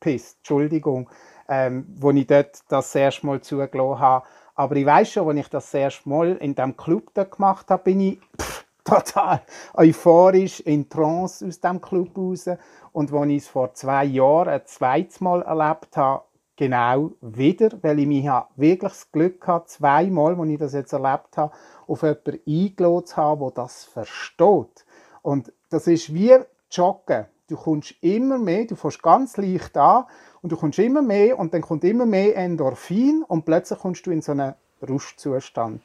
gepisst. 0.00 0.38
Entschuldigung, 0.38 1.08
ähm, 1.48 1.86
wo 1.96 2.10
ich 2.10 2.26
dort 2.26 2.60
das 2.68 2.94
erste 2.94 3.26
Mal 3.26 3.40
zugelassen 3.40 3.98
habe. 3.98 4.26
Aber 4.58 4.74
ich 4.74 4.86
weiß 4.86 5.12
schon, 5.12 5.28
als 5.28 5.38
ich 5.38 5.48
das 5.50 5.72
erste 5.72 6.08
Mal 6.08 6.36
in 6.38 6.56
diesem 6.56 6.76
Club 6.76 7.14
da 7.14 7.22
gemacht 7.22 7.70
habe, 7.70 7.84
bin 7.84 8.00
ich 8.00 8.18
pff, 8.42 8.66
total 8.82 9.40
euphorisch 9.74 10.58
in 10.58 10.88
Trance 10.88 11.46
aus 11.46 11.60
diesem 11.60 11.80
Club 11.80 12.18
raus. 12.18 12.50
Und 12.90 13.12
als 13.12 13.28
ich 13.28 13.36
es 13.36 13.48
vor 13.48 13.72
zwei 13.74 14.04
Jahren 14.06 14.48
ein 14.48 14.62
zweites 14.64 15.20
Mal 15.20 15.42
erlebt 15.42 15.96
habe, 15.96 16.24
genau 16.56 17.12
wieder, 17.20 17.70
weil 17.82 18.00
ich 18.00 18.08
mich 18.08 18.24
wirklich 18.56 18.80
das 18.80 19.12
Glück 19.12 19.46
hatte, 19.46 19.66
zweimal, 19.66 20.34
als 20.34 20.48
ich 20.48 20.58
das 20.58 20.72
jetzt 20.72 20.92
erlebt 20.92 21.36
habe, 21.36 21.52
auf 21.86 22.02
jemanden 22.02 22.40
eingeladen 22.44 23.06
zu 23.06 23.16
haben, 23.16 23.40
der 23.40 23.50
das 23.50 23.84
versteht. 23.84 24.84
Und 25.22 25.52
das 25.70 25.86
ist 25.86 26.12
wie 26.12 26.36
Joggen. 26.72 27.26
Du 27.46 27.56
kommst 27.56 27.94
immer 28.00 28.38
mehr, 28.38 28.64
du 28.64 28.74
fährst 28.74 29.04
ganz 29.04 29.36
leicht 29.36 29.76
an 29.76 30.04
und 30.42 30.52
du 30.52 30.56
kommst 30.56 30.78
immer 30.78 31.02
mehr 31.02 31.38
und 31.38 31.52
dann 31.54 31.62
kommt 31.62 31.84
immer 31.84 32.06
mehr 32.06 32.36
Endorphin 32.36 33.24
und 33.26 33.44
plötzlich 33.44 33.78
kommst 33.78 34.06
du 34.06 34.10
in 34.10 34.22
so 34.22 34.32
einen 34.32 34.54
Rustzustand. 34.86 35.82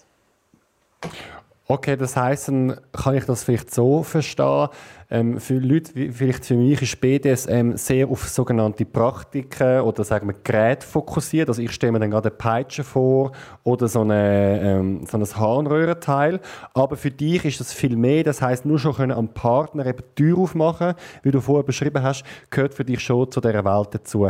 Okay, 1.66 1.96
das 1.96 2.18
heißt, 2.18 2.50
dann 2.50 2.76
kann 2.92 3.16
ich 3.16 3.24
das 3.24 3.46
vielleicht 3.46 3.74
so 3.74 4.04
verstehen. 4.04 4.68
Ähm, 5.10 5.40
für 5.40 5.60
Leute, 5.60 5.96
wie 5.96 6.12
vielleicht 6.12 6.44
für 6.44 6.56
mich, 6.56 6.82
ist 6.82 7.00
BDSM 7.00 7.78
sehr 7.78 8.10
auf 8.10 8.28
sogenannte 8.28 8.84
Praktiken 8.84 9.80
oder 9.80 10.04
sagen 10.04 10.28
wir 10.28 10.36
Geräte 10.44 10.86
fokussiert. 10.86 11.48
Also 11.48 11.62
ich 11.62 11.72
stelle 11.72 11.94
mir 11.94 12.00
dann 12.00 12.12
gerade 12.12 12.30
eine 12.30 12.36
Peitsche 12.36 12.84
vor 12.84 13.32
oder 13.64 13.88
so, 13.88 14.02
eine, 14.02 14.60
ähm, 14.62 15.06
so 15.06 15.18
ein 15.18 15.24
Harnröhrenteil. 15.24 16.42
Aber 16.74 16.98
für 16.98 17.12
dich 17.12 17.46
ist 17.46 17.62
das 17.62 17.72
viel 17.72 17.96
mehr. 17.96 18.26
Das 18.26 18.42
heißt, 18.42 18.66
nur 18.66 18.78
schon 18.78 18.96
können 18.96 19.14
am 19.14 19.30
Partner 19.30 19.86
eben 19.86 20.04
die 20.18 20.24
Tür 20.24 20.40
aufmachen, 20.40 20.96
wie 21.22 21.32
du 21.32 21.40
vorher 21.40 21.64
beschrieben 21.64 22.04
hast, 22.04 22.26
gehört 22.50 22.74
für 22.74 22.84
dich 22.84 23.00
schon 23.00 23.32
zu 23.32 23.40
dieser 23.40 23.64
Welt 23.64 23.88
dazu. 23.92 24.30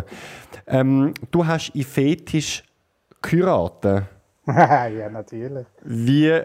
Ähm, 0.67 1.15
du 1.31 1.47
hast 1.47 1.69
in 1.69 1.83
Fetisch 1.83 2.63
geheiratet. 3.23 4.03
ja, 4.45 5.09
natürlich. 5.09 5.65
Wie 5.83 6.43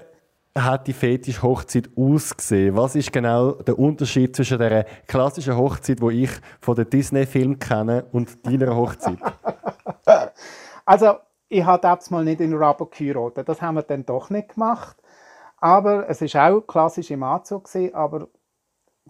hat 0.56 0.86
die 0.86 0.92
Fetisch-Hochzeit 0.92 1.90
ausgesehen? 1.96 2.76
Was 2.76 2.94
ist 2.94 3.12
genau 3.12 3.52
der 3.52 3.78
Unterschied 3.78 4.34
zwischen 4.34 4.58
der 4.58 4.84
klassischen 5.06 5.56
Hochzeit, 5.56 6.00
die 6.00 6.24
ich 6.24 6.30
von 6.60 6.76
den 6.76 6.90
Disney-Filmen 6.90 7.58
kenne, 7.58 8.06
und 8.12 8.46
deiner 8.46 8.74
Hochzeit? 8.74 9.18
also, 10.84 11.14
ich 11.48 11.64
habe 11.64 11.80
das 11.80 12.10
mal 12.10 12.24
nicht 12.24 12.40
in 12.40 12.54
Rabo 12.54 12.86
geheiratet. 12.86 13.48
Das 13.48 13.62
haben 13.62 13.76
wir 13.76 13.82
dann 13.82 14.04
doch 14.04 14.30
nicht 14.30 14.54
gemacht. 14.54 14.96
Aber 15.58 16.08
es 16.08 16.22
ist 16.22 16.36
auch 16.36 16.60
klassisch 16.60 17.10
im 17.10 17.22
Anzug 17.22 17.64
gewesen, 17.64 17.94
aber 17.94 18.28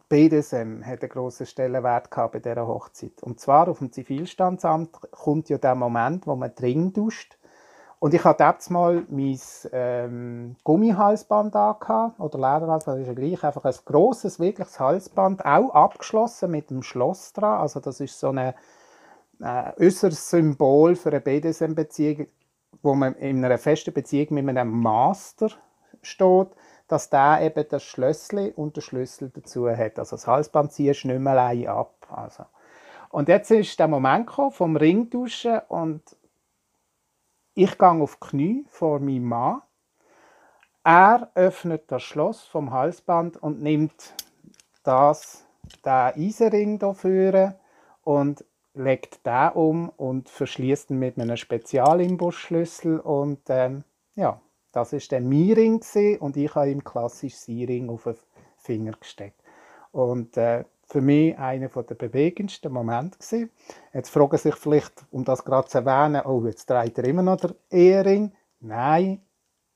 BDSM 0.08 0.82
hat 0.84 1.02
einen 1.02 1.10
grossen 1.10 1.44
Stellenwert 1.44 2.08
bei 2.10 2.38
dieser 2.38 2.66
Hochzeit. 2.66 3.22
Und 3.22 3.40
zwar 3.40 3.68
auf 3.68 3.78
dem 3.78 3.92
Zivilstandsamt 3.92 5.10
kommt 5.10 5.50
ja 5.50 5.58
der 5.58 5.74
Moment, 5.74 6.26
wo 6.26 6.36
man 6.36 6.54
dringend 6.54 6.96
duscht 6.96 7.37
und 8.00 8.14
ich 8.14 8.24
hatte 8.24 8.44
jetzt 8.44 8.70
mal 8.70 9.04
mein 9.08 9.38
ähm, 9.72 10.56
Gummihalsband 10.62 11.56
angehabt, 11.56 12.20
oder 12.20 12.38
Lederhalsband, 12.38 12.98
das 12.98 13.02
ist 13.02 13.08
ja 13.08 13.14
gleich, 13.14 13.42
einfach 13.42 13.64
ein 13.64 13.74
grosses, 13.84 14.38
wirkliches 14.38 14.78
Halsband, 14.78 15.44
auch 15.44 15.70
abgeschlossen 15.70 16.50
mit 16.50 16.70
einem 16.70 16.82
Schloss 16.82 17.32
dran. 17.32 17.60
Also 17.60 17.80
das 17.80 17.98
ist 17.98 18.18
so 18.18 18.28
ein 18.28 18.54
äh, 19.40 19.72
äußeres 19.78 20.30
Symbol 20.30 20.94
für 20.94 21.10
eine 21.10 21.20
BDSM-Beziehung, 21.20 22.28
wo 22.82 22.94
man 22.94 23.14
in 23.16 23.44
einer 23.44 23.58
festen 23.58 23.92
Beziehung 23.92 24.34
mit 24.34 24.48
einem 24.56 24.70
Master 24.70 25.50
steht, 26.02 26.48
dass 26.86 27.10
der 27.10 27.40
eben 27.42 27.64
das 27.68 27.82
Schlössli 27.82 28.52
und 28.54 28.76
den 28.76 28.82
Schlüssel 28.82 29.30
dazu 29.34 29.68
hat. 29.68 29.98
Also 29.98 30.14
das 30.14 30.26
Halsband 30.26 30.72
ziehst 30.72 31.02
du 31.02 31.08
nicht 31.08 31.20
mehr 31.20 31.32
allein 31.32 31.66
ab. 31.66 32.06
Also. 32.10 32.44
Und 33.10 33.28
jetzt 33.28 33.50
ist 33.50 33.78
der 33.78 33.88
Moment 33.88 34.28
gekommen 34.28 34.52
vom 34.52 34.76
Ringduschen 34.76 35.60
und 35.68 36.02
ich 37.58 37.76
gehe 37.76 37.90
auf 37.90 38.18
die 38.22 38.28
Knie 38.28 38.64
vor 38.68 39.00
meinem 39.00 39.24
Mann. 39.24 39.62
Er 40.84 41.32
öffnet 41.34 41.90
das 41.90 42.04
Schloss 42.04 42.44
vom 42.44 42.70
Halsband 42.70 43.36
und 43.36 43.60
nimmt 43.60 44.14
das, 44.84 45.44
den 45.84 45.90
Eisenring 45.90 46.78
dafür 46.78 47.58
und 48.04 48.44
legt 48.74 49.26
den 49.26 49.50
um 49.54 49.88
und 49.88 50.28
verschließt 50.28 50.90
ihn 50.90 51.00
mit 51.00 51.18
einem 51.18 51.36
Spezialimbusschlüssel 51.36 53.00
und 53.00 53.40
ähm, 53.48 53.82
ja, 54.14 54.40
das 54.70 54.92
ist 54.92 55.10
der 55.10 55.20
Mi-Ring 55.20 55.82
und 56.20 56.36
ich 56.36 56.54
habe 56.54 56.70
ihm 56.70 56.84
klassisch 56.84 57.34
Sie-Ring 57.34 57.90
auf 57.90 58.04
den 58.04 58.14
Finger 58.56 58.92
gesteckt. 58.92 59.42
Und 59.90 60.36
äh, 60.36 60.64
für 60.88 61.00
mich 61.00 61.38
einer 61.38 61.68
der 61.68 61.94
bewegendsten 61.94 62.72
Momente 62.72 63.18
gewesen. 63.18 63.50
Jetzt 63.92 64.10
fragen 64.10 64.38
sich 64.38 64.54
vielleicht, 64.54 65.04
um 65.10 65.24
das 65.24 65.44
gerade 65.44 65.68
zu 65.68 65.78
erwähnen, 65.78 66.22
oh, 66.24 66.44
jetzt 66.46 66.68
dreht 66.68 66.96
er 66.98 67.04
immer 67.04 67.22
noch 67.22 67.36
der 67.36 67.54
Ehering. 67.70 68.32
Nein, 68.60 69.20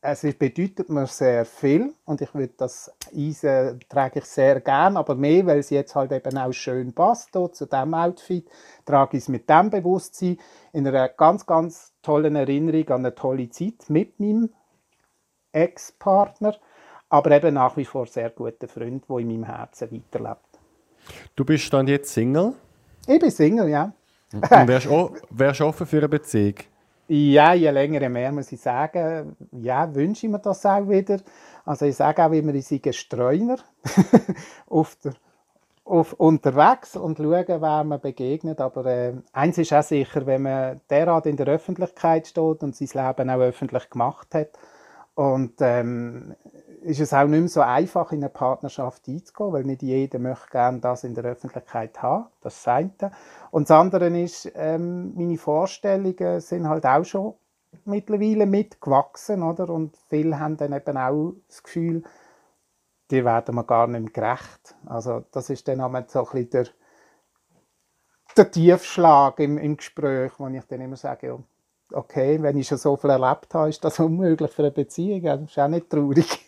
es 0.01 0.23
bedeutet 0.23 0.89
mir 0.89 1.07
sehr 1.07 1.45
viel 1.45 1.95
und 2.05 2.21
ich 2.21 2.35
würde 2.35 2.55
das 2.57 2.93
Eisen 3.17 3.79
trage 3.89 4.19
ich 4.19 4.25
sehr 4.25 4.61
gern, 4.61 4.97
aber 4.97 5.15
mehr, 5.15 5.47
weil 5.47 5.59
es 5.59 5.71
jetzt 5.71 5.95
halt 5.95 6.11
eben 6.11 6.37
auch 6.39 6.53
schön 6.53 6.93
passt 6.93 7.31
hier, 7.33 7.53
zu 7.53 7.67
diesem 7.67 7.95
Outfit, 7.95 8.51
trage 8.85 9.19
ich 9.19 9.23
es 9.23 9.29
mit 9.29 9.49
dem 9.49 9.71
Bewusstsein 9.71 10.39
in 10.73 10.89
einer 10.89 11.09
ganz, 11.09 11.47
ganz 11.47 11.93
tollen 12.03 12.35
Erinnerung 12.35 12.89
an 12.89 13.07
eine 13.07 13.15
tolle 13.15 13.49
Zeit 13.51 13.89
mit 13.89 14.19
meinem 14.19 14.51
Ex-Partner, 15.53 16.57
aber 17.09 17.31
eben 17.31 17.55
nach 17.55 17.77
wie 17.77 17.85
vor 17.85 18.07
sehr 18.07 18.31
guter 18.31 18.67
Freund, 18.67 19.09
der 19.09 19.19
in 19.19 19.29
meinem 19.29 19.45
Herzen 19.45 19.93
weiterlebt. 19.93 20.52
Du 21.35 21.45
bist 21.45 21.73
dann 21.73 21.87
jetzt 21.87 22.13
Single? 22.13 22.55
Ich 23.07 23.19
bin 23.19 23.31
Single, 23.31 23.69
ja. 23.69 23.93
Und 24.33 24.51
wärst, 24.69 24.89
wärst 25.31 25.61
offen 25.61 25.87
für 25.87 25.99
eine 25.99 26.09
Beziehung? 26.09 26.55
Ja, 27.09 27.53
je 27.53 27.71
länger, 27.71 28.01
je 28.01 28.09
mehr 28.09 28.33
muss 28.33 28.53
ich 28.53 28.61
sagen. 28.61 29.37
Ja, 29.53 29.93
wünsche 29.95 30.27
ich 30.27 30.33
mir 30.33 30.39
das 30.39 30.65
auch 30.65 30.89
wieder. 30.89 31.19
Also 31.65 31.85
ich 31.87 31.97
sage 31.97 32.25
auch 32.25 32.33
immer, 32.33 32.55
ich 32.55 32.67
sei 32.67 32.81
Streuner 32.93 33.57
auf 34.69 34.97
der, 35.05 35.13
auf, 35.85 36.15
unterwegs 36.15 36.97
und 36.97 37.19
schauen, 37.19 37.45
wer 37.47 37.85
man 37.85 38.01
begegnet. 38.01 38.61
Aber 38.61 38.87
äh, 38.87 39.13
eins 39.33 39.59
ist 39.59 39.73
auch 39.73 39.83
sicher, 39.83 40.25
wenn 40.27 40.43
man 40.43 40.81
derart 40.89 41.27
in 41.27 41.37
der 41.37 41.49
Öffentlichkeit 41.49 42.29
steht 42.29 42.63
und 42.63 42.75
sein 42.75 42.89
Leben 42.95 43.31
auch 43.31 43.41
öffentlich 43.41 43.91
gemacht 43.91 44.35
hat 44.35 44.59
und 45.15 45.55
ähm, 45.61 46.35
ist 46.83 47.01
es 47.01 47.13
auch 47.13 47.27
nicht 47.27 47.41
mehr 47.41 47.49
so 47.49 47.61
einfach, 47.61 48.13
in 48.13 48.19
eine 48.19 48.29
Partnerschaft 48.29 49.09
einzugehen, 49.09 49.53
weil 49.53 49.65
nicht 49.65 49.83
jeder 49.83 50.19
möchte 50.19 50.51
gerne 50.51 50.81
das 50.81 51.05
in 51.05 51.15
der 51.15 51.25
Öffentlichkeit 51.25 52.03
haben. 52.03 52.27
Das 52.41 52.57
ist 52.57 52.67
das 52.67 52.75
eine. 52.75 53.13
Und 53.51 53.71
das 53.71 53.77
andere 53.77 54.21
ist, 54.21 54.51
ähm, 54.55 55.15
meine 55.15 55.39
Vorstellungen 55.39 56.41
sind 56.41 56.69
halt 56.69 56.85
auch 56.87 57.05
schon 57.05 57.35
mittlerweile 57.85 58.47
mitgewachsen, 58.47 59.43
oder? 59.43 59.71
Und 59.71 59.97
viele 60.09 60.39
haben 60.39 60.57
dann 60.57 60.73
eben 60.73 60.97
auch 60.97 61.35
das 61.49 61.63
Gefühl, 61.63 62.03
die 63.11 63.25
werden 63.25 63.55
mir 63.55 63.65
gar 63.65 63.87
nicht 63.87 64.03
mehr 64.03 64.13
gerecht. 64.13 64.75
Also 64.87 65.25
das 65.31 65.51
ist 65.51 65.69
dann 65.69 65.81
auch 65.81 65.93
so 66.09 66.21
ein 66.21 66.25
bisschen 66.25 66.51
der, 66.51 66.67
der 68.37 68.51
Tiefschlag 68.51 69.39
im, 69.41 69.59
im 69.59 69.77
Gespräch, 69.77 70.33
wo 70.39 70.49
ich 70.49 70.65
dann 70.65 70.81
immer 70.81 70.97
sage, 70.97 71.43
okay, 71.93 72.43
wenn 72.43 72.57
ich 72.57 72.69
schon 72.69 72.79
so 72.79 72.97
viel 72.97 73.11
erlebt 73.11 73.55
habe, 73.55 73.69
ist 73.69 73.85
das 73.85 74.01
unmöglich 74.01 74.51
für 74.51 74.63
eine 74.63 74.71
Beziehung. 74.71 75.23
Das 75.23 75.43
ist 75.43 75.59
auch 75.59 75.69
nicht 75.69 75.91
traurig. 75.91 76.42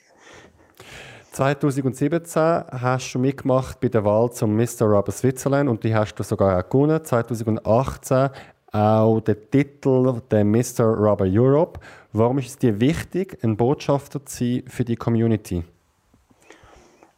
2017 1.34 2.64
hast 2.70 3.12
du 3.12 3.18
mitgemacht 3.18 3.80
bei 3.80 3.88
der 3.88 4.04
Wahl 4.04 4.30
zum 4.30 4.54
Mr. 4.54 4.82
Rubber 4.82 5.10
Switzerland 5.10 5.68
und 5.68 5.82
die 5.82 5.92
hast 5.92 6.14
du 6.14 6.22
sogar 6.22 6.56
auch 6.56 6.70
gewonnen. 6.70 7.04
2018 7.04 8.30
auch 8.70 9.20
den 9.20 9.50
Titel 9.50 10.22
der 10.30 10.44
Mr. 10.44 10.84
Rubber 10.84 11.26
Europe. 11.26 11.80
Warum 12.12 12.38
ist 12.38 12.46
es 12.46 12.58
dir 12.58 12.78
wichtig, 12.78 13.36
ein 13.42 13.56
Botschafter 13.56 14.24
zu 14.24 14.44
sein 14.44 14.62
für 14.68 14.84
die 14.84 14.94
Community? 14.94 15.64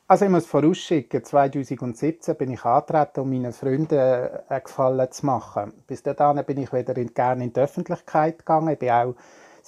Also 0.09 0.25
ich 0.25 0.31
muss 0.31 0.47
vorausschicken, 0.47 1.23
2017 1.23 2.37
bin 2.37 2.53
ich 2.53 2.64
angetreten, 2.64 3.21
um 3.21 3.29
meinen 3.29 3.53
Freunden 3.53 3.99
einen 3.99 4.64
Gefallen 4.64 5.12
zu 5.12 5.27
machen. 5.27 5.75
Bis 5.87 6.03
dahin 6.03 6.43
bin 6.47 6.57
ich 6.57 6.73
wieder 6.73 6.95
gerne 6.95 7.45
in 7.45 7.53
die 7.53 7.61
Öffentlichkeit 7.61 8.39
gegangen. 8.39 8.69
Ich 8.69 8.79
bin 8.79 8.91
auch 8.91 9.14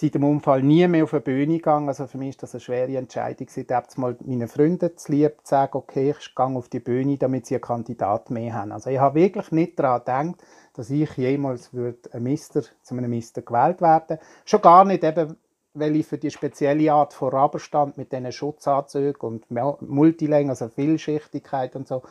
seit 0.00 0.14
dem 0.14 0.22
Unfall 0.22 0.62
nie 0.62 0.86
mehr 0.86 1.02
auf 1.02 1.12
eine 1.12 1.22
Bühne 1.22 1.56
gegangen. 1.56 1.88
Also 1.88 2.06
für 2.06 2.18
mich 2.18 2.28
ist 2.30 2.42
das 2.44 2.54
eine 2.54 2.60
schwere 2.60 2.96
Entscheidung. 2.96 3.48
Ich 3.52 3.68
habe 3.68 3.86
mal 3.96 4.16
meinen 4.24 4.46
Freunden 4.46 4.96
zu 4.96 5.10
lieb 5.10 5.38
zu 5.42 5.50
sagen, 5.50 5.76
okay, 5.76 6.14
ich 6.16 6.34
gehe 6.36 6.46
auf 6.46 6.68
die 6.68 6.78
Bühne, 6.78 7.18
damit 7.18 7.46
sie 7.46 7.56
einen 7.56 7.62
Kandidat 7.62 8.30
mehr 8.30 8.54
haben. 8.54 8.70
Also 8.70 8.90
ich 8.90 8.98
habe 9.00 9.18
wirklich 9.18 9.50
nicht 9.50 9.76
daran 9.76 10.34
gedacht, 10.34 10.44
dass 10.74 10.90
ich 10.90 11.16
jemals 11.16 11.72
ein 11.74 12.22
Mister, 12.22 12.62
zu 12.82 12.94
einem 12.94 13.10
Mister 13.10 13.42
gewählt 13.42 13.80
werden 13.80 14.18
Schon 14.44 14.62
gar 14.62 14.84
nicht 14.84 15.02
eben, 15.02 15.36
weil 15.74 15.96
ich 15.96 16.06
für 16.06 16.18
die 16.18 16.30
spezielle 16.30 16.92
Art 16.92 17.12
von 17.12 17.30
Rubber 17.30 17.58
stand 17.58 17.98
mit 17.98 18.12
diesen 18.12 18.30
Schutzanzügen 18.30 19.20
und 19.20 19.50
Multilänge, 19.80 20.50
also 20.50 20.68
Vielschichtigkeit 20.68 21.74
und 21.74 21.88
so. 21.88 22.02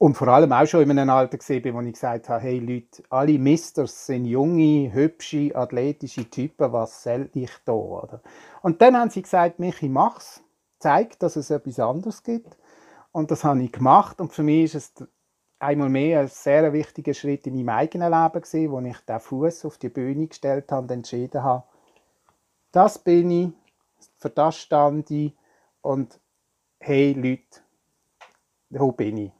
Und 0.00 0.14
vor 0.14 0.28
allem 0.28 0.50
auch 0.50 0.64
schon 0.64 0.80
in 0.80 0.98
einem 0.98 1.10
Alter 1.10 1.36
gesehen 1.36 1.74
wo 1.74 1.80
ich 1.82 1.92
gesagt 1.92 2.30
habe, 2.30 2.40
hey 2.40 2.58
Leute, 2.58 3.02
alle 3.10 3.38
Misters 3.38 4.06
sind 4.06 4.24
junge, 4.24 4.90
hübsche, 4.94 5.54
athletische 5.54 6.24
Typen, 6.30 6.72
was 6.72 7.02
soll 7.02 7.28
ich 7.34 7.50
da? 7.66 7.72
Oder? 7.72 8.22
Und 8.62 8.80
dann 8.80 8.96
haben 8.96 9.10
sie 9.10 9.20
gesagt, 9.20 9.58
Michi, 9.58 9.90
mach's, 9.90 10.42
zeig, 10.78 11.18
dass 11.18 11.36
es 11.36 11.50
etwas 11.50 11.78
anderes 11.78 12.22
gibt. 12.22 12.56
Und 13.12 13.30
das 13.30 13.44
habe 13.44 13.62
ich 13.62 13.72
gemacht 13.72 14.22
und 14.22 14.32
für 14.32 14.42
mich 14.42 14.74
ist 14.74 15.00
es 15.00 15.08
einmal 15.58 15.90
mehr 15.90 16.20
ein 16.20 16.28
sehr 16.28 16.72
wichtiger 16.72 17.12
Schritt 17.12 17.46
in 17.46 17.56
meinem 17.56 17.68
eigenen 17.68 18.10
Leben 18.10 18.40
gewesen, 18.40 18.70
wo 18.70 18.80
ich 18.80 19.00
den 19.00 19.20
Fuß 19.20 19.66
auf 19.66 19.76
die 19.76 19.90
Bühne 19.90 20.28
gestellt 20.28 20.72
habe 20.72 20.84
und 20.84 20.90
entschieden 20.92 21.42
habe, 21.42 21.64
das 22.72 22.98
bin 22.98 23.30
ich, 23.30 23.48
für 24.16 24.30
das 24.30 24.56
stand 24.56 25.10
ich 25.10 25.36
und 25.82 26.18
hey 26.78 27.12
Leute, 27.12 27.60
wo 28.70 28.92
bin 28.92 29.18
ich? 29.18 29.39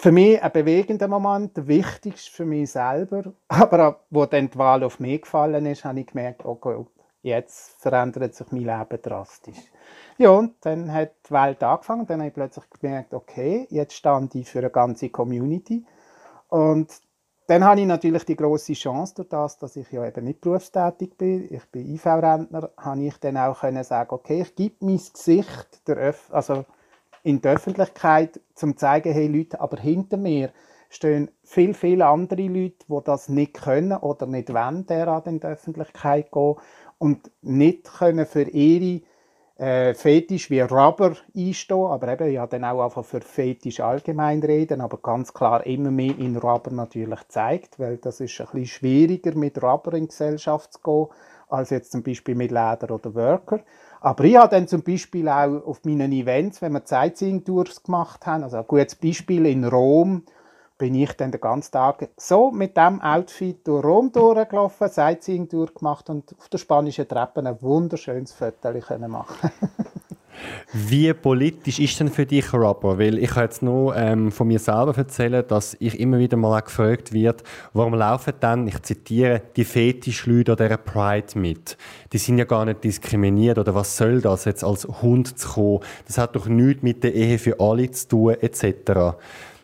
Für 0.00 0.12
mich 0.12 0.42
ein 0.42 0.52
bewegender 0.52 1.08
Moment, 1.08 1.56
der 1.56 1.68
wichtigste 1.68 2.30
für 2.32 2.46
mich 2.46 2.72
selber. 2.72 3.32
Aber 3.48 4.00
wo 4.08 4.24
dann 4.24 4.48
die 4.48 4.58
Wahl 4.58 4.82
auf 4.82 4.98
mich 4.98 5.22
gefallen 5.22 5.66
ist, 5.66 5.84
habe 5.84 6.00
ich 6.00 6.06
gemerkt, 6.06 6.44
okay, 6.44 6.86
jetzt 7.22 7.80
verändert 7.82 8.34
sich 8.34 8.50
mein 8.50 8.64
Leben 8.64 9.02
drastisch. 9.02 9.58
Ja, 10.16 10.30
und 10.30 10.54
dann 10.62 10.92
hat 10.92 11.12
die 11.28 11.32
Welt 11.32 11.62
angefangen. 11.62 12.06
Dann 12.06 12.20
habe 12.20 12.28
ich 12.28 12.34
plötzlich 12.34 12.64
gemerkt, 12.80 13.12
okay, 13.12 13.66
jetzt 13.70 13.94
stand 13.94 14.34
ich 14.34 14.48
für 14.48 14.60
eine 14.60 14.70
ganze 14.70 15.10
Community. 15.10 15.84
Und 16.48 16.88
dann 17.46 17.64
habe 17.64 17.80
ich 17.80 17.86
natürlich 17.86 18.24
die 18.24 18.36
große 18.36 18.72
Chance, 18.74 19.16
durch 19.16 19.28
das, 19.28 19.58
dass 19.58 19.76
ich 19.76 19.90
ja 19.90 20.06
eben 20.06 20.24
nicht 20.24 20.40
berufstätig 20.40 21.18
bin, 21.18 21.52
ich 21.52 21.64
bin 21.70 21.94
IV-Rentner, 21.94 22.70
habe 22.76 23.02
ich 23.02 23.18
dann 23.18 23.36
auch 23.36 23.60
können 23.60 23.82
sagen, 23.82 24.14
okay, 24.14 24.42
ich 24.42 24.54
gebe 24.54 24.76
mein 24.80 25.00
Gesicht 25.12 25.86
der 25.88 25.96
Öff 25.96 26.28
also 26.32 26.64
in 27.22 27.40
der 27.40 27.54
Öffentlichkeit, 27.54 28.40
zum 28.54 28.72
zu 28.72 28.76
zeigen, 28.76 29.12
hey 29.12 29.26
Leute, 29.26 29.60
aber 29.60 29.78
hinter 29.78 30.16
mir 30.16 30.50
stehen 30.88 31.30
viel, 31.44 31.74
viele 31.74 32.06
andere 32.06 32.42
Leute, 32.42 32.84
die 32.88 32.98
das 33.04 33.28
nicht 33.28 33.54
können 33.54 33.96
oder 33.96 34.26
nicht 34.26 34.52
wollen, 34.52 34.86
derart 34.86 35.26
in 35.26 35.40
die 35.40 35.46
Öffentlichkeit 35.46 36.30
gehen 36.32 36.56
und 36.98 37.30
nicht 37.42 37.84
können 37.84 38.26
für 38.26 38.42
ihre 38.42 39.02
äh, 39.60 39.94
Fetisch 39.94 40.50
wie 40.50 40.60
Rubber 40.60 41.16
einstehen, 41.36 41.84
aber 41.84 42.08
eben 42.08 42.32
ja 42.32 42.46
dann 42.46 42.64
auch 42.64 42.82
einfach 42.82 43.04
für 43.04 43.20
Fetisch 43.20 43.80
allgemein 43.80 44.42
reden, 44.42 44.80
aber 44.80 44.98
ganz 44.98 45.34
klar 45.34 45.64
immer 45.66 45.90
mehr 45.90 46.18
in 46.18 46.36
Rubber 46.36 46.70
natürlich 46.70 47.20
zeigt, 47.28 47.78
weil 47.78 47.98
das 47.98 48.20
ist 48.20 48.40
ein 48.40 48.46
bisschen 48.46 48.66
schwieriger 48.66 49.34
mit 49.34 49.62
Rubber 49.62 49.92
in 49.92 50.04
die 50.04 50.08
Gesellschaft 50.08 50.72
zu 50.72 50.80
gehen, 50.80 51.06
als 51.48 51.70
jetzt 51.70 51.92
zum 51.92 52.02
Beispiel 52.02 52.34
mit 52.34 52.50
Leder 52.50 52.90
oder 52.90 53.14
Worker. 53.14 53.60
Aber 54.00 54.24
ich 54.24 54.36
habe 54.36 54.48
dann 54.48 54.66
zum 54.66 54.82
Beispiel 54.82 55.28
auch 55.28 55.66
auf 55.66 55.84
meinen 55.84 56.10
Events, 56.12 56.62
wenn 56.62 56.72
wir 56.72 56.82
Sightseeing-Tours 56.84 57.82
gemacht 57.82 58.26
haben, 58.26 58.44
also 58.44 58.56
ein 58.56 58.66
gutes 58.66 58.94
Beispiel 58.94 59.44
in 59.44 59.64
Rom, 59.64 60.24
bin 60.78 60.94
ich 60.94 61.12
dann 61.12 61.30
den 61.30 61.42
ganzen 61.42 61.72
Tag 61.72 62.08
so 62.16 62.50
mit 62.50 62.78
dem 62.78 63.02
Outfit 63.02 63.66
durch 63.66 63.84
Rom 63.84 64.10
durchgelaufen, 64.10 64.88
Sightseeing-Tour 64.88 65.74
gemacht 65.74 66.08
und 66.08 66.34
auf 66.38 66.48
der 66.48 66.56
spanischen 66.56 67.06
Treppe 67.06 67.40
ein 67.40 67.60
wunderschönes 67.60 68.32
Foto 68.32 68.72
machen 69.06 69.50
Wie 70.72 71.12
politisch 71.12 71.78
ist 71.78 71.98
denn 72.00 72.08
für 72.08 72.26
dich 72.26 72.52
Rapper? 72.52 72.98
Weil 72.98 73.18
ich 73.18 73.30
kann 73.30 73.44
jetzt 73.44 73.62
nur 73.62 73.96
ähm, 73.96 74.30
von 74.30 74.48
mir 74.48 74.58
selber 74.58 74.96
erzählen, 74.96 75.44
dass 75.46 75.76
ich 75.80 75.98
immer 75.98 76.18
wieder 76.18 76.36
mal 76.36 76.60
gefragt 76.60 77.12
wird, 77.12 77.42
warum 77.72 77.94
laufen 77.94 78.34
dann, 78.40 78.68
ich 78.68 78.80
zitiere, 78.82 79.42
die 79.56 79.64
Fetischleute 79.64 80.52
an 80.52 80.58
dieser 80.58 80.76
Pride 80.76 81.38
mit? 81.38 81.76
Die 82.12 82.18
sind 82.18 82.38
ja 82.38 82.44
gar 82.44 82.64
nicht 82.64 82.84
diskriminiert 82.84 83.58
oder 83.58 83.74
was 83.74 83.96
soll 83.96 84.20
das 84.20 84.44
jetzt 84.44 84.64
als 84.64 84.84
Hund 84.84 85.38
zu 85.38 85.48
kommen? 85.48 85.80
Das 86.06 86.18
hat 86.18 86.36
doch 86.36 86.46
nichts 86.46 86.82
mit 86.82 87.02
der 87.04 87.14
Ehe 87.14 87.38
für 87.38 87.58
alle 87.60 87.90
zu 87.90 88.08
tun 88.08 88.34
etc. 88.40 89.16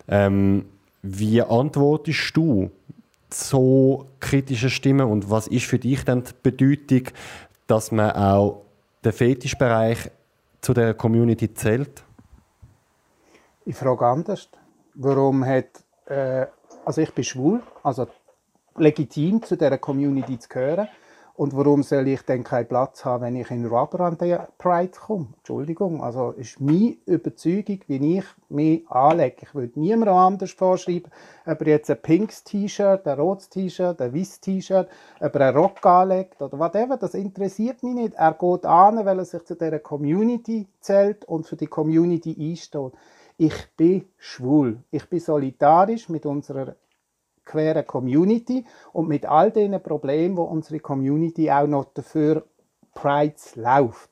Ähm, 0.08 0.64
wie 1.02 1.40
antwortest 1.42 2.36
du 2.36 2.70
so 3.30 4.06
kritische 4.20 4.70
Stimmen 4.70 5.06
und 5.06 5.30
was 5.30 5.46
ist 5.46 5.66
für 5.66 5.78
dich 5.78 6.04
dann 6.04 6.24
die 6.24 6.32
Bedeutung, 6.42 7.12
dass 7.66 7.92
man 7.92 8.10
auch 8.12 8.62
den 9.04 9.12
Fetischbereich 9.12 10.10
zu 10.66 10.74
der 10.74 10.94
Community 10.94 11.54
zählt? 11.54 12.02
Ich 13.64 13.76
frage 13.76 14.04
anders. 14.04 14.48
Warum 14.94 15.44
hat, 15.44 15.84
äh, 16.06 16.46
also 16.84 17.00
ich 17.02 17.12
bin 17.14 17.22
schwul, 17.22 17.62
also 17.84 18.08
legitim 18.76 19.44
zu 19.44 19.56
der 19.56 19.78
Community 19.78 20.40
zu 20.40 20.48
gehören. 20.48 20.88
Und 21.36 21.54
warum 21.54 21.82
soll 21.82 22.08
ich 22.08 22.22
denn 22.22 22.44
keinen 22.44 22.66
Platz 22.66 23.04
haben, 23.04 23.24
wenn 23.24 23.36
ich 23.36 23.50
in 23.50 23.66
Rubber 23.66 24.00
an 24.00 24.16
den 24.16 24.38
Pride 24.56 24.92
komme? 24.98 25.26
Entschuldigung, 25.36 26.02
also 26.02 26.30
ist 26.30 26.62
meine 26.62 26.96
Überzeugung, 27.04 27.80
wie 27.88 28.16
ich 28.16 28.24
mich 28.48 28.90
anlege. 28.90 29.36
Ich 29.42 29.54
würde 29.54 29.78
niemandem 29.78 30.14
anders 30.14 30.52
vorschreiben, 30.52 31.12
ob 31.44 31.60
er 31.60 31.66
jetzt 31.66 31.90
ein 31.90 32.00
pinkes 32.00 32.42
T-Shirt, 32.42 33.06
ein 33.06 33.20
rotes 33.20 33.50
T-Shirt, 33.50 34.00
ein 34.00 34.14
weißes 34.14 34.40
T-Shirt, 34.40 34.88
ob 35.20 35.34
er 35.34 35.48
einen 35.48 35.58
Rock 35.58 35.84
anlegt 35.84 36.40
oder 36.40 36.58
whatever. 36.58 36.96
Das 36.96 37.12
interessiert 37.12 37.82
mich 37.82 37.94
nicht. 37.94 38.14
Er 38.14 38.32
geht 38.32 38.64
an, 38.64 39.04
weil 39.04 39.18
er 39.18 39.24
sich 39.26 39.44
zu 39.44 39.56
dieser 39.56 39.78
Community 39.80 40.66
zählt 40.80 41.26
und 41.26 41.46
für 41.46 41.56
die 41.56 41.66
Community 41.66 42.34
einsteht. 42.38 42.92
Ich 43.36 43.68
bin 43.76 44.06
schwul. 44.16 44.78
Ich 44.90 45.06
bin 45.10 45.20
solidarisch 45.20 46.08
mit 46.08 46.24
unserer 46.24 46.76
queeren 47.46 47.86
Community 47.86 48.66
und 48.92 49.08
mit 49.08 49.24
all 49.24 49.50
den 49.50 49.82
Problemen, 49.82 50.36
wo 50.36 50.42
unsere 50.42 50.80
Community 50.80 51.50
auch 51.50 51.66
noch 51.66 51.86
dafür 51.94 52.44
Prides 52.94 53.56
läuft. 53.56 54.10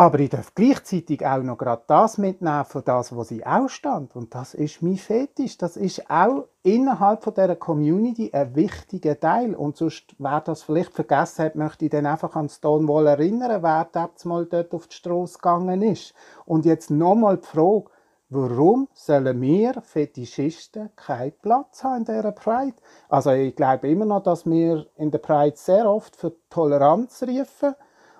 Aber 0.00 0.18
ich 0.20 0.30
darf 0.30 0.54
gleichzeitig 0.54 1.26
auch 1.26 1.42
noch 1.42 1.58
gerade 1.58 1.82
das 1.86 2.16
mitnehmen 2.16 2.64
von 2.64 2.82
das, 2.82 3.14
was 3.14 3.28
sie 3.28 3.44
auch 3.44 3.68
stand. 3.68 4.16
Und 4.16 4.34
das 4.34 4.54
ist 4.54 4.80
mein 4.80 4.96
Fetisch. 4.96 5.58
Das 5.58 5.76
ist 5.76 6.08
auch 6.08 6.46
innerhalb 6.62 7.22
von 7.22 7.34
dieser 7.34 7.54
Community 7.54 8.30
ein 8.32 8.54
wichtiger 8.54 9.20
Teil. 9.20 9.54
Und 9.54 9.76
sonst, 9.76 10.14
wer 10.18 10.40
das 10.40 10.62
vielleicht 10.62 10.94
vergessen 10.94 11.44
hat, 11.44 11.54
möchte 11.54 11.84
ich 11.84 11.90
dann 11.90 12.06
einfach 12.06 12.34
an 12.34 12.48
Stonewall 12.48 13.08
erinnern, 13.08 13.62
wer 13.62 13.88
dort 13.92 14.24
mal 14.24 14.46
dort 14.46 14.72
auf 14.72 14.86
die 14.86 14.96
Straße 14.96 15.34
gegangen 15.34 15.82
ist. 15.82 16.14
Und 16.46 16.64
jetzt 16.64 16.90
nochmal 16.90 17.36
die 17.36 17.46
Frage, 17.46 17.90
Warum 18.32 18.86
sollen 18.94 19.40
wir 19.40 19.82
Fetischisten 19.82 20.90
keinen 20.94 21.32
Platz 21.42 21.82
haben 21.82 21.96
in 21.96 22.04
dieser 22.04 22.30
Pride? 22.30 22.76
Also 23.08 23.32
ich 23.32 23.56
glaube 23.56 23.90
immer 23.90 24.04
noch, 24.04 24.22
dass 24.22 24.46
wir 24.46 24.86
in 24.94 25.10
der 25.10 25.18
Pride 25.18 25.56
sehr 25.56 25.90
oft 25.90 26.14
für 26.14 26.36
Toleranz 26.48 27.24
rufen 27.24 27.74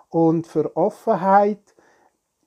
und 0.09 0.49
für 0.49 0.77
Offenheit. 0.77 1.77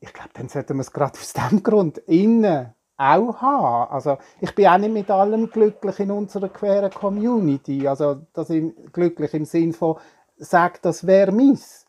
Ich 0.02 0.12
glaube, 0.12 0.32
dann 0.34 0.50
sollten 0.50 0.76
wir 0.76 0.82
es 0.82 0.92
gerade 0.92 1.18
aus 1.18 1.32
diesem 1.32 1.64
Grund 1.64 2.00
innen 2.00 2.74
auch 2.98 3.42
haben. 3.42 3.94
Also 3.94 4.18
ich 4.42 4.54
bin 4.54 4.68
auch 4.68 4.78
nicht 4.78 4.94
mit 4.94 5.10
allem 5.10 5.50
glücklich 5.50 6.02
in 6.02 6.12
unserer 6.12 6.50
queeren 6.50 6.92
Community. 6.92 7.88
Also 7.88 8.24
das 8.34 8.50
im, 8.50 8.76
glücklich 8.92 9.34
im 9.34 9.46
Sinn 9.46 9.72
von, 9.72 9.96
sag, 10.36 10.82
das 10.82 11.08
wäre 11.08 11.32
meins. 11.32 11.83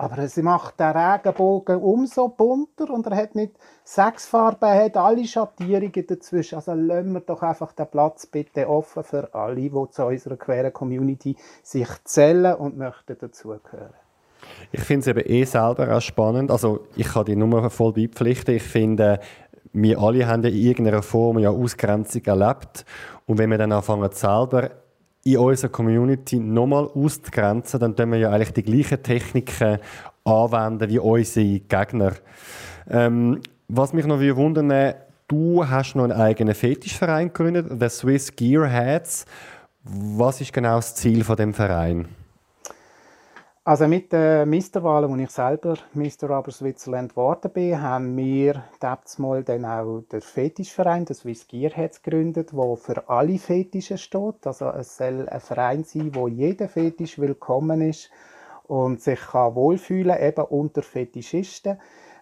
Aber 0.00 0.26
sie 0.28 0.40
macht 0.40 0.80
den 0.80 0.96
Regenbogen 0.96 1.76
umso 1.76 2.28
bunter 2.28 2.88
und 2.88 3.06
er 3.06 3.16
hat 3.16 3.34
nicht 3.34 3.52
sechs 3.84 4.24
Farben, 4.24 4.64
er 4.64 4.86
hat 4.86 4.96
alle 4.96 5.26
Schattierungen 5.26 6.06
dazwischen. 6.06 6.54
Also 6.54 6.72
lassen 6.72 7.12
wir 7.12 7.20
doch 7.20 7.42
einfach 7.42 7.72
den 7.72 7.86
Platz 7.86 8.24
bitte 8.24 8.66
offen 8.66 9.04
für 9.04 9.34
alle, 9.34 9.56
die 9.56 9.70
zu 9.90 10.06
unserer 10.06 10.38
queeren 10.38 10.72
Community 10.72 11.36
sich 11.62 11.86
zählen 12.04 12.54
und 12.54 12.78
möchten 12.78 13.18
dazugehören. 13.18 13.92
Ich 14.72 14.80
finde 14.80 15.00
es 15.00 15.06
eben 15.08 15.30
eh 15.30 15.44
selber 15.44 15.94
auch 15.94 16.00
spannend. 16.00 16.50
Also 16.50 16.86
ich 16.96 17.08
kann 17.08 17.26
die 17.26 17.36
Nummer 17.36 17.68
voll 17.68 17.92
beipflichten. 17.92 18.54
Ich 18.54 18.62
finde, 18.62 19.20
wir 19.74 19.98
alle 19.98 20.26
haben 20.26 20.44
in 20.44 20.54
irgendeiner 20.54 21.02
Form 21.02 21.40
ja 21.40 21.50
Ausgrenzung 21.50 22.24
erlebt. 22.24 22.86
Und 23.26 23.36
wenn 23.36 23.50
wir 23.50 23.58
dann 23.58 23.72
anfangen, 23.72 24.10
selber 24.12 24.70
in 25.24 25.38
unserer 25.38 25.70
Community 25.70 26.38
nochmal 26.38 26.88
auszugrenzen, 26.94 27.80
dann 27.80 27.94
tun 27.94 28.12
wir 28.12 28.18
ja 28.18 28.30
eigentlich 28.30 28.52
die 28.52 28.62
gleichen 28.62 29.02
Techniken 29.02 29.78
anwenden 30.24 30.88
wie 30.88 30.98
unsere 30.98 31.60
Gegner. 31.60 32.12
Ähm, 32.88 33.40
was 33.68 33.92
mich 33.92 34.06
noch 34.06 34.20
wundern 34.20 34.94
du 35.28 35.68
hast 35.68 35.94
noch 35.94 36.04
einen 36.04 36.12
eigenen 36.12 36.54
Fetischverein 36.54 37.28
gegründet, 37.28 37.80
der 37.80 37.88
Swiss 37.88 38.34
Gearheads. 38.34 39.26
Was 39.84 40.40
ist 40.40 40.52
genau 40.52 40.76
das 40.76 40.94
Ziel 40.96 41.22
von 41.22 41.36
dem 41.36 41.54
Verein? 41.54 42.08
Also 43.62 43.86
mit 43.86 44.10
den 44.10 44.48
Misterwahlen, 44.48 45.12
als 45.12 45.20
ich 45.20 45.30
selber 45.30 45.76
Mr. 45.92 46.30
Rubber 46.30 46.50
Switzerland 46.50 47.10
geworden 47.10 47.52
bin, 47.52 47.82
haben 47.82 48.16
wir 48.16 48.64
mal 49.18 49.44
dann 49.44 49.66
auch 49.66 50.00
den 50.10 50.22
Fetischverein, 50.22 51.04
das 51.04 51.18
Swiss 51.18 51.46
Gearheads, 51.46 52.02
gegründet, 52.02 52.52
der 52.54 52.76
für 52.78 53.06
alle 53.10 53.38
Fetische 53.38 53.98
steht. 53.98 54.46
Also 54.46 54.70
es 54.70 54.96
soll 54.96 55.28
ein 55.28 55.40
Verein 55.40 55.84
sein, 55.84 56.14
wo 56.14 56.26
jeder 56.26 56.68
Fetisch 56.68 57.18
willkommen 57.18 57.82
ist 57.82 58.10
und 58.62 59.02
sich 59.02 59.20
kann 59.20 59.54
wohlfühlen 59.54 60.18
eben 60.18 60.44
unter 60.46 60.82
Fetischisten. 60.82 61.78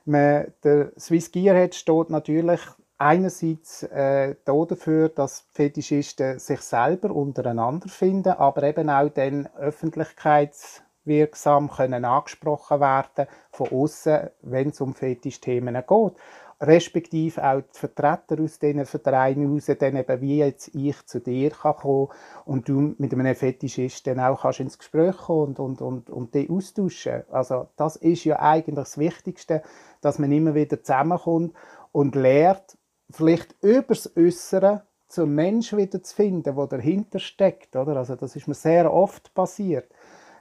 Man, 0.06 0.52
der 0.64 0.90
Swiss 0.98 1.30
Gearhead 1.30 1.76
steht 1.76 2.10
natürlich 2.10 2.60
einerseits 2.98 3.84
äh, 3.84 4.34
dafür, 4.44 5.08
dass 5.08 5.46
Fetischisten 5.52 6.40
sich 6.40 6.62
selber 6.62 7.14
untereinander 7.14 7.88
finden, 7.88 8.32
aber 8.32 8.64
eben 8.64 8.90
auch 8.90 9.08
den 9.08 9.46
Öffentlichkeits 9.54 10.82
wirksam 11.08 11.70
können 11.70 12.04
angesprochen 12.04 12.80
werden 12.80 13.26
von 13.50 13.68
außen, 13.68 14.30
wenn 14.42 14.68
es 14.68 14.80
um 14.80 14.94
Fetischthemen 14.94 15.74
geht. 15.74 16.12
Respektive 16.60 17.44
auch 17.44 17.60
die 17.60 17.78
Vertreter 17.78 18.42
aus 18.42 18.58
diesen 18.58 18.84
Vereinen 18.84 19.48
heraus, 19.48 19.66
dann 19.78 19.96
eben 19.96 20.20
wie 20.20 20.38
jetzt 20.38 20.74
ich 20.74 21.06
zu 21.06 21.20
dir 21.20 21.50
kann 21.50 21.76
kommen 21.76 22.08
und 22.46 22.68
du 22.68 22.94
mit 22.98 23.12
einem 23.12 23.34
Fetischist 23.36 24.06
dann 24.08 24.18
auch 24.18 24.42
kannst 24.42 24.58
ins 24.60 24.78
Gespräch 24.78 25.16
kommen 25.16 25.54
und, 25.54 25.60
und, 25.60 25.80
und, 25.80 26.10
und 26.10 26.34
die 26.34 26.50
austauschen. 26.50 27.22
Also 27.30 27.68
das 27.76 27.94
ist 27.94 28.24
ja 28.24 28.40
eigentlich 28.40 28.74
das 28.74 28.98
Wichtigste, 28.98 29.62
dass 30.00 30.18
man 30.18 30.32
immer 30.32 30.54
wieder 30.56 30.82
zusammenkommt 30.82 31.54
und 31.92 32.16
lernt, 32.16 32.76
vielleicht 33.10 33.54
übers 33.62 34.10
Äußere 34.16 34.82
zum 35.08 35.34
Mensch 35.34 35.74
wieder 35.74 36.02
zu 36.02 36.14
finden, 36.14 36.42
der 36.42 36.66
dahinter 36.66 37.18
steckt. 37.18 37.74
Oder? 37.76 37.96
Also 37.96 38.14
das 38.14 38.36
ist 38.36 38.46
mir 38.46 38.54
sehr 38.54 38.92
oft 38.92 39.32
passiert. 39.34 39.90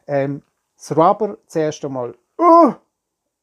Ähm, 0.06 0.44
das 0.78 0.96
Rubber 0.96 1.38
zuerst 1.48 1.84
einmal 1.84 2.16
uh, 2.40 2.74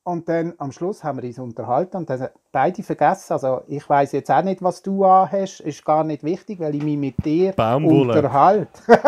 und 0.04 0.28
dann 0.28 0.54
am 0.58 0.70
Schluss 0.70 1.02
haben 1.02 1.20
wir 1.20 1.28
uns 1.28 1.38
unterhalten 1.38 1.96
und 1.96 2.10
dann 2.10 2.28
beide 2.52 2.82
vergessen. 2.82 3.32
Also 3.32 3.62
ich 3.66 3.88
weiß 3.88 4.12
jetzt 4.12 4.30
auch 4.30 4.42
nicht, 4.42 4.62
was 4.62 4.82
du 4.82 5.06
hast, 5.06 5.60
ist 5.60 5.84
gar 5.84 6.04
nicht 6.04 6.22
wichtig, 6.22 6.60
weil 6.60 6.74
ich 6.74 6.82
mich 6.82 6.98
mit 6.98 7.24
dir 7.24 7.52
Baumwolle. 7.52 8.14
unterhalte. 8.14 8.68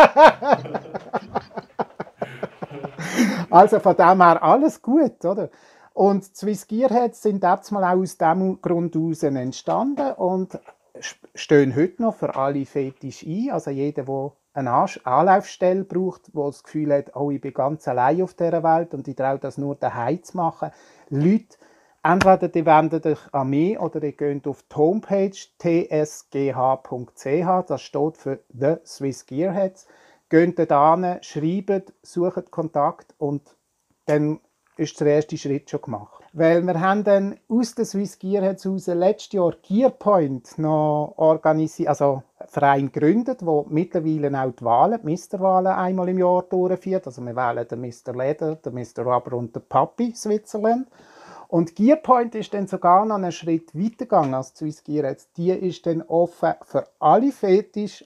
also 3.50 3.78
von 3.78 3.94
dem 3.96 4.22
her 4.22 4.42
alles 4.42 4.80
gut, 4.80 5.22
oder? 5.24 5.50
Und 5.92 6.24
Swiss 6.24 6.66
Gearheads 6.66 7.22
sind 7.22 7.42
jetzt 7.42 7.70
mal 7.72 7.84
auch 7.84 7.98
aus 8.00 8.18
diesem 8.18 8.60
Grund 8.60 8.94
heraus 8.94 9.22
entstanden 9.22 10.12
und 10.12 10.58
stehen 11.34 11.76
heute 11.76 12.02
noch 12.02 12.14
für 12.14 12.34
alle 12.34 12.64
Fetisch 12.64 13.22
ein. 13.22 13.50
Also 13.50 13.70
jeder, 13.70 14.04
der 14.04 14.32
eine 14.56 14.72
Anlaufstelle 14.72 15.84
braucht, 15.84 16.30
wo 16.32 16.46
das 16.46 16.62
Gefühl 16.62 16.92
hat, 16.94 17.14
oh, 17.14 17.30
ich 17.30 17.40
bin 17.40 17.52
ganz 17.52 17.86
allein 17.86 18.22
auf 18.22 18.34
dieser 18.34 18.62
Welt 18.62 18.94
und 18.94 19.06
ich 19.06 19.16
traue 19.16 19.38
das 19.38 19.58
nur 19.58 19.74
daheim 19.76 20.22
zu 20.22 20.36
machen. 20.36 20.70
Leute, 21.10 21.58
entweder 22.02 22.48
die 22.48 22.64
wenden 22.64 23.02
sich 23.02 23.18
an 23.32 23.50
mich 23.50 23.78
oder 23.78 24.00
die 24.00 24.16
gehen 24.16 24.42
auf 24.46 24.62
die 24.62 24.76
Homepage 24.76 25.30
tsgh.ch, 25.58 26.38
das 27.68 27.82
steht 27.82 28.16
für 28.16 28.40
The 28.48 28.76
Swiss 28.84 29.26
Gearheads, 29.26 29.86
gehen 30.30 30.54
da 30.54 30.96
hin, 30.96 31.18
schreiben, 31.20 31.82
suchen 32.02 32.50
Kontakt 32.50 33.14
und 33.18 33.54
dann 34.06 34.40
ist 34.78 34.98
der 35.00 35.08
erste 35.08 35.36
Schritt 35.36 35.68
schon 35.68 35.82
gemacht. 35.82 36.22
Weil 36.32 36.62
wir 36.62 36.80
haben 36.80 37.04
dann 37.04 37.38
aus 37.48 37.74
der 37.74 37.84
Swiss 37.84 38.18
Gearheads 38.18 38.66
raus 38.66 38.86
letztes 38.86 39.32
Jahr 39.32 39.54
Gearpoint 39.62 40.58
noch 40.58 41.14
organisiert, 41.16 41.88
also 41.88 42.22
Verein 42.58 42.90
gegründet, 42.90 43.44
wo 43.44 43.66
mittlerweile 43.68 44.42
auch 44.42 44.50
die 44.50 44.64
Wahlen, 44.64 44.98
die 45.02 45.04
Misterwahlen 45.04 45.66
einmal 45.66 46.08
im 46.08 46.18
Jahr 46.18 46.42
durchführt. 46.42 47.06
Also 47.06 47.20
wir 47.20 47.36
wählen 47.36 47.68
den 47.68 47.80
Mr. 47.82 48.14
Leder, 48.14 48.54
den 48.56 48.72
Mr. 48.72 49.02
Rubber 49.04 49.36
und 49.36 49.54
den 49.54 49.62
Papi 49.68 50.14
Switzerland. 50.14 50.88
Und 51.48 51.76
Gearpoint 51.76 52.34
ist 52.34 52.54
dann 52.54 52.66
sogar 52.66 53.04
noch 53.04 53.16
einen 53.16 53.30
Schritt 53.30 53.74
weitergegangen 53.74 54.32
als 54.32 54.54
die 54.54 54.58
Swiss 54.64 54.84
Gearheads. 54.84 55.32
Die 55.32 55.50
ist 55.50 55.84
dann 55.84 56.00
offen 56.00 56.54
für 56.62 56.86
alle 56.98 57.30
Fetisch, 57.30 58.02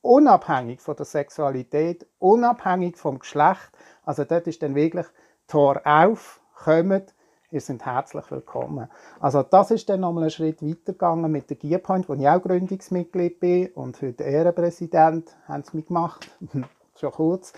unabhängig 0.00 0.80
von 0.80 0.94
der 0.94 1.04
Sexualität, 1.04 2.06
unabhängig 2.20 2.96
vom 2.96 3.18
Geschlecht. 3.18 3.72
Also 4.04 4.22
dort 4.22 4.46
ist 4.46 4.62
dann 4.62 4.76
wirklich 4.76 5.06
Tor 5.48 5.80
auf, 5.84 6.40
kommt, 6.54 7.14
ihr 7.50 7.60
seid 7.60 7.84
herzlich 7.84 8.30
willkommen. 8.30 8.88
Also 9.20 9.42
das 9.42 9.70
ist 9.70 9.88
dann 9.88 10.00
nochmal 10.00 10.24
einen 10.24 10.30
Schritt 10.30 10.62
weitergegangen 10.62 11.30
mit 11.30 11.48
der 11.50 11.56
Gearpoint, 11.56 12.08
wo 12.08 12.14
ich 12.14 12.28
auch 12.28 12.42
Gründungsmitglied 12.42 13.40
bin 13.40 13.68
und 13.68 14.00
den 14.02 14.14
Ehrenpräsident 14.18 15.34
haben 15.46 15.62
sie 15.62 15.76
mitgemacht. 15.76 16.28
schon 16.98 17.12
kurz. 17.12 17.52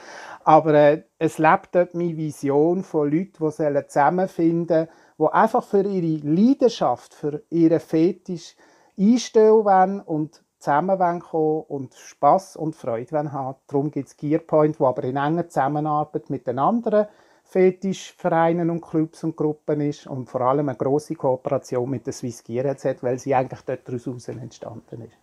Aber 0.44 0.74
äh, 0.74 1.02
es 1.18 1.38
lebt 1.38 1.70
dort 1.74 1.94
meine 1.94 2.16
Vision 2.16 2.84
von 2.84 3.10
Leuten, 3.10 3.32
die 3.40 3.86
zusammenfinden 3.86 4.86
sollen, 4.86 4.88
die 5.18 5.34
einfach 5.34 5.64
für 5.64 5.82
ihre 5.82 6.26
Leidenschaft, 6.26 7.14
für 7.14 7.42
ihren 7.48 7.80
Fetisch 7.80 8.54
einstellen 8.98 9.64
wollen 9.64 10.00
und 10.00 10.42
zusammen 10.58 11.20
kommen 11.20 11.64
und 11.68 11.94
Spass 11.94 12.54
und 12.54 12.76
Freude 12.76 13.32
haben. 13.32 13.56
Darum 13.66 13.90
gibt 13.90 14.08
es 14.08 14.16
Gearpoint, 14.18 14.78
wo 14.78 14.86
aber 14.86 15.04
in 15.04 15.16
enger 15.16 15.48
Zusammenarbeit 15.48 16.28
mit 16.28 16.46
den 16.46 16.58
anderen 16.58 17.06
Fetischvereinen 17.50 18.70
und 18.70 18.80
Clubs 18.80 19.24
und 19.24 19.36
Gruppen 19.36 19.80
ist 19.80 20.06
und 20.06 20.30
vor 20.30 20.42
allem 20.42 20.68
eine 20.68 20.78
große 20.78 21.16
Kooperation 21.16 21.90
mit 21.90 22.06
der 22.06 22.12
Swiss 22.12 22.44
Gearheads 22.44 22.84
hat, 22.84 23.02
weil 23.02 23.18
sie 23.18 23.34
eigentlich 23.34 23.60
dort 23.62 23.80
daraus 23.88 24.28
entstanden 24.28 25.02
ist. 25.02 25.18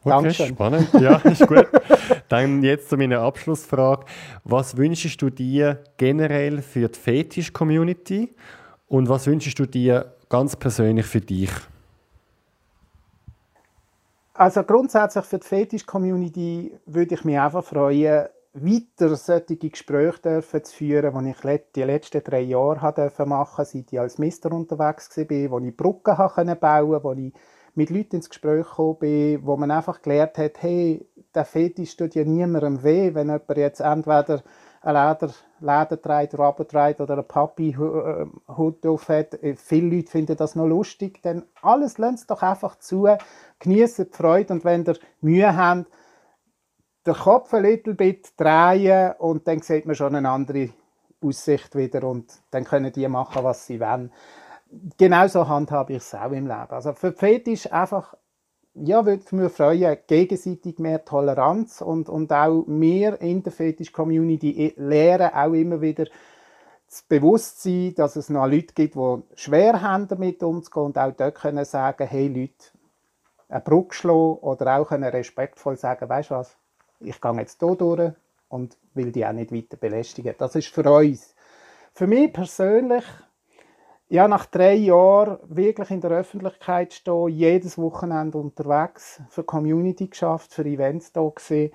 Okay, 0.00 0.08
Dankeschön. 0.08 0.48
spannend. 0.48 0.88
Ja, 0.94 1.16
ist 1.24 1.46
gut. 1.46 1.68
Dann 2.30 2.62
jetzt 2.62 2.88
zu 2.88 2.96
meiner 2.96 3.20
Abschlussfrage. 3.20 4.06
Was 4.44 4.78
wünschst 4.78 5.20
du 5.20 5.28
dir 5.28 5.84
generell 5.98 6.62
für 6.62 6.88
die 6.88 6.98
Fetisch-Community 6.98 8.34
und 8.88 9.06
was 9.06 9.26
wünschst 9.26 9.58
du 9.58 9.66
dir 9.66 10.14
ganz 10.30 10.56
persönlich 10.56 11.04
für 11.04 11.20
dich? 11.20 11.50
Also 14.32 14.62
grundsätzlich 14.62 15.24
für 15.26 15.38
die 15.38 15.46
Fetisch-Community 15.46 16.78
würde 16.86 17.14
ich 17.14 17.24
mich 17.24 17.38
einfach 17.38 17.62
freuen, 17.62 18.28
weiter 18.54 19.16
solche 19.16 19.56
Gespräche 19.56 20.20
dürfen 20.22 20.64
zu 20.64 20.76
führen, 20.76 21.24
die 21.24 21.30
ich 21.30 21.60
die 21.74 21.82
letzten 21.82 22.22
drei 22.22 22.40
Jahre 22.40 22.76
machen 23.26 23.34
durfte, 23.56 23.64
seit 23.64 23.92
ich 23.92 24.00
als 24.00 24.18
Mister 24.18 24.52
unterwegs 24.52 25.16
war, 25.16 25.50
wo 25.50 25.58
ich 25.58 25.76
Brücken 25.76 26.16
bauen 26.16 26.30
konnte, 26.58 27.02
wo 27.04 27.12
ich 27.12 27.32
mit 27.74 27.90
Leuten 27.90 28.16
ins 28.16 28.28
Gespräch 28.28 28.66
gekommen 28.68 28.98
bin, 29.00 29.44
wo 29.44 29.56
man 29.56 29.72
einfach 29.72 30.00
gelernt 30.00 30.38
hat, 30.38 30.62
hey, 30.62 31.04
der 31.34 31.44
Fetisch 31.44 31.96
tut 31.96 32.14
ja 32.14 32.24
niemandem 32.24 32.84
weh, 32.84 33.12
wenn 33.14 33.26
jemand 33.26 33.56
jetzt 33.56 33.80
entweder 33.80 34.44
ein 34.82 35.30
Leder, 35.60 36.00
trägt, 36.00 36.36
trägt 36.70 37.00
oder 37.00 37.14
einen 37.14 37.26
Papi-Hut 37.26 38.86
auf 38.86 39.08
hat. 39.08 39.38
Viele 39.56 39.96
Leute 39.96 40.10
finden 40.10 40.36
das 40.36 40.54
noch 40.54 40.66
lustig. 40.66 41.20
Dann 41.22 41.44
alles 41.62 41.98
lasst 41.98 42.30
doch 42.30 42.42
einfach 42.42 42.78
zu, 42.78 43.08
genießt 43.58 43.98
die 43.98 44.04
Freude 44.04 44.52
und 44.52 44.64
wenn 44.64 44.84
ihr 44.84 44.96
Mühe 45.20 45.56
habt, 45.56 45.86
den 47.06 47.14
Kopf 47.14 47.52
ein 47.54 47.62
little 47.62 47.94
bit 47.94 48.32
drehen 48.36 49.12
und 49.18 49.46
dann 49.46 49.60
sieht 49.60 49.86
man 49.86 49.94
schon 49.94 50.14
eine 50.14 50.30
andere 50.30 50.70
Aussicht 51.20 51.74
wieder 51.76 52.04
und 52.04 52.32
dann 52.50 52.64
können 52.64 52.92
die 52.92 53.08
machen, 53.08 53.44
was 53.44 53.66
sie 53.66 53.80
wollen 53.80 54.10
genauso 54.96 55.48
handhabe 55.48 55.94
ich 55.94 55.98
es 55.98 56.14
auch 56.14 56.32
im 56.32 56.46
Leben. 56.46 56.70
Also 56.70 56.92
für 56.92 57.12
Fetisch 57.12 57.70
einfach, 57.72 58.14
ja, 58.74 59.04
würde 59.06 59.36
mich 59.36 59.52
freuen, 59.52 59.98
gegenseitig 60.06 60.78
mehr 60.78 61.04
Toleranz 61.04 61.80
und, 61.80 62.08
und 62.08 62.32
auch 62.32 62.64
mehr 62.66 63.20
in 63.20 63.42
der 63.42 63.52
Fetisch-Community 63.52 64.74
lernen 64.76 65.32
auch 65.32 65.52
immer 65.52 65.80
wieder 65.80 66.06
das 66.88 67.02
Bewusstsein, 67.02 67.94
dass 67.96 68.16
es 68.16 68.28
noch 68.28 68.46
Leute 68.46 68.74
gibt, 68.74 68.94
die 68.94 69.22
schwer 69.34 69.80
haben, 69.80 70.06
damit 70.06 70.42
umzugehen 70.42 70.86
und 70.86 70.98
auch 70.98 71.12
dort 71.12 71.34
können 71.34 71.64
sagen, 71.64 72.06
hey 72.06 72.28
Leute, 72.28 72.72
eine 73.48 73.60
Brücke 73.60 73.94
schlagen 73.94 74.38
oder 74.38 74.78
auch 74.78 74.90
respektvoll 74.90 75.76
sagen, 75.76 76.08
weißt 76.08 76.30
du 76.30 76.34
was, 76.34 76.56
ich 77.04 77.20
gehe 77.20 77.34
jetzt 77.36 77.60
hier 77.60 77.74
durch 77.74 78.12
und 78.48 78.76
will 78.94 79.12
die 79.12 79.26
auch 79.26 79.32
nicht 79.32 79.52
weiter 79.52 79.76
belästigen. 79.76 80.34
Das 80.38 80.54
ist 80.54 80.68
für 80.68 80.88
uns. 80.90 81.34
Für 81.92 82.06
mich 82.06 82.32
persönlich 82.32 83.04
ja, 84.08 84.28
nach 84.28 84.46
drei 84.46 84.74
Jahren 84.74 85.38
wirklich 85.44 85.90
in 85.90 86.00
der 86.00 86.10
Öffentlichkeit 86.10 86.92
stehen, 86.92 87.28
jedes 87.28 87.78
Wochenende 87.78 88.38
unterwegs, 88.38 89.20
für 89.28 89.42
Community 89.42 90.08
geschafft, 90.08 90.52
für 90.52 90.64
Events 90.64 91.12
da 91.12 91.22
gewesen, 91.22 91.72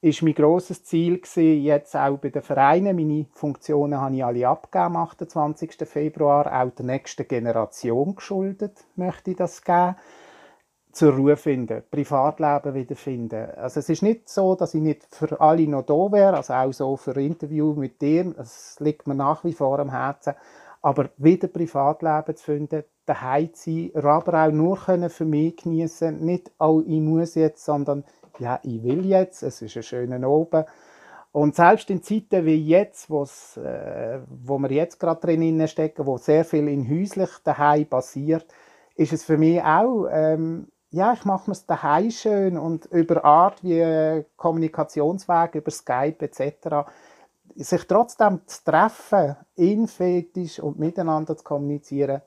ist 0.00 0.22
mein 0.22 0.34
grosses 0.34 0.84
Ziel 0.84 1.18
gewesen, 1.18 1.62
jetzt 1.62 1.96
auch 1.96 2.18
bei 2.18 2.28
den 2.28 2.42
Vereinen. 2.42 2.96
Meine 2.96 3.26
Funktionen 3.32 4.00
habe 4.00 4.14
ich 4.14 4.24
alle 4.24 4.46
abgegeben 4.48 4.96
am 4.96 4.96
28. 4.96 5.76
Februar, 5.88 6.62
auch 6.62 6.70
der 6.70 6.84
nächsten 6.84 7.26
Generation 7.26 8.14
geschuldet, 8.14 8.84
möchte 8.96 9.32
ich 9.32 9.36
das 9.36 9.62
geben 9.62 9.96
zur 10.94 11.14
Ruhe 11.14 11.36
finden, 11.36 11.82
Privatleben 11.90 12.74
wiederfinden. 12.74 13.50
Also 13.56 13.80
es 13.80 13.88
ist 13.88 14.02
nicht 14.02 14.28
so, 14.28 14.54
dass 14.54 14.74
ich 14.74 14.80
nicht 14.80 15.06
für 15.10 15.40
alle 15.40 15.66
noch 15.66 15.82
da 15.82 16.12
wäre, 16.12 16.36
also 16.36 16.54
auch 16.54 16.72
so 16.72 16.96
für 16.96 17.20
Interview 17.20 17.74
mit 17.74 18.00
dir, 18.00 18.32
es 18.38 18.76
liegt 18.80 19.06
mir 19.06 19.14
nach 19.14 19.44
wie 19.44 19.52
vor 19.52 19.78
am 19.80 19.90
Herzen, 19.90 20.34
aber 20.82 21.10
wieder 21.16 21.48
Privatleben 21.48 22.36
zu 22.36 22.44
finden, 22.44 22.84
daheim 23.06 23.52
zu 23.54 23.90
sein, 23.94 24.04
aber 24.04 24.46
auch 24.46 24.52
nur 24.52 24.78
können 24.78 25.10
für 25.10 25.24
mich 25.24 25.56
genießen, 25.56 26.24
nicht 26.24 26.52
auch 26.58 26.80
ich 26.80 27.00
muss 27.00 27.34
jetzt, 27.34 27.64
sondern 27.64 28.04
ja, 28.38 28.60
ich 28.62 28.82
will 28.82 29.04
jetzt, 29.04 29.42
es 29.42 29.62
ist 29.62 29.76
ein 29.76 29.82
schöner 29.82 30.28
Oben. 30.28 30.64
Und 31.32 31.56
selbst 31.56 31.90
in 31.90 32.02
Zeiten 32.02 32.46
wie 32.46 32.64
jetzt, 32.64 33.10
äh, 33.10 34.20
wo 34.28 34.58
wir 34.58 34.70
jetzt 34.70 35.00
gerade 35.00 35.20
drin 35.20 35.66
stecken, 35.66 36.06
wo 36.06 36.16
sehr 36.16 36.44
viel 36.44 36.68
in 36.68 36.88
häuslich 36.88 37.30
daheim 37.42 37.86
passiert, 37.86 38.46
ist 38.94 39.12
es 39.12 39.24
für 39.24 39.36
mich 39.36 39.60
auch, 39.60 40.06
ähm, 40.10 40.68
ja, 40.94 41.12
ich 41.12 41.24
mache 41.24 41.50
mir 41.50 41.52
es 41.52 41.66
daheim 41.66 42.10
schön 42.10 42.56
und 42.56 42.86
über 42.86 43.24
Art 43.24 43.62
wie 43.62 43.78
äh, 43.78 44.24
Kommunikationswege, 44.36 45.58
über 45.58 45.70
Skype 45.70 46.24
etc 46.24 46.86
sich 47.56 47.86
trotzdem 47.86 48.40
zu 48.46 48.64
treffen, 48.64 49.36
in 49.56 49.86
Fetisch 49.86 50.58
und 50.58 50.78
miteinander 50.78 51.36
zu 51.36 51.44
kommunizieren, 51.44 52.20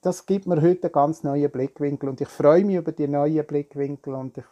das 0.00 0.24
gibt 0.26 0.46
mir 0.46 0.60
heute 0.62 0.84
einen 0.84 0.92
ganz 0.92 1.22
neuen 1.22 1.50
Blickwinkel 1.50 2.08
und 2.08 2.20
ich 2.20 2.28
freue 2.28 2.64
mich 2.64 2.76
über 2.76 2.92
die 2.92 3.06
neuen 3.06 3.44
Blickwinkel 3.46 4.14
und 4.14 4.38
ich 4.38 4.44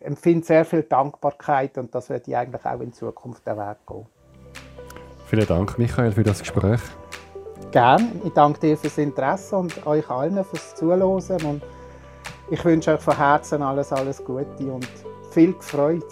empfinde 0.00 0.44
sehr 0.44 0.64
viel 0.64 0.82
Dankbarkeit 0.82 1.78
und 1.78 1.94
das 1.94 2.10
werde 2.10 2.30
ich 2.30 2.36
eigentlich 2.36 2.64
auch 2.64 2.80
in 2.80 2.92
Zukunft 2.92 3.46
den 3.46 3.56
Weg 3.56 3.76
gehen. 3.86 4.06
Vielen 5.26 5.46
Dank, 5.46 5.78
Michael, 5.78 6.12
für 6.12 6.24
das 6.24 6.40
Gespräch. 6.40 6.80
Gerne. 7.70 8.10
Ich 8.24 8.32
danke 8.32 8.58
dir 8.58 8.76
fürs 8.76 8.98
Interesse 8.98 9.56
und 9.56 9.86
euch 9.86 10.08
allen 10.10 10.44
fürs 10.44 10.74
Zuhören 10.74 11.44
und 11.44 11.62
ich 12.50 12.64
wünsche 12.64 12.94
euch 12.94 13.00
von 13.00 13.16
Herzen 13.16 13.62
alles, 13.62 13.92
alles 13.92 14.24
Gute 14.24 14.72
und 14.72 14.88
viel 15.30 15.54
Freude. 15.60 16.04